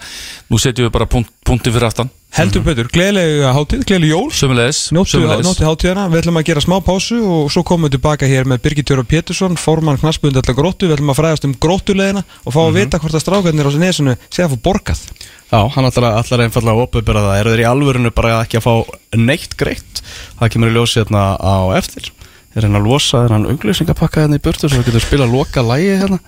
nú 0.53 0.61
setjum 0.61 0.91
við 0.91 0.95
bara 0.99 1.09
punkt, 1.09 1.33
punkti 1.49 1.73
fyrir 1.73 1.89
aftan 1.89 2.13
Heldur 2.35 2.65
betur, 2.67 2.89
gleðilega 2.91 3.53
hátíð, 3.55 3.85
gleðilega 3.87 4.11
jól. 4.11 4.31
Sömulegis. 4.35 4.79
nóttu 4.91 5.63
hátíðana, 5.63 6.09
við 6.11 6.25
ætlum 6.25 6.41
að 6.41 6.47
gera 6.49 6.63
smá 6.65 6.75
pásu 6.83 7.19
og 7.23 7.53
svo 7.55 7.63
komum 7.63 7.87
við 7.87 7.95
tilbaka 7.95 8.27
hér 8.27 8.49
með 8.51 8.65
Birgit 8.65 8.91
Jóra 8.91 9.05
Pétursson, 9.07 9.55
formann 9.61 10.01
knassbund 10.03 10.41
allar 10.41 10.57
gróttu, 10.59 10.89
við 10.89 10.97
ætlum 10.97 11.13
að 11.15 11.21
fræðast 11.21 11.47
um 11.47 11.55
gróttuleðina 11.63 12.25
og 12.43 12.57
fá 12.57 12.59
að 12.65 12.81
vita 12.81 12.99
hvort 12.99 13.15
að 13.15 13.23
strákarnir 13.23 13.63
á 13.63 13.71
þessu 13.71 13.85
nesunu 13.85 14.17
sé 14.27 14.43
að 14.43 14.57
fá 14.57 14.65
borgað. 14.67 15.07
Já, 15.47 15.61
hann 15.77 15.87
ætlar, 15.87 16.11
ætlar 16.19 16.45
einfallega 16.49 16.75
að 16.75 16.85
opið 16.89 17.15
það. 17.15 17.31
Eru 17.39 17.55
þeir 17.55 17.63
í 17.63 17.71
alvörinu 17.71 18.15
bara 18.19 18.37
ekki 18.43 18.59
að 18.59 18.67
fá 18.67 18.75
neitt 19.15 19.55
greitt? 19.61 20.05
Það 20.41 20.55
kemur 20.57 20.73
í 20.73 20.75
ljósi 20.75 21.05
hérna 21.05 21.25
á 21.39 21.71
eftir. 21.79 22.11
Er 22.59 22.67
hann 22.67 22.79
að 22.79 22.87
losa 22.91 23.25
þennan 23.29 23.51
unglýsingapakka 23.55 24.25
hérna 24.25 24.39
í 24.39 24.43
burtu 24.43 24.69
Svo 24.69 24.79
við 24.79 24.91
getum 24.91 25.03
spila 25.07 25.27
loka 25.31 25.63
lægi 25.63 26.01
hérna. 26.03 26.19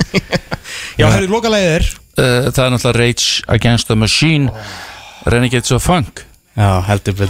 Já, 1.01 1.07
herri, 1.11 1.31
lokalegið 1.31 1.75
er? 1.81 1.95
Uh, 2.17 2.49
það 2.51 2.63
er 2.65 2.73
náttúrulega 2.75 2.99
Rage 2.99 3.27
Against 3.57 3.91
the 3.91 3.99
Machine 3.99 4.55
Renegades 5.27 5.73
of 5.73 5.83
Funk. 5.83 6.23
Já, 6.57 6.81
heldur 6.87 7.13
betur 7.13 7.25